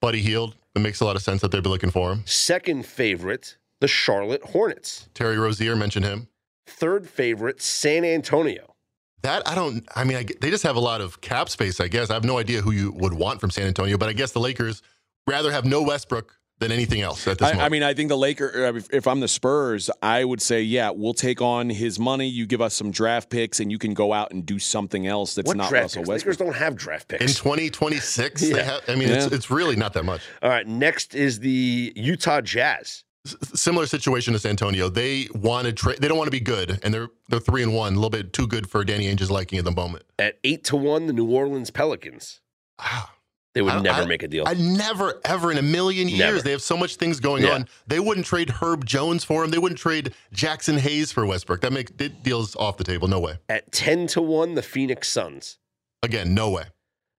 Buddy 0.00 0.20
Hield. 0.20 0.56
It 0.74 0.80
makes 0.80 1.00
a 1.00 1.04
lot 1.04 1.16
of 1.16 1.22
sense 1.22 1.40
that 1.40 1.50
they'd 1.50 1.62
be 1.62 1.68
looking 1.68 1.90
for 1.90 2.12
him. 2.12 2.22
Second 2.24 2.86
favorite 2.86 3.56
the 3.80 3.88
Charlotte 3.88 4.42
Hornets. 4.42 5.08
Terry 5.14 5.38
Rozier 5.38 5.76
mentioned 5.76 6.04
him. 6.04 6.28
Third 6.66 7.08
favorite, 7.08 7.62
San 7.62 8.04
Antonio. 8.04 8.74
That 9.22 9.46
I 9.48 9.54
don't. 9.54 9.86
I 9.96 10.04
mean, 10.04 10.16
I, 10.16 10.26
they 10.40 10.50
just 10.50 10.62
have 10.62 10.76
a 10.76 10.80
lot 10.80 11.00
of 11.00 11.20
cap 11.20 11.48
space. 11.48 11.80
I 11.80 11.88
guess 11.88 12.10
I 12.10 12.14
have 12.14 12.24
no 12.24 12.38
idea 12.38 12.60
who 12.60 12.70
you 12.70 12.92
would 12.92 13.14
want 13.14 13.40
from 13.40 13.50
San 13.50 13.66
Antonio, 13.66 13.98
but 13.98 14.08
I 14.08 14.12
guess 14.12 14.32
the 14.32 14.40
Lakers 14.40 14.82
rather 15.26 15.50
have 15.50 15.64
no 15.64 15.82
Westbrook 15.82 16.34
than 16.60 16.72
anything 16.72 17.00
else 17.00 17.26
at 17.28 17.38
this 17.38 17.46
I, 17.48 17.52
moment. 17.52 17.64
I 17.66 17.68
mean, 17.68 17.82
I 17.82 17.94
think 17.94 18.08
the 18.08 18.16
Laker. 18.16 18.66
Uh, 18.66 18.76
if, 18.76 18.92
if 18.92 19.06
I'm 19.06 19.20
the 19.20 19.28
Spurs, 19.28 19.90
I 20.02 20.24
would 20.24 20.42
say, 20.42 20.62
yeah, 20.62 20.90
we'll 20.90 21.14
take 21.14 21.40
on 21.40 21.70
his 21.70 21.98
money. 21.98 22.26
You 22.28 22.46
give 22.46 22.60
us 22.60 22.74
some 22.74 22.90
draft 22.90 23.30
picks, 23.30 23.60
and 23.60 23.70
you 23.70 23.78
can 23.78 23.94
go 23.94 24.12
out 24.12 24.32
and 24.32 24.44
do 24.44 24.58
something 24.58 25.06
else 25.06 25.34
that's 25.34 25.46
What 25.46 25.56
not 25.56 25.68
draft 25.68 25.82
Russell 25.96 26.02
picks? 26.02 26.08
Westbrook. 26.08 26.26
Lakers 26.26 26.36
don't 26.36 26.56
have 26.56 26.76
draft 26.76 27.08
picks 27.08 27.22
in 27.22 27.28
2026, 27.28 28.42
Yeah. 28.48 28.54
they 28.54 28.64
have. 28.64 28.80
I 28.88 28.94
mean, 28.94 29.08
it's, 29.08 29.26
Yeah. 29.30 29.34
it's 29.36 29.50
really 29.50 29.76
not 29.76 29.92
that 29.94 30.04
much. 30.04 30.20
All 30.42 30.50
right, 30.50 30.66
next 30.66 31.14
is 31.14 31.40
the 31.40 31.92
Utah 31.96 32.40
Jazz. 32.40 33.04
S- 33.26 33.36
Similar 33.60 33.86
situation 33.86 34.32
to 34.32 34.38
San 34.38 34.50
Antonio. 34.50 34.88
They 34.88 35.28
wanted 35.34 35.76
trade. 35.76 35.98
They 36.00 36.08
don't 36.08 36.16
want 36.18 36.28
to 36.28 36.32
be 36.32 36.40
good, 36.40 36.80
and 36.82 36.92
they're 36.94 37.08
they're 37.28 37.40
three 37.40 37.62
and 37.62 37.74
one, 37.74 37.92
a 37.92 37.96
little 37.96 38.10
bit 38.10 38.32
too 38.32 38.46
good 38.46 38.68
for 38.70 38.84
Danny 38.84 39.06
Ainge's 39.06 39.30
liking 39.30 39.58
at 39.58 39.64
the 39.64 39.70
moment. 39.72 40.04
At 40.18 40.38
eight 40.44 40.64
to 40.64 40.76
one, 40.76 41.06
the 41.06 41.12
New 41.12 41.26
Orleans 41.30 41.70
Pelicans. 41.70 42.40
Ah. 42.78 43.12
They 43.58 43.62
would 43.62 43.72
I 43.72 43.80
never 43.80 44.02
I- 44.02 44.06
make 44.06 44.22
a 44.22 44.28
deal. 44.28 44.44
I 44.46 44.54
never, 44.54 45.20
ever 45.24 45.50
in 45.50 45.58
a 45.58 45.62
million 45.62 46.08
years. 46.08 46.20
Never. 46.20 46.40
They 46.42 46.52
have 46.52 46.62
so 46.62 46.76
much 46.76 46.94
things 46.94 47.18
going 47.18 47.42
Yeah. 47.42 47.54
on. 47.54 47.68
They 47.88 47.98
wouldn't 47.98 48.24
trade 48.24 48.50
Herb 48.50 48.84
Jones 48.86 49.24
for 49.24 49.42
him. 49.42 49.50
They 49.50 49.58
wouldn't 49.58 49.80
trade 49.80 50.14
Jaxson 50.32 50.78
Hayes 50.78 51.10
for 51.10 51.26
Westbrook. 51.26 51.60
That 51.62 51.72
makes 51.72 51.90
it 51.98 52.22
deals 52.22 52.54
off 52.54 52.76
the 52.76 52.84
table. 52.84 53.08
No 53.08 53.18
way. 53.18 53.38
At 53.48 53.72
ten 53.72 54.06
to 54.08 54.22
one, 54.22 54.54
the 54.54 54.62
Phoenix 54.62 55.08
Suns. 55.08 55.58
Again, 56.04 56.34
no 56.34 56.50
way. 56.50 56.66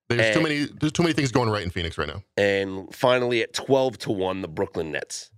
There's 0.07 0.33
too 0.33 0.39
Eh. 0.39 0.43
many. 0.43 0.65
There's 0.79 0.93
too 0.93 1.03
many 1.03 1.11
things 1.11 1.33
going 1.33 1.49
right 1.49 1.61
in 1.61 1.71
Phoenix 1.71 1.97
right 1.97 2.07
now. 2.07 2.23
And 2.37 2.87
finally, 2.95 3.41
at 3.43 3.51
twelve 3.53 3.97
to 3.97 4.11
one, 4.13 4.41
the 4.41 4.47
Brooklyn 4.47 4.93
Nets. 4.93 5.29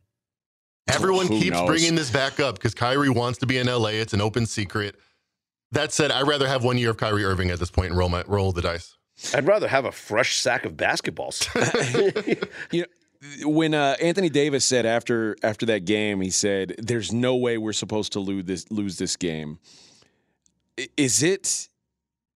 Everyone 0.87 1.25
Who 1.25 1.39
keeps 1.39 1.57
knows? 1.57 1.67
bringing 1.67 1.95
this 1.95 2.11
back 2.11 2.39
up 2.39 2.55
because 2.55 2.75
Kyrie 2.75 3.09
wants 3.09 3.39
to 3.39 3.47
be 3.47 3.57
in 3.57 3.65
LA. 3.67 3.89
It's 3.89 4.13
an 4.13 4.21
open 4.21 4.45
secret. 4.45 4.95
That 5.71 5.91
said, 5.91 6.11
I'd 6.11 6.27
rather 6.27 6.47
have 6.47 6.63
one 6.63 6.77
year 6.77 6.91
of 6.91 6.97
Kyrie 6.97 7.23
Irving 7.25 7.49
at 7.49 7.57
this 7.59 7.71
point 7.71 7.87
and 7.89 7.97
roll 7.97 8.09
my 8.09 8.23
roll 8.27 8.51
the 8.51 8.61
dice. 8.61 8.97
I'd 9.33 9.45
rather 9.47 9.67
have 9.67 9.85
a 9.85 9.91
fresh 9.91 10.37
sack 10.39 10.65
of 10.65 10.73
basketballs. 10.73 11.47
You 12.71 12.81
know, 12.81 13.47
when 13.49 13.73
uh, 13.75 13.95
Anthony 14.01 14.29
Davis 14.29 14.65
said 14.65 14.85
after 14.85 15.35
after 15.43 15.65
that 15.67 15.85
game, 15.85 16.21
he 16.21 16.31
said, 16.31 16.73
"There's 16.79 17.11
no 17.13 17.35
way 17.35 17.57
we're 17.59 17.71
supposed 17.73 18.13
to 18.13 18.19
lose 18.19 18.45
this 18.45 18.71
lose 18.71 18.97
this 18.97 19.15
game." 19.15 19.59
Is 20.97 21.21
it? 21.21 21.67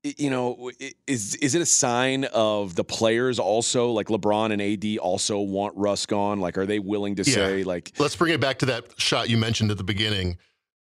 You 0.03 0.29
know, 0.29 0.71
is 1.07 1.35
is 1.37 1.55
it 1.55 1.63
a 1.63 1.67
sign 1.67 2.25
of 2.27 2.75
the 2.75 2.85
players 2.85 3.39
also 3.39 3.91
like 3.93 4.09
LeBron 4.09 4.53
and 4.53 4.61
AD 4.61 4.99
also 4.99 5.41
want 5.41 5.75
Russ 5.79 6.05
gone? 6.05 6.41
Like, 6.41 6.59
are 6.59 6.67
they 6.67 6.79
willing 6.79 7.15
to 7.17 7.23
Yeah. 7.23 7.35
say 7.35 7.65
like, 7.65 7.93
Let's 7.99 8.15
bring 8.15 8.35
it 8.35 8.41
back 8.41 8.59
to 8.59 8.67
that 8.67 8.85
shot 8.99 9.31
you 9.31 9.39
mentioned 9.39 9.71
at 9.71 9.79
the 9.79 9.85
beginning. 9.85 10.37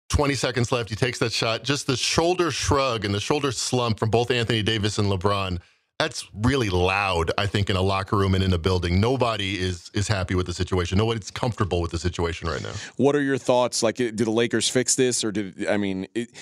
20 0.08 0.34
seconds 0.34 0.72
left. 0.72 0.90
He 0.90 0.96
takes 0.96 1.20
that 1.20 1.32
shot. 1.32 1.62
Just 1.62 1.86
the 1.86 1.96
shoulder 1.96 2.50
shrug 2.50 3.04
and 3.04 3.14
the 3.14 3.20
shoulder 3.20 3.52
slump 3.52 4.00
from 4.00 4.10
both 4.10 4.32
Anthony 4.32 4.62
Davis 4.64 4.98
and 4.98 5.08
LeBron. 5.08 5.60
That's 5.98 6.28
really 6.34 6.68
loud, 6.68 7.30
I 7.38 7.46
think, 7.46 7.70
in 7.70 7.76
a 7.76 7.80
locker 7.80 8.18
room 8.18 8.34
and 8.34 8.44
in 8.44 8.52
a 8.52 8.58
building. 8.58 9.00
Nobody 9.00 9.58
is 9.58 9.90
is 9.94 10.08
happy 10.08 10.34
with 10.34 10.44
the 10.44 10.52
situation. 10.52 10.98
Nobody's 10.98 11.30
comfortable 11.30 11.80
with 11.80 11.90
the 11.90 11.98
situation 11.98 12.48
right 12.48 12.62
now. 12.62 12.72
What 12.96 13.16
are 13.16 13.22
your 13.22 13.38
thoughts? 13.38 13.82
Like, 13.82 13.96
do 13.96 14.12
the 14.12 14.30
Lakers 14.30 14.68
fix 14.68 14.94
this, 14.94 15.24
or 15.24 15.32
did 15.32 15.66
I 15.66 15.78
mean? 15.78 16.06
It, 16.14 16.32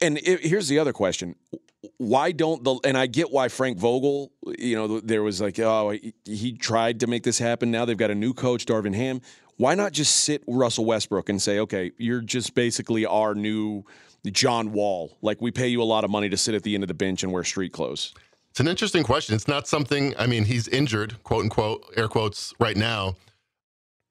and 0.00 0.16
it, 0.18 0.40
here's 0.40 0.68
the 0.68 0.78
other 0.78 0.94
question: 0.94 1.34
Why 1.98 2.32
don't 2.32 2.64
the? 2.64 2.80
And 2.84 2.96
I 2.96 3.06
get 3.06 3.30
why 3.30 3.48
Frank 3.48 3.76
Vogel. 3.76 4.32
You 4.56 4.76
know, 4.76 5.00
there 5.00 5.22
was 5.22 5.42
like, 5.42 5.58
oh, 5.58 5.90
he, 5.90 6.14
he 6.24 6.52
tried 6.52 7.00
to 7.00 7.06
make 7.06 7.22
this 7.22 7.38
happen. 7.38 7.70
Now 7.70 7.84
they've 7.84 7.98
got 7.98 8.10
a 8.10 8.14
new 8.14 8.32
coach, 8.32 8.64
Darvin 8.64 8.94
Ham. 8.94 9.20
Why 9.58 9.74
not 9.74 9.92
just 9.92 10.16
sit 10.16 10.42
Russell 10.46 10.86
Westbrook 10.86 11.28
and 11.28 11.40
say, 11.40 11.58
okay, 11.60 11.92
you're 11.98 12.22
just 12.22 12.54
basically 12.54 13.04
our 13.04 13.34
new 13.34 13.84
John 14.32 14.72
Wall. 14.72 15.16
Like 15.22 15.40
we 15.40 15.50
pay 15.50 15.68
you 15.68 15.82
a 15.82 15.84
lot 15.84 16.04
of 16.04 16.10
money 16.10 16.28
to 16.28 16.36
sit 16.36 16.54
at 16.54 16.62
the 16.62 16.74
end 16.74 16.84
of 16.84 16.88
the 16.88 16.94
bench 16.94 17.22
and 17.22 17.32
wear 17.32 17.44
street 17.44 17.72
clothes. 17.72 18.14
It's 18.56 18.60
an 18.62 18.68
interesting 18.68 19.02
question. 19.02 19.34
It's 19.34 19.46
not 19.46 19.68
something. 19.68 20.14
I 20.18 20.26
mean, 20.26 20.46
he's 20.46 20.66
injured, 20.66 21.22
quote 21.24 21.42
unquote, 21.42 21.92
air 21.94 22.08
quotes, 22.08 22.54
right 22.58 22.74
now. 22.74 23.16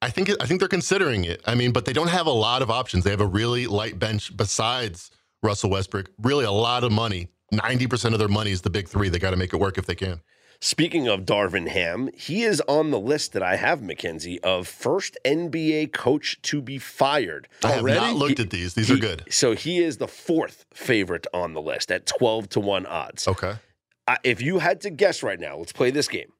I 0.04 0.12
think 0.12 0.30
I 0.40 0.46
think 0.46 0.60
they're 0.60 0.70
considering 0.70 1.26
it. 1.26 1.42
I 1.48 1.56
mean, 1.56 1.72
but 1.72 1.86
they 1.86 1.94
don't 1.94 2.10
have 2.12 2.28
a 2.28 2.32
lot 2.32 2.62
of 2.62 2.70
options. 2.70 3.06
They 3.06 3.10
have 3.10 3.22
a 3.22 3.26
really 3.26 3.66
light 3.66 3.98
bench 3.98 4.38
besides 4.38 5.10
Russell 5.42 5.72
Westbrook. 5.72 6.12
Really, 6.22 6.46
a 6.46 6.52
lot 6.52 6.84
of 6.84 6.92
money. 6.92 7.30
Ninety 7.52 7.88
percent 7.88 8.14
of 8.14 8.20
their 8.20 8.28
money 8.28 8.52
is 8.52 8.62
the 8.62 8.70
big 8.70 8.88
three. 8.88 9.10
They 9.10 9.18
got 9.18 9.32
to 9.32 9.36
make 9.36 9.52
it 9.52 9.58
work 9.58 9.80
if 9.80 9.88
they 9.88 9.96
can. 9.96 10.22
Speaking 10.62 11.08
of 11.08 11.22
Darvin 11.22 11.68
Ham, 11.68 12.12
he 12.14 12.44
is 12.44 12.62
on 12.68 12.92
the 12.92 13.00
list 13.00 13.34
that 13.34 13.42
I 13.42 13.56
have, 13.56 13.82
Mackenzie, 13.82 14.40
of 14.42 14.68
first 14.68 15.18
NBA 15.26 15.92
coach 15.92 16.40
to 16.44 16.62
be 16.62 16.78
fired. 16.78 17.48
I 17.64 17.70
have 17.70 17.80
Already? 17.80 18.00
not 18.00 18.16
looked 18.16 18.40
at 18.40 18.52
these. 18.52 18.76
These 18.76 18.92
are 18.92 18.98
good. 18.98 19.24
So 19.28 19.54
he 19.54 19.80
is 19.80 19.98
the 19.98 20.08
fourth 20.08 20.66
favorite 20.72 21.26
on 21.34 21.54
the 21.54 21.62
list 21.62 21.92
at 21.92 22.06
12 22.06 22.50
to 22.50 22.60
1 22.60 22.86
odds. 22.86 23.28
Okay. 23.28 23.56
I- 24.08 24.18
if 24.24 24.42
you 24.42 24.60
had 24.60 24.82
to 24.82 24.90
guess 24.90 25.24
right 25.24 25.40
now, 25.40 25.58
let's 25.58 25.74
play 25.74 25.92
this 25.92 26.08
game. 26.08 26.32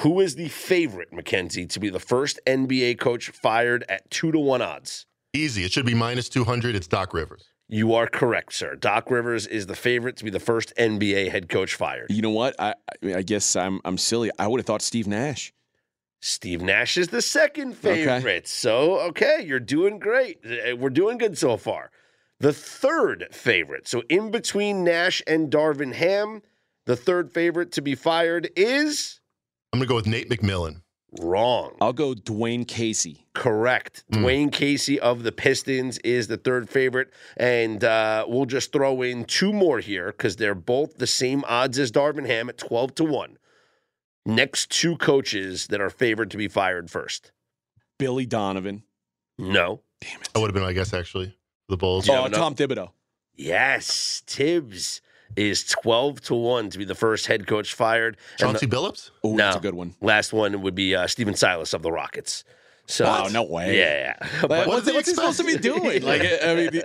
Who 0.00 0.20
is 0.20 0.36
the 0.36 0.48
favorite, 0.48 1.12
Mackenzie, 1.12 1.66
to 1.66 1.80
be 1.80 1.90
the 1.90 1.98
first 2.00 2.38
NBA 2.46 2.98
coach 2.98 3.30
fired 3.30 3.84
at 3.88 4.08
2 4.10 4.32
to 4.32 4.38
1 4.38 4.62
odds? 4.62 5.06
Easy. 5.32 5.64
It 5.64 5.72
should 5.72 5.86
be 5.86 5.94
minus 5.94 6.28
two 6.28 6.42
hundred. 6.44 6.74
It's 6.74 6.86
Doc 6.88 7.14
Rivers. 7.14 7.44
You 7.68 7.94
are 7.94 8.08
correct, 8.08 8.52
sir. 8.52 8.74
Doc 8.74 9.10
Rivers 9.12 9.46
is 9.46 9.66
the 9.66 9.76
favorite 9.76 10.16
to 10.16 10.24
be 10.24 10.30
the 10.30 10.40
first 10.40 10.72
NBA 10.76 11.28
head 11.30 11.48
coach 11.48 11.74
fired. 11.76 12.06
You 12.10 12.20
know 12.22 12.30
what? 12.30 12.56
I 12.58 12.74
I, 13.04 13.14
I 13.16 13.22
guess 13.22 13.54
I'm 13.54 13.80
I'm 13.84 13.96
silly. 13.96 14.30
I 14.40 14.48
would 14.48 14.58
have 14.58 14.66
thought 14.66 14.82
Steve 14.82 15.06
Nash. 15.06 15.52
Steve 16.20 16.62
Nash 16.62 16.98
is 16.98 17.08
the 17.08 17.22
second 17.22 17.76
favorite. 17.76 18.02
Okay. 18.02 18.16
favorite. 18.18 18.48
So, 18.48 18.98
okay, 19.10 19.44
you're 19.46 19.60
doing 19.60 19.98
great. 20.00 20.40
Uh, 20.44 20.74
We're 20.76 20.90
doing 20.90 21.16
good 21.16 21.38
so 21.38 21.56
far. 21.56 21.90
The 22.40 22.52
third 22.52 23.28
favorite. 23.32 23.86
So, 23.86 24.02
in 24.08 24.30
between 24.32 24.82
Nash 24.82 25.22
and 25.28 25.48
Darvin 25.50 25.94
Ham, 25.94 26.42
the 26.90 26.96
third 26.96 27.30
favorite 27.30 27.70
to 27.70 27.80
be 27.80 27.94
fired 27.94 28.50
is 28.56 29.20
I'm 29.72 29.78
gonna 29.78 29.86
go 29.86 29.94
with 29.94 30.08
Nate 30.08 30.28
McMillan. 30.28 30.82
wrong. 31.20 31.76
I'll 31.80 31.92
go 31.92 32.14
Dwane 32.14 32.66
Casey. 32.66 33.26
Correct. 33.32 34.02
Hmm. 34.12 34.24
Dwane 34.24 34.52
Casey 34.52 34.98
of 34.98 35.22
the 35.22 35.30
Pistons 35.30 35.98
is 35.98 36.26
the 36.26 36.36
third 36.36 36.68
favorite. 36.68 37.12
And 37.36 37.84
uh, 37.84 38.24
we'll 38.26 38.44
just 38.46 38.72
throw 38.72 39.02
in 39.02 39.24
two 39.24 39.52
more 39.52 39.78
here 39.78 40.06
because 40.06 40.34
they're 40.34 40.56
both 40.56 40.98
the 40.98 41.06
same 41.06 41.44
odds 41.46 41.78
as 41.78 41.92
Darvin 41.92 42.26
Ham 42.26 42.48
at 42.48 42.58
12 42.58 42.96
to 42.96 43.04
1. 43.04 43.38
Next 44.26 44.70
two 44.70 44.96
coaches 44.96 45.68
that 45.68 45.80
are 45.80 45.90
favored 45.90 46.32
to 46.32 46.36
be 46.36 46.48
fired 46.48 46.90
first. 46.90 47.30
Billy 48.00 48.26
Donovan. 48.26 48.82
No. 49.38 49.82
Damn 50.00 50.22
it. 50.22 50.30
That 50.32 50.40
would 50.40 50.48
have 50.48 50.54
been 50.54 50.64
my 50.64 50.72
guess 50.72 50.92
actually. 50.92 51.36
The 51.68 51.76
Bulls. 51.76 52.08
Oh, 52.08 52.26
no. 52.26 52.36
Tom 52.36 52.56
Thibodeau. 52.56 52.90
Yes, 53.36 54.24
Thibs 54.26 55.00
is 55.36 55.64
12 55.64 56.20
to 56.22 56.34
1 56.34 56.70
to 56.70 56.78
be 56.78 56.84
the 56.84 56.94
first 56.94 57.26
head 57.26 57.46
coach 57.46 57.74
fired. 57.74 58.16
And 58.32 58.38
Chauncey 58.50 58.66
the 58.66 58.76
Billups. 58.76 59.10
Oh, 59.24 59.30
No. 59.30 59.36
that's 59.44 59.56
a 59.56 59.60
good 59.60 59.74
one. 59.74 59.94
last 60.00 60.32
one 60.32 60.60
would 60.62 60.74
be 60.74 60.94
uh, 60.94 61.06
Stephen 61.06 61.34
Silas 61.34 61.72
of 61.72 61.82
the 61.82 61.92
Rockets. 61.92 62.44
So, 62.86 63.04
Wow, 63.04 63.28
no 63.30 63.44
way. 63.44 63.78
Yeah, 63.78 64.16
yeah. 64.20 64.28
Like, 64.40 64.48
But- 64.48 64.66
what's, 64.66 64.86
they 64.86 64.92
what's 64.92 65.08
he 65.08 65.14
supposed 65.14 65.38
to 65.38 65.44
be 65.44 65.56
doing? 65.56 66.02
Like, 66.02 66.22
I 66.44 66.54
mean, 66.56 66.80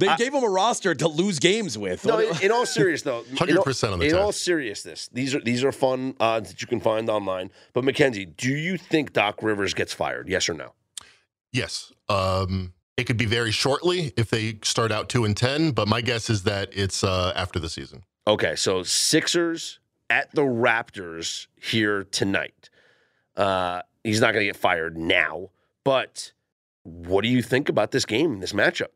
they 0.00 0.16
gave 0.18 0.34
him 0.34 0.42
a 0.42 0.48
roster 0.48 0.92
to 0.96 1.06
lose 1.06 1.38
games 1.38 1.78
with. 1.78 2.04
no, 2.04 2.18
in, 2.18 2.42
in 2.42 2.50
all 2.50 2.66
serious 2.80 3.02
though, 3.02 3.24
in 3.30 3.38
all- 3.56 3.62
100% 3.64 3.92
on 3.92 3.98
the 4.00 4.06
In 4.06 4.10
time. 4.12 4.20
all 4.22 4.32
seriousness, 4.32 5.08
these 5.12 5.36
are 5.36 5.40
these 5.40 5.62
are 5.62 5.70
fun 5.70 6.16
odds 6.18 6.50
that 6.50 6.60
you 6.62 6.66
can 6.66 6.80
find 6.80 7.08
online. 7.08 7.52
But 7.74 7.84
Mackenzie, 7.84 8.24
do 8.24 8.48
you 8.50 8.76
think 8.76 9.12
Doc 9.12 9.40
Rivers 9.40 9.72
gets 9.72 9.92
fired? 9.92 10.28
Yes 10.28 10.48
or 10.48 10.54
no? 10.54 10.72
Yes. 11.52 11.92
Um, 12.08 12.72
it 12.96 13.04
could 13.04 13.16
be 13.16 13.26
very 13.26 13.50
shortly 13.50 14.12
if 14.16 14.30
they 14.30 14.58
start 14.62 14.90
out 14.90 15.08
two 15.08 15.24
and 15.24 15.36
ten, 15.36 15.72
but 15.72 15.86
my 15.88 16.00
guess 16.00 16.30
is 16.30 16.42
that 16.44 16.70
it's 16.72 17.04
uh, 17.04 17.32
after 17.36 17.58
the 17.58 17.68
season. 17.68 18.02
Okay, 18.26 18.56
so 18.56 18.82
Sixers 18.82 19.78
at 20.10 20.34
the 20.34 20.42
Raptors 20.42 21.46
here 21.60 22.04
tonight. 22.04 22.70
Uh, 23.36 23.82
he's 24.02 24.20
not 24.20 24.32
going 24.32 24.42
to 24.42 24.46
get 24.46 24.56
fired 24.56 24.96
now, 24.96 25.50
but 25.84 26.32
what 26.84 27.22
do 27.22 27.28
you 27.28 27.42
think 27.42 27.68
about 27.68 27.90
this 27.90 28.04
game, 28.04 28.40
this 28.40 28.52
matchup? 28.52 28.88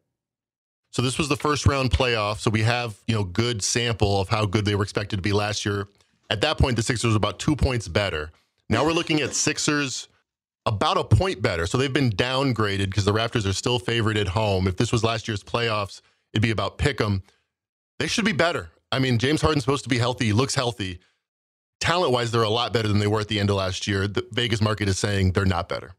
So 0.92 1.02
this 1.02 1.18
was 1.18 1.28
the 1.28 1.36
first 1.36 1.66
round 1.66 1.90
playoff, 1.90 2.38
so 2.38 2.50
we 2.50 2.62
have 2.62 2.98
you 3.06 3.14
know 3.14 3.24
good 3.24 3.62
sample 3.62 4.20
of 4.20 4.28
how 4.28 4.46
good 4.46 4.64
they 4.64 4.74
were 4.74 4.82
expected 4.82 5.16
to 5.16 5.22
be 5.22 5.32
last 5.32 5.64
year. 5.64 5.86
At 6.30 6.40
that 6.40 6.58
point, 6.58 6.76
the 6.76 6.82
Sixers 6.82 7.12
were 7.12 7.16
about 7.16 7.38
two 7.38 7.54
points 7.54 7.86
better. 7.86 8.30
Now 8.68 8.84
we're 8.84 8.92
looking 8.92 9.20
at 9.20 9.34
Sixers 9.34 10.08
about 10.66 10.98
a 10.98 11.04
point 11.04 11.42
better. 11.42 11.66
So 11.66 11.78
they've 11.78 11.92
been 11.92 12.10
downgraded 12.10 12.86
because 12.86 13.04
the 13.04 13.12
Raptors 13.12 13.46
are 13.48 13.52
still 13.52 13.78
favored 13.78 14.16
at 14.16 14.28
home. 14.28 14.66
If 14.66 14.76
this 14.76 14.92
was 14.92 15.02
last 15.02 15.26
year's 15.26 15.42
playoffs, 15.42 16.00
it'd 16.32 16.42
be 16.42 16.50
about 16.50 16.78
pick 16.78 17.00
'em. 17.00 17.22
They 17.98 18.06
should 18.06 18.24
be 18.24 18.32
better. 18.32 18.70
I 18.92 18.98
mean, 18.98 19.18
James 19.18 19.40
Harden's 19.40 19.64
supposed 19.64 19.84
to 19.84 19.90
be 19.90 19.98
healthy. 19.98 20.26
He 20.26 20.32
looks 20.32 20.54
healthy. 20.54 20.98
Talent 21.80 22.12
wise, 22.12 22.30
they're 22.30 22.42
a 22.42 22.50
lot 22.50 22.72
better 22.72 22.88
than 22.88 22.98
they 22.98 23.06
were 23.06 23.20
at 23.20 23.28
the 23.28 23.40
end 23.40 23.50
of 23.50 23.56
last 23.56 23.86
year. 23.86 24.06
The 24.06 24.26
Vegas 24.32 24.60
market 24.60 24.88
is 24.88 24.98
saying 24.98 25.32
they're 25.32 25.44
not 25.44 25.68
better. 25.68 25.94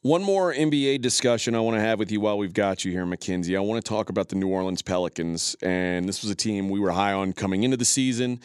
One 0.00 0.22
more 0.22 0.52
NBA 0.52 1.00
discussion 1.00 1.54
I 1.54 1.60
want 1.60 1.76
to 1.76 1.80
have 1.80 1.98
with 1.98 2.12
you 2.12 2.20
while 2.20 2.36
we've 2.36 2.52
got 2.52 2.84
you 2.84 2.92
here, 2.92 3.06
Mackenzie. 3.06 3.56
I 3.56 3.60
want 3.60 3.82
to 3.82 3.88
talk 3.88 4.10
about 4.10 4.28
the 4.28 4.36
New 4.36 4.48
Orleans 4.48 4.82
Pelicans. 4.82 5.56
And 5.62 6.06
this 6.08 6.22
was 6.22 6.30
a 6.30 6.34
team 6.34 6.68
we 6.68 6.78
were 6.78 6.90
high 6.90 7.12
on 7.12 7.32
coming 7.32 7.62
into 7.62 7.78
the 7.78 7.86
season. 7.86 8.40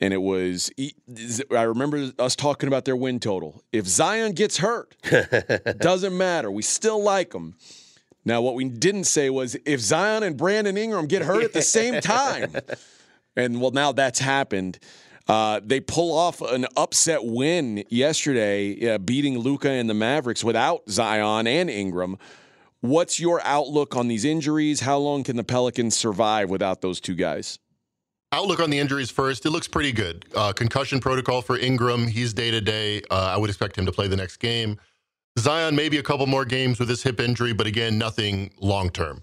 And 0.00 0.12
it 0.12 0.20
was. 0.20 0.70
I 1.50 1.62
remember 1.62 2.10
us 2.18 2.36
talking 2.36 2.66
about 2.66 2.84
their 2.84 2.96
win 2.96 3.20
total. 3.20 3.62
If 3.72 3.86
Zion 3.86 4.32
gets 4.32 4.58
hurt, 4.58 4.96
doesn't 5.78 6.16
matter. 6.16 6.50
We 6.50 6.62
still 6.62 7.02
like 7.02 7.30
them. 7.30 7.54
Now, 8.24 8.40
what 8.40 8.54
we 8.54 8.64
didn't 8.64 9.04
say 9.04 9.30
was 9.30 9.56
if 9.66 9.80
Zion 9.80 10.22
and 10.22 10.36
Brandon 10.36 10.76
Ingram 10.76 11.06
get 11.06 11.22
hurt 11.22 11.44
at 11.44 11.52
the 11.52 11.62
same 11.62 12.00
time, 12.00 12.52
and 13.36 13.60
well, 13.60 13.70
now 13.70 13.92
that's 13.92 14.18
happened. 14.18 14.78
Uh, 15.26 15.60
they 15.62 15.80
pull 15.80 16.16
off 16.16 16.42
an 16.42 16.66
upset 16.76 17.24
win 17.24 17.84
yesterday, 17.88 18.94
uh, 18.94 18.98
beating 18.98 19.38
Luka 19.38 19.70
and 19.70 19.88
the 19.88 19.94
Mavericks 19.94 20.44
without 20.44 20.82
Zion 20.88 21.46
and 21.46 21.70
Ingram. 21.70 22.18
What's 22.80 23.18
your 23.18 23.40
outlook 23.42 23.96
on 23.96 24.08
these 24.08 24.26
injuries? 24.26 24.80
How 24.80 24.98
long 24.98 25.24
can 25.24 25.36
the 25.36 25.44
Pelicans 25.44 25.96
survive 25.96 26.50
without 26.50 26.82
those 26.82 27.00
two 27.00 27.14
guys? 27.14 27.58
Outlook 28.34 28.58
on 28.58 28.68
the 28.68 28.80
injuries 28.80 29.12
first. 29.12 29.46
It 29.46 29.50
looks 29.50 29.68
pretty 29.68 29.92
good. 29.92 30.24
Uh, 30.34 30.52
concussion 30.52 30.98
protocol 30.98 31.40
for 31.40 31.56
Ingram. 31.56 32.08
He's 32.08 32.32
day 32.32 32.50
to 32.50 32.60
day. 32.60 33.00
I 33.08 33.36
would 33.36 33.48
expect 33.48 33.78
him 33.78 33.86
to 33.86 33.92
play 33.92 34.08
the 34.08 34.16
next 34.16 34.38
game. 34.38 34.76
Zion, 35.38 35.76
maybe 35.76 35.98
a 35.98 36.02
couple 36.02 36.26
more 36.26 36.44
games 36.44 36.80
with 36.80 36.88
his 36.88 37.00
hip 37.04 37.20
injury, 37.20 37.52
but 37.52 37.68
again, 37.68 37.96
nothing 37.96 38.50
long 38.58 38.90
term. 38.90 39.22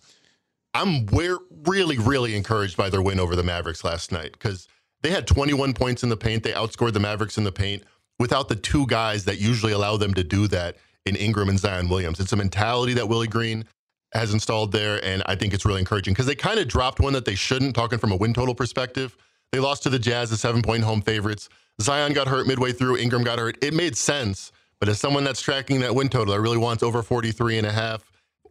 I'm 0.73 1.05
we're 1.07 1.39
really, 1.65 1.97
really 1.97 2.37
encouraged 2.37 2.77
by 2.77 2.89
their 2.89 3.01
win 3.01 3.19
over 3.19 3.35
the 3.35 3.43
Mavericks 3.43 3.83
last 3.83 4.13
night 4.13 4.31
because 4.31 4.69
they 5.01 5.09
had 5.09 5.27
21 5.27 5.73
points 5.73 6.03
in 6.03 6.09
the 6.09 6.15
paint. 6.15 6.43
They 6.43 6.53
outscored 6.53 6.93
the 6.93 7.01
Mavericks 7.01 7.37
in 7.37 7.43
the 7.43 7.51
paint 7.51 7.83
without 8.17 8.47
the 8.47 8.55
two 8.55 8.87
guys 8.87 9.25
that 9.25 9.39
usually 9.39 9.73
allow 9.73 9.97
them 9.97 10.13
to 10.13 10.23
do 10.23 10.47
that 10.47 10.77
in 11.05 11.17
Ingram 11.17 11.49
and 11.49 11.59
Zion 11.59 11.89
Williams. 11.89 12.21
It's 12.21 12.31
a 12.31 12.37
mentality 12.37 12.93
that 12.93 13.09
Willie 13.09 13.27
Green 13.27 13.65
has 14.13 14.33
installed 14.33 14.71
there, 14.71 15.03
and 15.03 15.23
I 15.25 15.35
think 15.35 15.53
it's 15.53 15.65
really 15.65 15.79
encouraging 15.79 16.13
because 16.13 16.25
they 16.25 16.35
kind 16.35 16.59
of 16.59 16.67
dropped 16.67 16.99
one 16.99 17.13
that 17.13 17.25
they 17.25 17.35
shouldn't, 17.35 17.75
talking 17.75 17.99
from 17.99 18.11
a 18.11 18.15
win 18.15 18.33
total 18.33 18.55
perspective. 18.55 19.17
They 19.51 19.59
lost 19.59 19.83
to 19.83 19.89
the 19.89 19.99
Jazz, 19.99 20.29
the 20.29 20.37
seven 20.37 20.61
point 20.61 20.83
home 20.83 21.01
favorites. 21.01 21.49
Zion 21.81 22.13
got 22.13 22.27
hurt 22.27 22.47
midway 22.47 22.71
through, 22.71 22.97
Ingram 22.97 23.23
got 23.23 23.39
hurt. 23.39 23.57
It 23.63 23.73
made 23.73 23.95
sense, 23.95 24.51
but 24.79 24.89
as 24.89 24.99
someone 24.99 25.23
that's 25.23 25.41
tracking 25.41 25.79
that 25.81 25.95
win 25.95 26.09
total, 26.09 26.33
I 26.33 26.37
really 26.37 26.57
wants 26.57 26.83
over 26.83 27.01
43 27.01 27.57
and 27.57 27.67
a 27.67 27.71
half, 27.71 28.03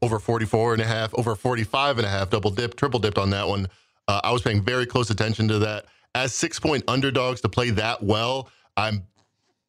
over 0.02 0.18
44 0.18 0.74
and 0.74 0.82
a 0.82 0.86
half, 0.86 1.12
over 1.14 1.34
45 1.34 1.98
and 1.98 2.06
a 2.06 2.10
half, 2.10 2.30
double 2.30 2.50
dip, 2.50 2.76
triple 2.76 3.00
dipped 3.00 3.18
on 3.18 3.30
that 3.30 3.46
one. 3.46 3.68
Uh, 4.08 4.20
I 4.24 4.32
was 4.32 4.42
paying 4.42 4.62
very 4.62 4.86
close 4.86 5.10
attention 5.10 5.48
to 5.48 5.58
that 5.60 5.86
as 6.14 6.34
six 6.34 6.58
point 6.58 6.84
underdogs 6.88 7.40
to 7.42 7.48
play 7.48 7.70
that 7.70 8.02
well, 8.02 8.48
I'm 8.76 9.04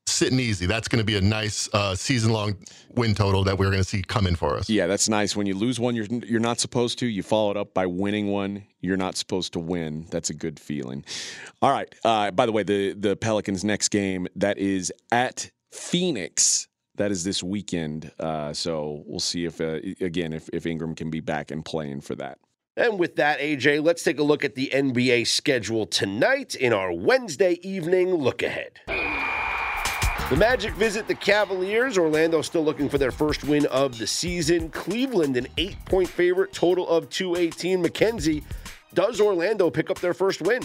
sitting 0.08 0.40
easy. 0.40 0.66
That's 0.66 0.88
going 0.88 1.00
to 1.00 1.06
be 1.06 1.18
a 1.18 1.22
nice 1.22 1.70
uh, 1.74 1.96
season 1.96 2.32
long 2.32 2.58
win 2.96 3.16
total 3.16 3.44
that 3.46 3.58
we're 3.58 3.72
going 3.72 3.80
to 3.80 3.88
see 3.88 4.02
come 4.02 4.28
in 4.28 4.36
for 4.36 4.58
us. 4.58 4.70
Yeah, 4.70 4.88
that's 4.88 5.10
nice. 5.10 5.36
When 5.36 5.48
you 5.48 5.56
lose 5.56 5.80
one, 5.80 5.96
you're 5.96 6.06
you're 6.06 6.40
not 6.40 6.60
supposed 6.60 7.00
to. 7.00 7.08
You 7.08 7.24
follow 7.24 7.52
it 7.52 7.58
up 7.58 7.74
by 7.74 7.86
winning 7.86 8.28
one. 8.28 8.66
You're 8.82 8.98
not 8.98 9.16
supposed 9.16 9.54
to 9.54 9.60
win. 9.60 10.08
That's 10.12 10.30
a 10.30 10.34
good 10.34 10.60
feeling. 10.60 11.06
All 11.62 11.72
right. 11.72 11.94
Uh, 12.04 12.32
by 12.32 12.46
the 12.46 12.52
way, 12.52 12.64
the 12.64 12.94
the 12.94 13.16
Pelicans' 13.16 13.64
next 13.64 13.90
game 13.90 14.28
that 14.36 14.58
is 14.58 14.92
at 15.12 15.52
Phoenix. 15.72 16.68
That 16.96 17.12
is 17.12 17.24
this 17.24 17.42
weekend. 17.42 18.12
Uh, 18.20 18.54
so 18.54 19.04
we'll 19.08 19.20
see 19.20 19.46
if 19.46 19.62
uh, 19.62 19.80
again 20.02 20.34
if 20.34 20.50
if 20.54 20.66
Ingram 20.66 20.96
can 20.96 21.10
be 21.10 21.20
back 21.20 21.52
and 21.52 21.64
playing 21.64 22.02
for 22.02 22.16
that. 22.16 22.38
And 22.78 22.98
with 22.98 23.18
that, 23.18 23.40
AJ, 23.40 23.84
let's 23.84 24.02
take 24.02 24.18
a 24.18 24.24
look 24.24 24.46
at 24.46 24.56
the 24.56 24.72
NBA 24.74 25.28
schedule 25.28 25.86
tonight 25.86 26.56
in 26.56 26.72
our 26.72 26.92
Wednesday 26.92 27.60
evening 27.64 28.16
look 28.16 28.42
ahead. 28.42 28.80
The 30.32 30.38
Magic 30.38 30.74
visit 30.76 31.10
the 31.10 31.16
Cavaliers. 31.16 31.98
Orlando 31.98 32.42
still 32.42 32.64
looking 32.64 32.88
for 32.88 32.98
their 32.98 33.12
first 33.12 33.44
win 33.44 33.66
of 33.66 33.98
the 33.98 34.08
season. 34.08 34.70
Cleveland, 34.70 35.36
an 35.36 35.46
eight 35.58 35.76
point 35.84 36.08
favorite, 36.08 36.54
total 36.54 36.88
of 36.88 37.10
218. 37.10 37.82
Mackenzie, 37.82 38.42
does 38.94 39.20
Orlando 39.20 39.70
pick 39.70 39.90
up 39.90 40.00
their 40.00 40.14
first 40.14 40.42
win? 40.42 40.64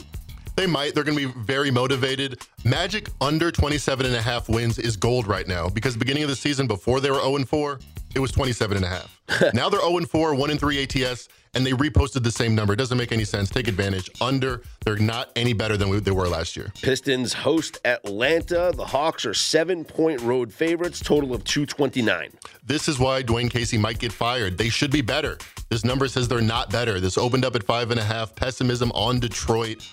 They 0.55 0.69
might. 0.69 0.95
They're 0.95 1.03
going 1.03 1.19
to 1.19 1.33
be 1.33 1.41
very 1.41 1.73
motivated. 1.73 2.41
Magic 2.65 3.09
under 3.21 3.51
27 3.51 4.07
and 4.07 4.15
a 4.15 4.23
half 4.23 4.49
wins 4.49 4.79
is 4.79 4.97
gold 4.97 5.27
right 5.27 5.49
now 5.49 5.69
because 5.69 5.97
beginning 5.97 6.23
of 6.23 6.29
the 6.29 6.37
season, 6.37 6.69
before 6.69 7.01
they 7.01 7.11
were 7.11 7.21
0 7.21 7.39
4, 7.39 7.81
it 8.15 8.21
was 8.21 8.31
27 8.31 8.77
and 8.77 8.87
a 8.87 8.89
half. 8.89 9.21
now 9.53 9.69
they're 9.69 9.81
0 9.81 9.99
4, 9.99 10.37
1 10.37 10.51
and 10.51 10.61
3 10.61 10.83
ATS, 10.85 11.29
and 11.57 11.67
they 11.67 11.73
reposted 11.73 12.23
the 12.23 12.31
same 12.31 12.55
number. 12.55 12.75
It 12.75 12.77
doesn't 12.77 12.99
make 12.99 13.13
any 13.13 13.25
sense. 13.25 13.49
Take 13.49 13.67
advantage. 13.67 14.11
Under, 14.21 14.63
they're 14.85 14.97
not 14.97 15.31
any 15.37 15.55
better 15.55 15.79
than 15.79 16.01
they 16.03 16.11
were 16.11 16.29
last 16.29 16.55
year. 16.55 16.71
Pistons 16.83 17.33
host 17.33 17.79
Atlanta. 17.87 18.73
The 18.77 18.85
Hawks 18.85 19.25
are 19.25 19.33
seven 19.33 19.83
point 19.83 20.21
road 20.21 20.53
favorites, 20.53 21.01
total 21.01 21.35
of 21.35 21.45
229. 21.45 22.31
This 22.63 22.89
is 22.89 22.99
why 22.99 23.23
Dwane 23.23 23.51
Casey 23.51 23.79
might 23.79 23.99
get 23.99 24.13
fired. 24.13 24.59
They 24.59 24.69
should 24.69 24.91
be 24.91 25.01
better. 25.01 25.39
This 25.71 25.83
number 25.83 26.09
says 26.09 26.29
they're 26.29 26.43
not 26.43 26.71
better. 26.71 27.01
This 27.01 27.17
opened 27.17 27.45
up 27.45 27.57
at 27.57 27.63
five 27.63 27.91
and 27.91 27.99
a 27.99 28.05
half. 28.05 28.37
Pessimism 28.37 28.93
on 28.93 29.19
Detroit. 29.19 29.89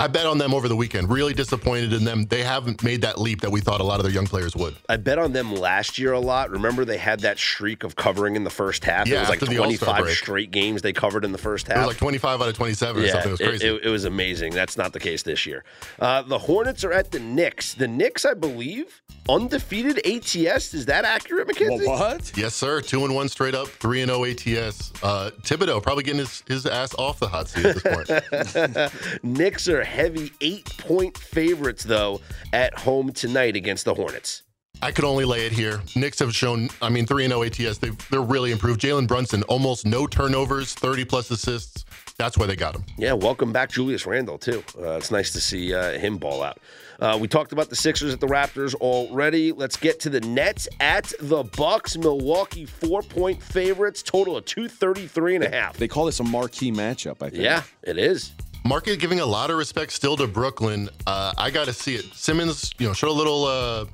I 0.00 0.08
bet 0.08 0.26
on 0.26 0.38
them 0.38 0.52
over 0.52 0.68
the 0.68 0.74
weekend. 0.74 1.10
Really 1.10 1.32
disappointed 1.32 1.92
in 1.92 2.04
them. 2.04 2.24
They 2.24 2.42
haven't 2.42 2.82
made 2.82 3.02
that 3.02 3.20
leap 3.20 3.40
that 3.42 3.50
we 3.50 3.60
thought 3.60 3.80
a 3.80 3.84
lot 3.84 4.00
of 4.00 4.04
their 4.04 4.12
young 4.12 4.26
players 4.26 4.56
would. 4.56 4.74
I 4.88 4.96
bet 4.96 5.18
on 5.18 5.32
them 5.32 5.54
last 5.54 5.96
year 5.98 6.12
a 6.12 6.18
lot. 6.18 6.50
Remember, 6.50 6.84
they 6.84 6.98
had 6.98 7.20
that 7.20 7.38
streak 7.38 7.84
of 7.84 7.94
covering 7.94 8.34
in 8.34 8.42
the 8.42 8.50
first 8.50 8.84
half. 8.84 9.06
Yeah, 9.06 9.18
it 9.18 9.20
was 9.20 9.28
like 9.28 9.38
25 9.40 10.08
straight 10.10 10.50
games 10.50 10.82
they 10.82 10.92
covered 10.92 11.24
in 11.24 11.30
the 11.30 11.38
first 11.38 11.68
half. 11.68 11.76
It 11.76 11.80
was 11.80 11.88
like 11.88 11.98
25 11.98 12.42
out 12.42 12.48
of 12.48 12.54
27 12.56 13.02
or 13.02 13.06
yeah, 13.06 13.12
something. 13.12 13.28
It 13.28 13.32
was 13.32 13.40
it- 13.40 13.48
crazy. 13.48 13.68
It, 13.68 13.84
it 13.84 13.88
was 13.90 14.04
amazing. 14.04 14.54
That's 14.54 14.76
not 14.76 14.92
the 14.92 15.00
case 15.00 15.22
this 15.22 15.46
year. 15.46 15.64
Uh, 16.00 16.22
the 16.22 16.38
Hornets 16.38 16.82
are 16.82 16.92
at 16.92 17.12
the 17.12 17.20
Knicks. 17.20 17.74
The 17.74 17.88
Knicks, 17.88 18.24
I 18.24 18.34
believe, 18.34 19.02
undefeated 19.28 20.04
ATS. 20.06 20.74
Is 20.74 20.86
that 20.86 21.04
accurate, 21.04 21.46
Mackenzie? 21.46 21.86
what? 21.86 22.32
yes, 22.36 22.54
sir. 22.54 22.80
Two 22.80 23.04
and 23.04 23.14
one 23.14 23.28
straight 23.28 23.54
up, 23.54 23.68
three 23.68 24.02
and 24.02 24.10
zero 24.10 24.24
ATS. 24.24 24.92
Uh, 25.02 25.30
Thibodeau 25.42 25.82
probably 25.82 26.04
getting 26.04 26.20
his, 26.20 26.42
his 26.46 26.66
ass 26.66 26.94
off 26.94 27.18
the 27.18 27.28
hot 27.28 27.48
seat 27.48 27.66
at 27.66 27.82
this 27.82 28.52
point. 28.52 29.22
Knicks 29.24 29.68
are 29.68 29.84
heavy 29.84 30.32
eight 30.40 30.66
point 30.78 31.16
favorites, 31.16 31.84
though, 31.84 32.20
at 32.52 32.78
home 32.78 33.12
tonight 33.12 33.56
against 33.56 33.84
the 33.84 33.94
Hornets. 33.94 34.42
I 34.80 34.90
could 34.90 35.04
only 35.04 35.24
lay 35.24 35.46
it 35.46 35.52
here. 35.52 35.80
Knicks 35.94 36.18
have 36.18 36.34
shown, 36.34 36.68
I 36.80 36.88
mean, 36.88 37.06
3 37.06 37.28
0 37.28 37.44
ATS. 37.44 37.78
They've, 37.78 37.96
they're 38.10 38.20
really 38.20 38.50
improved. 38.50 38.80
Jalen 38.80 39.06
Brunson, 39.06 39.44
almost 39.44 39.86
no 39.86 40.08
turnovers, 40.08 40.74
30 40.74 41.04
plus 41.04 41.30
assists. 41.30 41.84
That's 42.18 42.36
why 42.36 42.46
they 42.46 42.56
got 42.56 42.74
him. 42.74 42.84
Yeah, 42.98 43.12
welcome 43.12 43.52
back, 43.52 43.70
Julius 43.70 44.06
Randle, 44.06 44.38
too. 44.38 44.64
Uh, 44.76 44.96
it's 44.96 45.12
nice 45.12 45.32
to 45.32 45.40
see 45.40 45.72
uh, 45.72 45.92
him 45.98 46.18
ball 46.18 46.42
out. 46.42 46.58
Uh, 47.02 47.18
we 47.18 47.26
talked 47.26 47.50
about 47.50 47.68
the 47.68 47.74
Sixers 47.74 48.12
at 48.12 48.20
the 48.20 48.28
Raptors 48.28 48.76
already. 48.76 49.50
Let's 49.50 49.76
get 49.76 49.98
to 50.00 50.08
the 50.08 50.20
Nets 50.20 50.68
at 50.78 51.12
the 51.18 51.42
Bucks. 51.42 51.96
Milwaukee 51.96 52.64
four 52.64 53.02
point 53.02 53.42
favorites, 53.42 54.04
total 54.04 54.36
of 54.36 54.44
233 54.44 55.34
and 55.34 55.44
a 55.44 55.50
half. 55.50 55.76
They 55.76 55.88
call 55.88 56.04
this 56.04 56.20
a 56.20 56.24
marquee 56.24 56.70
matchup. 56.70 57.20
I 57.20 57.30
think. 57.30 57.42
Yeah, 57.42 57.64
it 57.82 57.98
is. 57.98 58.30
Market 58.64 59.00
giving 59.00 59.18
a 59.18 59.26
lot 59.26 59.50
of 59.50 59.56
respect 59.56 59.90
still 59.90 60.16
to 60.16 60.28
Brooklyn. 60.28 60.88
Uh, 61.04 61.32
I 61.36 61.50
got 61.50 61.64
to 61.64 61.72
see 61.72 61.96
it. 61.96 62.04
Simmons, 62.14 62.72
you 62.78 62.86
know, 62.86 62.94
showed 62.94 63.10
a 63.10 63.18
little 63.18 63.46
uh, 63.46 63.86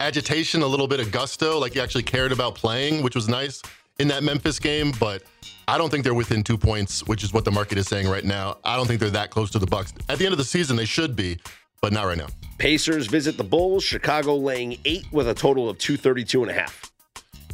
agitation, 0.00 0.62
a 0.62 0.66
little 0.66 0.88
bit 0.88 0.98
of 0.98 1.12
gusto, 1.12 1.60
like 1.60 1.74
he 1.74 1.80
actually 1.80 2.02
cared 2.02 2.32
about 2.32 2.56
playing, 2.56 3.00
which 3.04 3.14
was 3.14 3.28
nice 3.28 3.62
in 4.00 4.08
that 4.08 4.24
Memphis 4.24 4.58
game. 4.58 4.92
But 4.98 5.22
I 5.68 5.78
don't 5.78 5.88
think 5.88 6.02
they're 6.02 6.14
within 6.14 6.42
two 6.42 6.58
points, 6.58 7.06
which 7.06 7.22
is 7.22 7.32
what 7.32 7.44
the 7.44 7.52
market 7.52 7.78
is 7.78 7.86
saying 7.86 8.08
right 8.08 8.24
now. 8.24 8.58
I 8.64 8.74
don't 8.76 8.88
think 8.88 8.98
they're 8.98 9.10
that 9.10 9.30
close 9.30 9.52
to 9.52 9.60
the 9.60 9.68
Bucks. 9.68 9.94
At 10.08 10.18
the 10.18 10.24
end 10.24 10.32
of 10.32 10.38
the 10.38 10.44
season, 10.44 10.76
they 10.76 10.84
should 10.84 11.14
be, 11.14 11.38
but 11.80 11.92
not 11.92 12.04
right 12.06 12.18
now. 12.18 12.28
Pacers 12.58 13.06
visit 13.06 13.36
the 13.36 13.44
Bulls. 13.44 13.84
Chicago 13.84 14.36
laying 14.36 14.78
eight 14.84 15.06
with 15.12 15.28
a 15.28 15.34
total 15.34 15.68
of 15.68 15.78
232 15.78 16.42
and 16.42 16.50
a 16.50 16.54
half. 16.54 16.90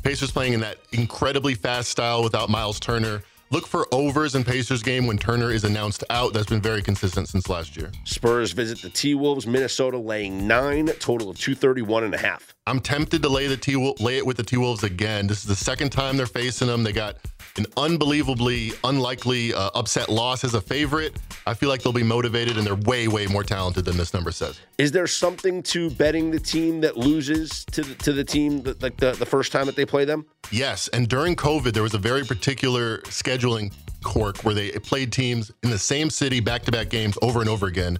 Pacers 0.02 0.30
playing 0.30 0.52
in 0.52 0.60
that 0.60 0.78
incredibly 0.92 1.54
fast 1.54 1.88
style 1.90 2.22
without 2.22 2.48
Miles 2.50 2.80
Turner. 2.80 3.22
Look 3.50 3.66
for 3.66 3.86
overs 3.92 4.34
in 4.34 4.44
Pacers 4.44 4.82
game 4.82 5.06
when 5.06 5.18
Turner 5.18 5.50
is 5.50 5.64
announced 5.64 6.02
out. 6.08 6.32
That's 6.32 6.46
been 6.46 6.62
very 6.62 6.80
consistent 6.82 7.28
since 7.28 7.48
last 7.50 7.76
year. 7.76 7.92
Spurs 8.04 8.52
visit 8.52 8.80
the 8.80 8.88
T 8.88 9.14
Wolves. 9.14 9.46
Minnesota 9.46 9.98
laying 9.98 10.46
nine, 10.48 10.86
total 10.98 11.28
of 11.28 11.38
231 11.38 12.04
and 12.04 12.14
a 12.14 12.18
half. 12.18 12.51
I'm 12.64 12.78
tempted 12.78 13.22
to 13.22 13.28
lay 13.28 13.48
the 13.48 13.56
T 13.56 13.74
lay 13.98 14.18
it 14.18 14.24
with 14.24 14.36
the 14.36 14.44
T 14.44 14.56
Wolves 14.56 14.84
again. 14.84 15.26
This 15.26 15.38
is 15.38 15.46
the 15.46 15.56
second 15.56 15.90
time 15.90 16.16
they're 16.16 16.26
facing 16.26 16.68
them. 16.68 16.84
They 16.84 16.92
got 16.92 17.16
an 17.56 17.66
unbelievably 17.76 18.72
unlikely 18.84 19.52
uh, 19.52 19.70
upset 19.74 20.08
loss 20.08 20.44
as 20.44 20.54
a 20.54 20.60
favorite. 20.60 21.16
I 21.44 21.54
feel 21.54 21.68
like 21.68 21.82
they'll 21.82 21.92
be 21.92 22.04
motivated 22.04 22.56
and 22.56 22.64
they're 22.64 22.76
way 22.76 23.08
way 23.08 23.26
more 23.26 23.42
talented 23.42 23.84
than 23.84 23.96
this 23.96 24.14
number 24.14 24.30
says. 24.30 24.60
Is 24.78 24.92
there 24.92 25.08
something 25.08 25.60
to 25.64 25.90
betting 25.90 26.30
the 26.30 26.38
team 26.38 26.80
that 26.82 26.96
loses 26.96 27.64
to 27.72 27.82
the, 27.82 27.94
to 27.96 28.12
the 28.12 28.22
team 28.22 28.62
that, 28.62 28.80
like 28.80 28.96
the, 28.96 29.10
the 29.10 29.26
first 29.26 29.50
time 29.50 29.66
that 29.66 29.74
they 29.74 29.84
play 29.84 30.04
them? 30.04 30.24
Yes, 30.52 30.86
and 30.88 31.08
during 31.08 31.34
COVID 31.34 31.72
there 31.72 31.82
was 31.82 31.94
a 31.94 31.98
very 31.98 32.24
particular 32.24 32.98
scheduling 32.98 33.72
quirk 34.04 34.44
where 34.44 34.54
they 34.54 34.70
played 34.70 35.12
teams 35.12 35.50
in 35.64 35.70
the 35.70 35.78
same 35.78 36.10
city 36.10 36.38
back 36.38 36.62
to 36.62 36.70
back 36.70 36.90
games 36.90 37.18
over 37.22 37.40
and 37.40 37.48
over 37.48 37.66
again. 37.66 37.98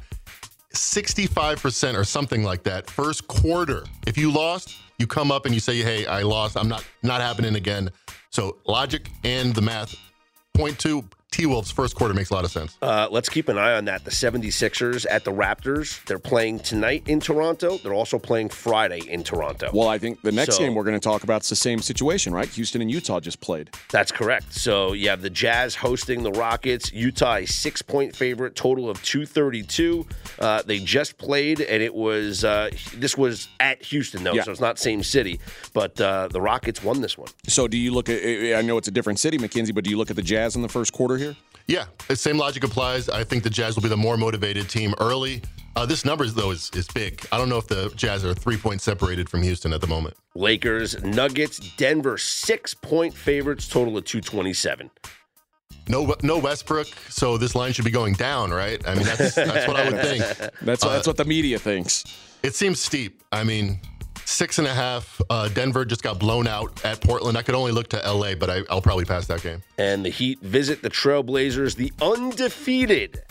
65% 0.73 1.97
or 1.97 2.05
something 2.05 2.43
like 2.43 2.63
that 2.65 2.89
first 2.89 3.27
quarter. 3.29 3.85
If 4.07 4.17
you 4.17 4.31
lost, 4.31 4.77
you 4.99 5.07
come 5.07 5.31
up 5.31 5.47
and 5.47 5.55
you 5.55 5.61
say, 5.61 5.79
"Hey, 5.79 6.07
I 6.07 6.23
lost. 6.23 6.57
I'm 6.57 6.69
not 6.69 6.85
not 7.03 7.21
happening 7.21 7.57
again." 7.57 7.91
So, 8.31 8.59
logic 8.67 9.11
and 9.25 9.55
the 9.55 9.63
math 9.63 9.95
point 10.55 10.79
to 10.81 11.05
T 11.33 11.47
Wolves 11.47 11.71
first 11.73 11.97
quarter 11.97 12.13
makes 12.13 12.29
a 12.31 12.35
lot 12.35 12.45
of 12.45 12.51
sense. 12.51 12.77
Uh, 12.83 13.09
let's 13.11 13.29
keep 13.31 13.49
an 13.49 13.57
eye 13.57 13.73
on 13.73 13.87
that. 13.87 14.05
The 14.05 14.11
76ers 14.11 15.07
at 15.11 15.25
the 15.25 15.33
Raptors. 15.33 16.05
They're 16.05 16.19
playing 16.19 16.61
tonight 16.61 17.05
in 17.09 17.21
Toronto. 17.21 17.79
They're 17.79 17.95
also 17.95 18.19
playing 18.19 18.51
Friday 18.51 19.01
in 19.09 19.25
Toronto. 19.25 19.71
Well, 19.73 19.89
I 19.89 19.97
think 19.97 20.21
the 20.21 20.31
next 20.31 20.57
So- 20.57 20.59
game 20.61 20.75
we're 20.75 20.85
going 20.85 21.01
to 21.01 21.01
talk 21.01 21.25
about 21.25 21.43
is 21.43 21.49
the 21.49 21.57
same 21.57 21.81
situation, 21.81 22.35
right? 22.35 22.47
Houston 22.51 22.83
and 22.83 22.91
Utah 22.91 23.19
just 23.19 23.41
played. 23.41 23.71
That's 23.91 24.13
correct. 24.13 24.53
So 24.53 24.93
you 24.93 25.09
have 25.09 25.23
the 25.23 25.31
Jazz 25.31 25.75
hosting 25.75 26.23
the 26.23 26.33
Rockets. 26.33 26.93
Utah 26.93 27.37
a 27.37 27.47
six 27.47 27.81
point 27.81 28.15
favorite, 28.15 28.55
total 28.55 28.91
of 28.91 29.03
two 29.03 29.25
thirty 29.25 29.63
two. 29.63 30.07
Uh, 30.39 30.61
they 30.67 30.81
just 30.81 31.17
played, 31.17 31.63
and 31.63 31.83
it 31.83 31.95
was 31.95 32.45
uh, 32.45 32.69
this 32.95 33.17
was 33.17 33.49
at 33.59 33.83
Houston 33.85 34.23
though, 34.23 34.35
Yeah. 34.35 34.43
so 34.43 34.51
it's 34.53 34.61
not 34.61 34.79
same 34.79 35.03
city. 35.03 35.41
But 35.73 35.99
uh, 35.99 36.29
the 36.29 36.43
Rockets 36.43 36.85
won 36.85 37.01
this 37.01 37.17
one. 37.17 37.29
So 37.49 37.67
do 37.69 37.79
you 37.79 37.91
look 37.95 38.11
at? 38.11 38.21
I 38.23 38.61
know 38.61 38.77
it's 38.77 38.89
a 38.89 38.93
different 38.93 39.19
city, 39.19 39.39
Mackenzie, 39.39 39.73
but 39.73 39.85
do 39.85 39.89
you 39.91 39.97
look 39.97 40.11
at 40.11 40.17
the 40.17 40.23
Jazz 40.23 40.57
in 40.57 40.61
the 40.63 40.69
first 40.69 40.93
quarter 40.93 41.17
here? 41.17 41.22
Yeah, 41.67 41.85
the 42.09 42.17
same 42.17 42.39
logic 42.39 42.65
applies. 42.65 43.09
I 43.09 43.25
think 43.25 43.43
the 43.43 43.51
Jazz 43.51 43.77
will 43.77 43.83
be 43.83 43.89
the 43.89 43.97
more 43.97 44.17
motivated 44.17 44.69
team 44.69 44.95
early. 45.01 45.43
Uh, 45.75 45.87
this 45.87 46.05
number, 46.05 46.27
though, 46.27 46.51
is, 46.51 46.71
is 46.75 46.87
big. 46.89 47.25
I 47.33 47.39
don't 47.39 47.49
know 47.49 47.57
if 47.57 47.67
the 47.67 47.91
Jazz 47.97 48.25
are 48.25 48.35
three 48.35 48.59
points 48.59 48.85
separated 48.85 49.29
from 49.29 49.43
Houston 49.43 49.73
at 49.73 49.81
the 49.81 49.87
moment. 49.87 50.17
Lakers, 50.35 51.03
Nuggets, 51.03 51.59
Denver 51.77 52.19
six 52.19 52.75
point 52.75 53.15
favorites, 53.15 53.69
total 53.69 53.97
of 53.97 54.05
two 54.05 54.21
twenty 54.21 54.53
seven. 54.53 54.91
No, 55.89 56.15
no 56.23 56.39
Westbrook, 56.39 56.87
so 57.09 57.37
this 57.37 57.55
line 57.55 57.73
should 57.73 57.85
be 57.85 57.91
going 57.91 58.15
down, 58.15 58.51
right? 58.53 58.81
I 58.87 58.95
mean, 58.95 59.05
that's, 59.05 59.35
that's 59.35 59.67
what 59.67 59.77
I 59.77 59.91
would 59.91 60.01
think. 60.01 60.23
That's 60.63 60.85
that's 60.85 61.07
what 61.09 61.17
the 61.17 61.25
media 61.25 61.59
thinks. 61.59 62.05
It 62.43 62.55
seems 62.55 62.81
steep. 62.81 63.23
I 63.33 63.43
mean, 63.43 63.81
six 64.25 64.59
and 64.59 64.67
a 64.67 64.75
half. 64.75 65.21
Uh, 65.31 65.49
Denver 65.49 65.85
just 65.85 66.03
got 66.03 66.19
blown 66.19 66.47
out 66.47 66.85
at 66.85 67.01
Portland. 67.01 67.37
I 67.37 67.43
could 67.43 67.55
only 67.55 67.73
look 67.73 67.89
to 67.89 67.97
LA, 67.99 68.35
but 68.35 68.51
I, 68.51 68.63
I'll 68.71 68.83
probably 68.83 69.05
pass 69.05 69.27
that 69.27 69.43
game. 69.43 69.63
And 69.79 70.05
the 70.05 70.11
Heat 70.11 70.41
visit 70.41 70.83
the 70.83 70.91
Trailblazers, 70.91 71.77
the 71.77 71.93
undefeated 72.01 73.23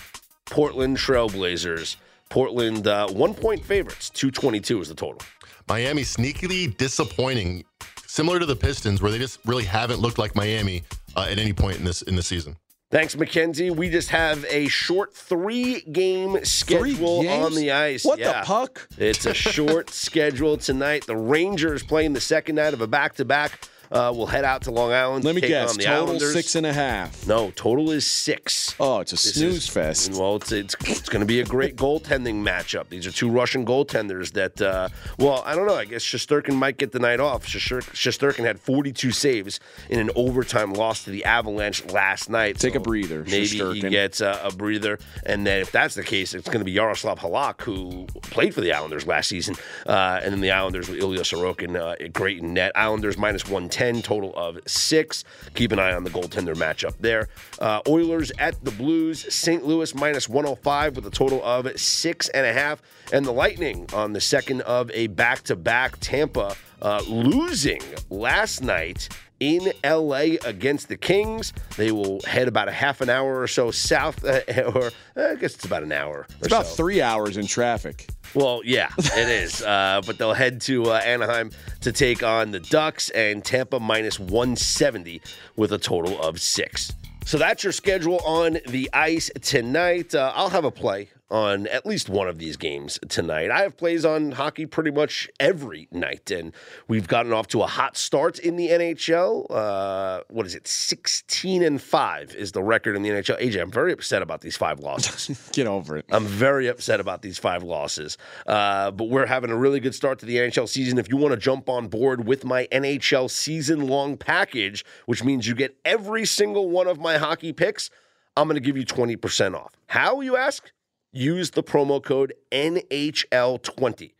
Portland 0.45 0.97
Trailblazers. 0.97 1.95
Portland 2.29 2.87
uh, 2.87 3.07
one 3.09 3.33
point 3.33 3.63
favorites, 3.63 4.09
two 4.09 4.31
twenty 4.31 4.59
two 4.59 4.79
is 4.81 4.87
the 4.87 4.95
total. 4.95 5.21
Miami 5.67 6.01
sneakily 6.03 6.75
disappointing, 6.77 7.63
similar 8.05 8.39
to 8.39 8.45
the 8.45 8.55
Pistons, 8.55 9.01
where 9.01 9.11
they 9.11 9.19
just 9.19 9.39
really 9.45 9.63
haven't 9.65 9.99
looked 9.99 10.17
like 10.17 10.35
Miami 10.35 10.83
uh, 11.15 11.27
at 11.29 11.39
any 11.39 11.53
point 11.53 11.77
in 11.77 11.83
this 11.83 12.01
in 12.01 12.15
the 12.15 12.23
season. 12.23 12.55
Thanks, 12.91 13.15
Mackenzie. 13.15 13.69
We 13.71 13.89
just 13.89 14.09
have 14.09 14.45
a 14.49 14.67
short 14.67 15.13
three 15.13 15.79
game 15.81 16.43
schedule 16.43 17.21
games? 17.23 17.45
on 17.45 17.55
the 17.55 17.71
ice. 17.71 18.03
What 18.03 18.19
Yeah. 18.19 18.41
the 18.41 18.45
puck? 18.45 18.89
It's 18.97 19.25
a 19.25 19.33
short 19.33 19.89
schedule 19.93 20.57
tonight. 20.57 21.07
The 21.07 21.15
Rangers 21.15 21.83
playing 21.83 22.11
the 22.13 22.19
second 22.21 22.55
night 22.55 22.73
of 22.73 22.81
a 22.81 22.87
back 22.87 23.15
to 23.15 23.23
back. 23.25 23.65
Will 23.91 24.25
head 24.25 24.45
out 24.45 24.63
to 24.63 24.71
Long 24.71 24.91
Island. 24.93 25.23
Let 25.25 25.35
me 25.35 25.41
guess. 25.41 25.75
Total 25.77 25.93
Islanders. 25.93 26.33
six 26.33 26.55
and 26.55 26.65
a 26.65 26.73
half. 26.73 27.27
No, 27.27 27.51
total 27.51 27.91
is 27.91 28.05
six. 28.07 28.73
Oh, 28.79 28.99
it's 29.01 29.11
a 29.11 29.15
This 29.15 29.33
snooze 29.35 29.55
is- 29.57 29.67
fest. 29.67 30.13
Well, 30.13 30.37
it's 30.37 30.51
it's, 30.51 30.75
it's 30.85 31.09
going 31.09 31.19
to 31.19 31.25
be 31.25 31.39
a 31.41 31.45
great 31.45 31.75
goaltending 31.75 32.41
matchup. 32.43 32.89
These 32.89 33.05
are 33.07 33.11
two 33.11 33.29
Russian 33.29 33.65
goaltenders 33.65 34.31
that, 34.33 34.61
uh, 34.61 34.89
well, 35.19 35.43
I 35.45 35.55
don't 35.55 35.67
know. 35.67 35.75
I 35.75 35.85
guess 35.85 36.03
Shesterkin 36.03 36.55
might 36.55 36.77
get 36.77 36.91
the 36.91 36.99
night 36.99 37.19
off. 37.19 37.45
Shostur- 37.45 37.81
Shesterkin 37.93 38.45
had 38.45 38.59
42 38.59 39.11
saves 39.11 39.59
in 39.89 39.99
an 39.99 40.09
overtime 40.15 40.73
loss 40.73 41.03
to 41.05 41.09
the 41.11 41.25
Avalanche 41.25 41.83
last 41.91 42.29
night. 42.29 42.57
Take 42.59 42.75
a 42.75 42.79
breather, 42.79 43.23
Maybe 43.25 43.45
he 43.47 43.81
gets 43.81 44.21
a, 44.21 44.39
a 44.43 44.51
breather. 44.51 44.99
And 45.25 45.45
then 45.45 45.59
if 45.61 45.71
that's 45.71 45.95
the 45.95 46.03
case, 46.03 46.33
it's 46.33 46.47
going 46.47 46.59
to 46.59 46.65
be 46.65 46.71
Yaroslav 46.71 47.19
Halak, 47.19 47.61
who 47.61 48.05
played 48.21 48.53
for 48.53 48.61
the 48.61 48.71
Islanders 48.73 49.05
last 49.05 49.27
season. 49.29 49.55
Uh, 49.85 50.19
and 50.23 50.33
then 50.33 50.41
the 50.41 50.51
Islanders 50.51 50.87
with 50.89 50.99
Ilya 50.99 51.21
Sorokin, 51.21 51.75
uh, 51.75 52.07
great 52.13 52.39
in 52.39 52.53
net. 52.53 52.71
Islanders 52.75 53.17
minus 53.17 53.43
110, 53.45 53.80
total 54.03 54.31
of 54.35 54.59
six. 54.67 55.23
Keep 55.55 55.71
an 55.71 55.79
eye 55.79 55.93
on 55.93 56.03
the 56.03 56.11
goaltender 56.11 56.55
matchup 56.55 56.93
there. 56.99 57.29
Uh, 57.59 57.81
Oilers 57.87 58.31
at 58.37 58.63
the 58.63 58.71
Blues, 58.71 59.33
St. 59.33 59.65
Louis 59.65 59.95
minus 59.95 60.29
105 60.29 60.95
with 60.95 61.07
a 61.07 61.09
total 61.09 61.43
of 61.43 61.67
six 61.79 62.29
and 62.29 62.45
a 62.45 62.53
half. 62.53 62.81
And 63.11 63.25
the 63.25 63.31
Lightning 63.31 63.87
on 63.93 64.13
the 64.13 64.21
second 64.21 64.61
of 64.61 64.91
a 64.91 65.07
back 65.07 65.41
to 65.43 65.55
back 65.55 65.99
Tampa 65.99 66.55
uh, 66.81 67.01
losing 67.07 67.81
last 68.09 68.61
night 68.61 69.09
in 69.41 69.73
LA 69.83 70.37
against 70.45 70.87
the 70.87 70.95
Kings. 70.95 71.51
They 71.75 71.91
will 71.91 72.21
head 72.21 72.47
about 72.47 72.69
a 72.69 72.71
half 72.71 73.01
an 73.01 73.09
hour 73.09 73.41
or 73.41 73.47
so 73.47 73.71
south, 73.71 74.23
uh, 74.23 74.39
or 74.73 74.91
I 75.17 75.35
guess 75.35 75.55
it's 75.55 75.65
about 75.65 75.83
an 75.83 75.91
hour. 75.91 76.27
It's 76.37 76.47
about 76.47 76.67
three 76.67 77.01
hours 77.01 77.35
in 77.35 77.47
traffic. 77.47 78.07
Well, 78.33 78.61
yeah, 78.63 78.91
it 78.97 79.27
is. 79.27 79.61
Uh, 79.71 80.01
but 80.05 80.17
they'll 80.17 80.33
head 80.33 80.59
to 80.61 80.91
uh, 80.91 80.95
Anaheim 80.95 81.49
to 81.81 81.91
take 81.93 82.23
on 82.23 82.51
the 82.51 82.59
Ducks 82.59 83.09
and 83.11 83.43
Tampa 83.43 83.79
minus 83.79 84.19
170 84.19 85.21
with 85.55 85.71
a 85.71 85.77
total 85.77 86.21
of 86.21 86.41
six. 86.41 86.91
So 87.25 87.37
that's 87.37 87.63
your 87.63 87.71
schedule 87.71 88.19
on 88.25 88.57
the 88.67 88.89
ice 88.91 89.31
tonight. 89.41 90.13
Uh, 90.13 90.33
I'll 90.35 90.49
have 90.49 90.65
a 90.65 90.71
play 90.71 91.09
on 91.31 91.65
at 91.67 91.85
least 91.85 92.09
one 92.09 92.27
of 92.27 92.37
these 92.37 92.57
games 92.57 92.99
tonight. 93.07 93.49
I 93.49 93.61
have 93.61 93.77
plays 93.77 94.03
on 94.05 94.33
hockey 94.33 94.65
pretty 94.65 94.91
much 94.91 95.29
every 95.39 95.87
night, 95.91 96.29
and 96.29 96.53
we've 96.87 97.07
gotten 97.07 97.31
off 97.31 97.47
to 97.49 97.63
a 97.63 97.67
hot 97.67 97.95
start 97.97 98.37
in 98.37 98.57
the 98.57 98.69
NHL. 98.69 99.47
Uh, 99.49 100.21
what 100.29 100.45
is 100.45 100.53
it? 100.53 100.67
16 100.67 101.63
and 101.63 101.81
5 101.81 102.35
is 102.35 102.51
the 102.51 102.61
record 102.61 102.95
in 102.95 103.01
the 103.01 103.09
NHL. 103.09 103.41
AJ, 103.41 103.61
I'm 103.61 103.71
very 103.71 103.93
upset 103.93 104.21
about 104.21 104.41
these 104.41 104.57
five 104.57 104.79
losses. 104.79 105.49
Get 105.53 105.67
over 105.67 105.97
it. 105.97 106.05
I'm 106.11 106.25
very 106.25 106.67
upset 106.67 106.99
about 106.99 107.21
these 107.21 107.39
five 107.39 107.63
losses. 107.63 108.17
Uh, 108.45 108.91
but 108.91 109.05
we're 109.05 109.25
having 109.25 109.49
a 109.49 109.57
really 109.57 109.79
good 109.79 109.95
start 109.95 110.19
to 110.19 110.25
the 110.25 110.35
NHL 110.35 110.67
season. 110.67 110.97
If 110.97 111.09
you 111.09 111.17
want 111.17 111.31
to 111.31 111.39
jump 111.39 111.69
on 111.69 111.87
board 111.87 112.27
with 112.27 112.43
my 112.43 112.67
NHL 112.71 113.29
season 113.29 113.87
long 113.87 114.17
package, 114.17 114.83
which 115.05 115.23
means 115.23 115.47
you 115.47 115.55
get 115.55 115.77
every 115.85 116.25
single 116.25 116.69
one 116.69 116.87
of 116.87 116.99
my 116.99 117.17
hockey 117.17 117.53
picks, 117.53 117.89
I'm 118.35 118.47
going 118.47 118.55
to 118.55 118.61
give 118.61 118.77
you 118.77 118.85
20% 118.85 119.55
off. 119.55 119.73
How, 119.87 120.21
you 120.21 120.35
ask? 120.35 120.71
Use 121.13 121.51
the 121.51 121.63
promo 121.63 122.01
code 122.03 122.33
NHL20. 122.51 124.13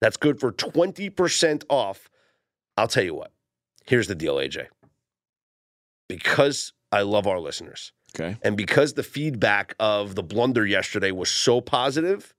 That's 0.00 0.16
good 0.16 0.40
for 0.40 0.52
20% 0.52 1.64
off. 1.68 2.10
I'll 2.76 2.88
tell 2.88 3.04
you 3.04 3.14
what. 3.14 3.32
Here's 3.86 4.08
the 4.08 4.14
deal, 4.14 4.36
AJ. 4.36 4.66
Because 6.08 6.72
I 6.90 7.02
love 7.02 7.26
our 7.26 7.38
listeners. 7.38 7.92
Okay. 8.14 8.36
And 8.42 8.56
because 8.56 8.94
the 8.94 9.02
feedback 9.02 9.74
of 9.78 10.14
the 10.14 10.22
blunder 10.22 10.66
yesterday 10.66 11.10
was 11.10 11.30
so 11.30 11.60
positive, 11.60 12.34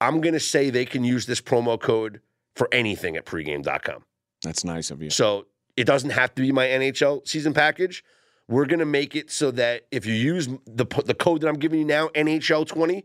I'm 0.00 0.20
going 0.20 0.34
to 0.34 0.40
say 0.40 0.70
they 0.70 0.84
can 0.84 1.04
use 1.04 1.26
this 1.26 1.40
promo 1.40 1.80
code 1.80 2.20
for 2.56 2.68
anything 2.72 3.16
at 3.16 3.26
pregame.com. 3.26 4.04
That's 4.42 4.64
nice 4.64 4.90
of 4.90 5.02
you. 5.02 5.10
So 5.10 5.46
it 5.76 5.84
doesn't 5.84 6.10
have 6.10 6.34
to 6.34 6.42
be 6.42 6.52
my 6.52 6.66
NHL 6.66 7.26
season 7.26 7.54
package. 7.54 8.04
We're 8.48 8.66
going 8.66 8.80
to 8.80 8.86
make 8.86 9.16
it 9.16 9.30
so 9.30 9.50
that 9.52 9.86
if 9.90 10.04
you 10.04 10.14
use 10.14 10.48
the, 10.66 10.84
the 11.04 11.14
code 11.14 11.40
that 11.40 11.48
I'm 11.48 11.58
giving 11.58 11.80
you 11.80 11.86
now, 11.86 12.08
NHL20, 12.08 13.04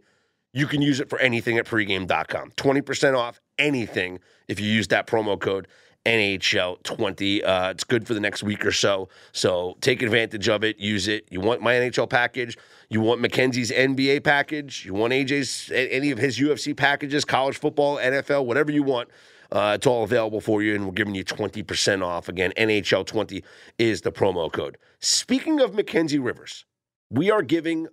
you 0.53 0.67
can 0.67 0.81
use 0.81 0.99
it 0.99 1.09
for 1.09 1.19
anything 1.19 1.57
at 1.57 1.65
pregame.com. 1.65 2.51
20% 2.51 3.17
off 3.17 3.39
anything 3.57 4.19
if 4.47 4.59
you 4.59 4.67
use 4.67 4.87
that 4.87 5.07
promo 5.07 5.39
code 5.39 5.67
NHL20. 6.05 7.43
Uh, 7.43 7.69
it's 7.71 7.83
good 7.83 8.07
for 8.07 8.13
the 8.13 8.19
next 8.19 8.43
week 8.43 8.65
or 8.65 8.71
so. 8.71 9.09
So 9.31 9.77
take 9.81 10.01
advantage 10.01 10.47
of 10.49 10.63
it. 10.63 10.79
Use 10.79 11.07
it. 11.07 11.27
You 11.29 11.39
want 11.39 11.61
my 11.61 11.73
NHL 11.73 12.09
package. 12.09 12.57
You 12.89 13.01
want 13.01 13.21
Mackenzie's 13.21 13.71
NBA 13.71 14.23
package. 14.23 14.85
You 14.85 14.93
want 14.93 15.13
AJ's, 15.13 15.71
any 15.71 16.11
of 16.11 16.17
his 16.17 16.39
UFC 16.39 16.75
packages, 16.75 17.25
college 17.25 17.57
football, 17.57 17.97
NFL, 17.97 18.45
whatever 18.45 18.71
you 18.71 18.83
want. 18.83 19.09
Uh, 19.51 19.73
it's 19.75 19.87
all 19.87 20.03
available 20.03 20.41
for 20.41 20.61
you, 20.61 20.75
and 20.75 20.85
we're 20.85 20.91
giving 20.91 21.15
you 21.15 21.25
20% 21.25 22.03
off. 22.03 22.29
Again, 22.29 22.53
NHL20 22.57 23.43
is 23.77 24.01
the 24.01 24.11
promo 24.11 24.51
code. 24.51 24.77
Speaking 24.99 25.59
of 25.59 25.73
Mackenzie 25.73 26.19
Rivers, 26.19 26.65
we 27.09 27.31
are 27.31 27.41
giving 27.41 27.87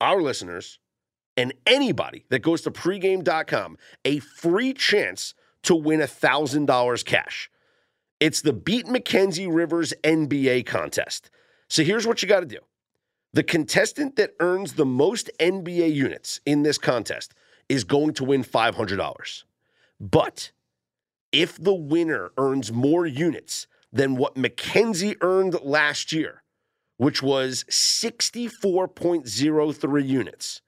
our 0.00 0.20
listeners 0.20 0.78
and 1.36 1.52
anybody 1.66 2.24
that 2.30 2.40
goes 2.40 2.62
to 2.62 2.70
pregame.com 2.70 3.76
a 4.04 4.18
free 4.20 4.72
chance 4.72 5.34
to 5.62 5.74
win 5.74 6.00
$1,000 6.00 7.04
cash. 7.04 7.50
It's 8.18 8.40
the 8.40 8.52
Beat 8.52 8.88
Mackenzie 8.88 9.46
Rivers 9.46 9.92
NBA 10.02 10.64
contest. 10.66 11.30
So 11.68 11.82
here's 11.82 12.06
what 12.06 12.22
you 12.22 12.28
got 12.28 12.40
to 12.40 12.46
do 12.46 12.58
the 13.32 13.42
contestant 13.42 14.16
that 14.16 14.34
earns 14.40 14.72
the 14.72 14.86
most 14.86 15.30
NBA 15.38 15.92
units 15.92 16.40
in 16.46 16.62
this 16.62 16.78
contest 16.78 17.34
is 17.68 17.84
going 17.84 18.14
to 18.14 18.24
win 18.24 18.42
$500. 18.42 19.44
But 20.00 20.52
if 21.36 21.62
the 21.62 21.74
winner 21.74 22.32
earns 22.38 22.72
more 22.72 23.06
units 23.06 23.66
than 23.92 24.16
what 24.16 24.38
Mackenzie 24.38 25.16
earned 25.20 25.60
last 25.62 26.10
year, 26.10 26.42
which 26.96 27.22
was 27.22 27.64
64.03 27.64 30.08
units, 30.08 30.62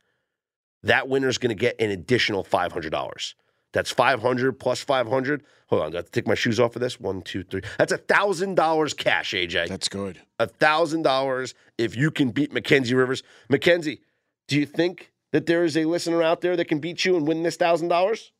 that 0.83 1.09
winner 1.09 1.29
is 1.29 1.39
going 1.39 1.57
to 1.57 1.61
get 1.61 1.81
an 1.81 1.91
additional 1.91 2.45
$500. 2.45 3.35
That's 3.73 3.91
500 3.91 4.61
plus 4.61 4.83
500. 4.83 5.43
Hold 5.69 5.83
on, 5.83 5.95
I 5.95 5.97
have 5.97 6.05
to 6.07 6.11
take 6.11 6.27
my 6.27 6.35
shoes 6.35 6.59
off 6.61 6.75
for 6.75 6.81
this. 6.81 7.01
One, 7.01 7.23
two, 7.23 7.45
three. 7.45 7.63
That's 7.79 7.95
$1,000 7.95 8.97
cash, 8.97 9.33
AJ. 9.33 9.69
That's 9.69 9.89
good. 9.89 10.21
$1,000 10.39 11.55
if 11.79 11.97
you 11.97 12.11
can 12.11 12.31
beat 12.31 12.53
Mackenzie 12.53 12.95
Rivers. 12.95 13.23
Mackenzie, 13.49 14.03
do 14.49 14.59
you 14.59 14.67
think 14.67 15.13
that 15.33 15.47
there 15.47 15.65
is 15.65 15.79
a 15.79 15.87
listener 15.87 16.23
out 16.23 16.43
there 16.43 16.57
that 16.57 16.67
can 16.67 16.79
beat 16.79 17.07
you 17.07 17.17
and 17.17 17.27
win 17.27 17.43
this 17.43 17.57
$1,000? 17.57 18.31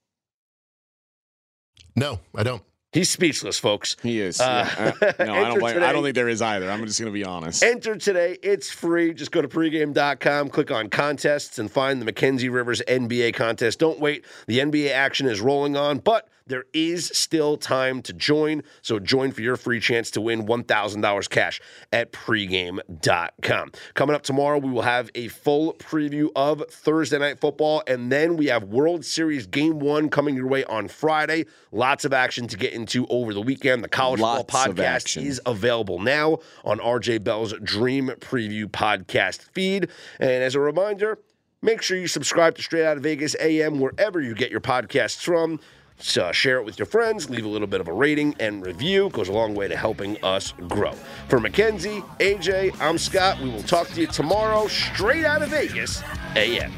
No, 1.99 2.21
I 2.35 2.45
don't. 2.45 2.63
He's 2.93 3.11
speechless, 3.11 3.59
folks. 3.59 3.97
He 4.03 4.21
is. 4.21 4.41
Uh, 4.41 4.67
Yeah. 5.01 5.11
Uh, 5.19 5.25
no, 5.25 5.35
I 5.35 5.49
don't. 5.49 5.59
Blame, 5.61 5.83
I 5.83 5.93
don't 5.93 6.03
think 6.03 6.15
there 6.15 6.29
is 6.29 6.41
either. 6.41 6.71
I'm 6.71 6.87
just 6.87 6.99
going 6.99 7.13
to 7.13 7.15
be 7.15 7.25
honest. 7.25 7.63
Enter 7.63 7.97
today. 7.97 8.39
It's 8.43 8.71
free. 8.71 9.13
Just 9.13 9.31
go 9.31 9.43
to 9.43 9.49
pregame.com, 9.49 10.49
click 10.49 10.71
on 10.71 10.89
contests, 10.89 11.59
and 11.59 11.71
find 11.71 12.01
the 12.01 12.07
Mackenzie 12.07 12.49
Rivers 12.49 12.81
NBA 12.89 13.35
contest. 13.35 13.79
Don't 13.79 14.01
wait. 14.01 14.25
The 14.47 14.61
NBA 14.61 14.91
action 14.93 15.27
is 15.27 15.41
rolling 15.43 15.77
on, 15.77 15.99
but 15.99 16.29
there 16.49 16.65
is 16.73 17.07
still 17.15 17.57
time 17.57 18.03
to 18.03 18.13
join. 18.13 18.63
So 18.83 18.99
join 18.99 19.33
for 19.33 19.43
your 19.43 19.57
free 19.57 19.81
chance 19.81 20.11
to 20.13 20.21
win 20.21 20.47
$1,000 20.47 21.31
cash 21.31 21.61
at 21.93 22.13
pregame.com. 22.13 23.73
Coming 23.95 24.17
up 24.17 24.23
tomorrow, 24.23 24.59
we 24.59 24.71
will 24.71 24.83
have 24.83 25.11
a 25.15 25.29
full 25.29 25.75
preview 25.75 26.29
of 26.35 26.65
Thursday 26.71 27.19
Night 27.19 27.39
Football, 27.39 27.83
and 27.87 28.11
then 28.11 28.37
we 28.37 28.47
have 28.47 28.65
World 28.65 29.05
Series 29.05 29.47
Game 29.47 29.79
1 29.79 30.09
coming 30.09 30.35
your 30.35 30.49
way 30.49 30.65
on 30.65 30.89
Friday. 30.89 31.47
Lots 31.73 32.05
of 32.05 32.13
action 32.13 32.49
to 32.49 32.57
get 32.57 32.73
into 32.73 33.07
over 33.09 33.33
the 33.33 33.43
weekend. 33.43 33.85
The 33.85 33.89
College 33.89 34.21
Lots 34.21 34.41
Football 34.41 34.75
Podcast 34.75 35.23
is 35.23 35.41
available 35.47 35.99
now 35.99 36.39
on 36.65 36.79
RJ 36.79 37.25
Bell's 37.25 37.53
Dream 37.63 38.09
Preview 38.21 38.67
podcast 38.67 39.43
feed. 39.53 39.89
And 40.19 40.31
as 40.31 40.55
a 40.55 40.61
reminder, 40.61 41.19
make 41.63 41.83
sure 41.83 41.97
you 41.97 42.07
subscribe 42.07 42.55
to 42.57 42.63
Straight 42.63 42.85
Out 42.85 42.97
of 42.97 43.03
Vegas 43.03 43.37
AM 43.41 43.81
wherever 43.81 44.21
you 44.21 44.35
get 44.35 44.51
your 44.51 44.61
podcasts 44.61 45.23
from. 45.23 45.61
So 46.01 46.27
uh, 46.27 46.33
share 46.33 46.59
it 46.59 46.65
with 46.65 46.79
your 46.79 46.87
friends, 46.87 47.29
leave 47.29 47.45
a 47.45 47.49
little 47.49 47.67
bit 47.67 47.81
of 47.81 47.89
a 47.89 47.93
rating 47.93 48.35
and 48.39 48.65
review. 48.65 49.07
It 49.07 49.13
goes 49.13 49.29
a 49.29 49.33
long 49.33 49.55
way 49.55 49.69
to 49.69 49.77
helping 49.77 50.23
us 50.25 50.53
grow. 50.69 50.93
For 51.29 51.41
Mackenzie, 51.41 52.03
AJ, 52.21 52.81
I'm 52.81 52.99
Scott. 52.99 53.41
We 53.41 53.51
will 53.51 53.63
talk 53.65 53.89
to 53.89 54.01
you 54.01 54.07
tomorrow, 54.07 54.69
straight 54.69 55.25
out 55.25 55.43
of 55.43 55.51
Vegas, 55.51 56.03
AM. 56.37 56.73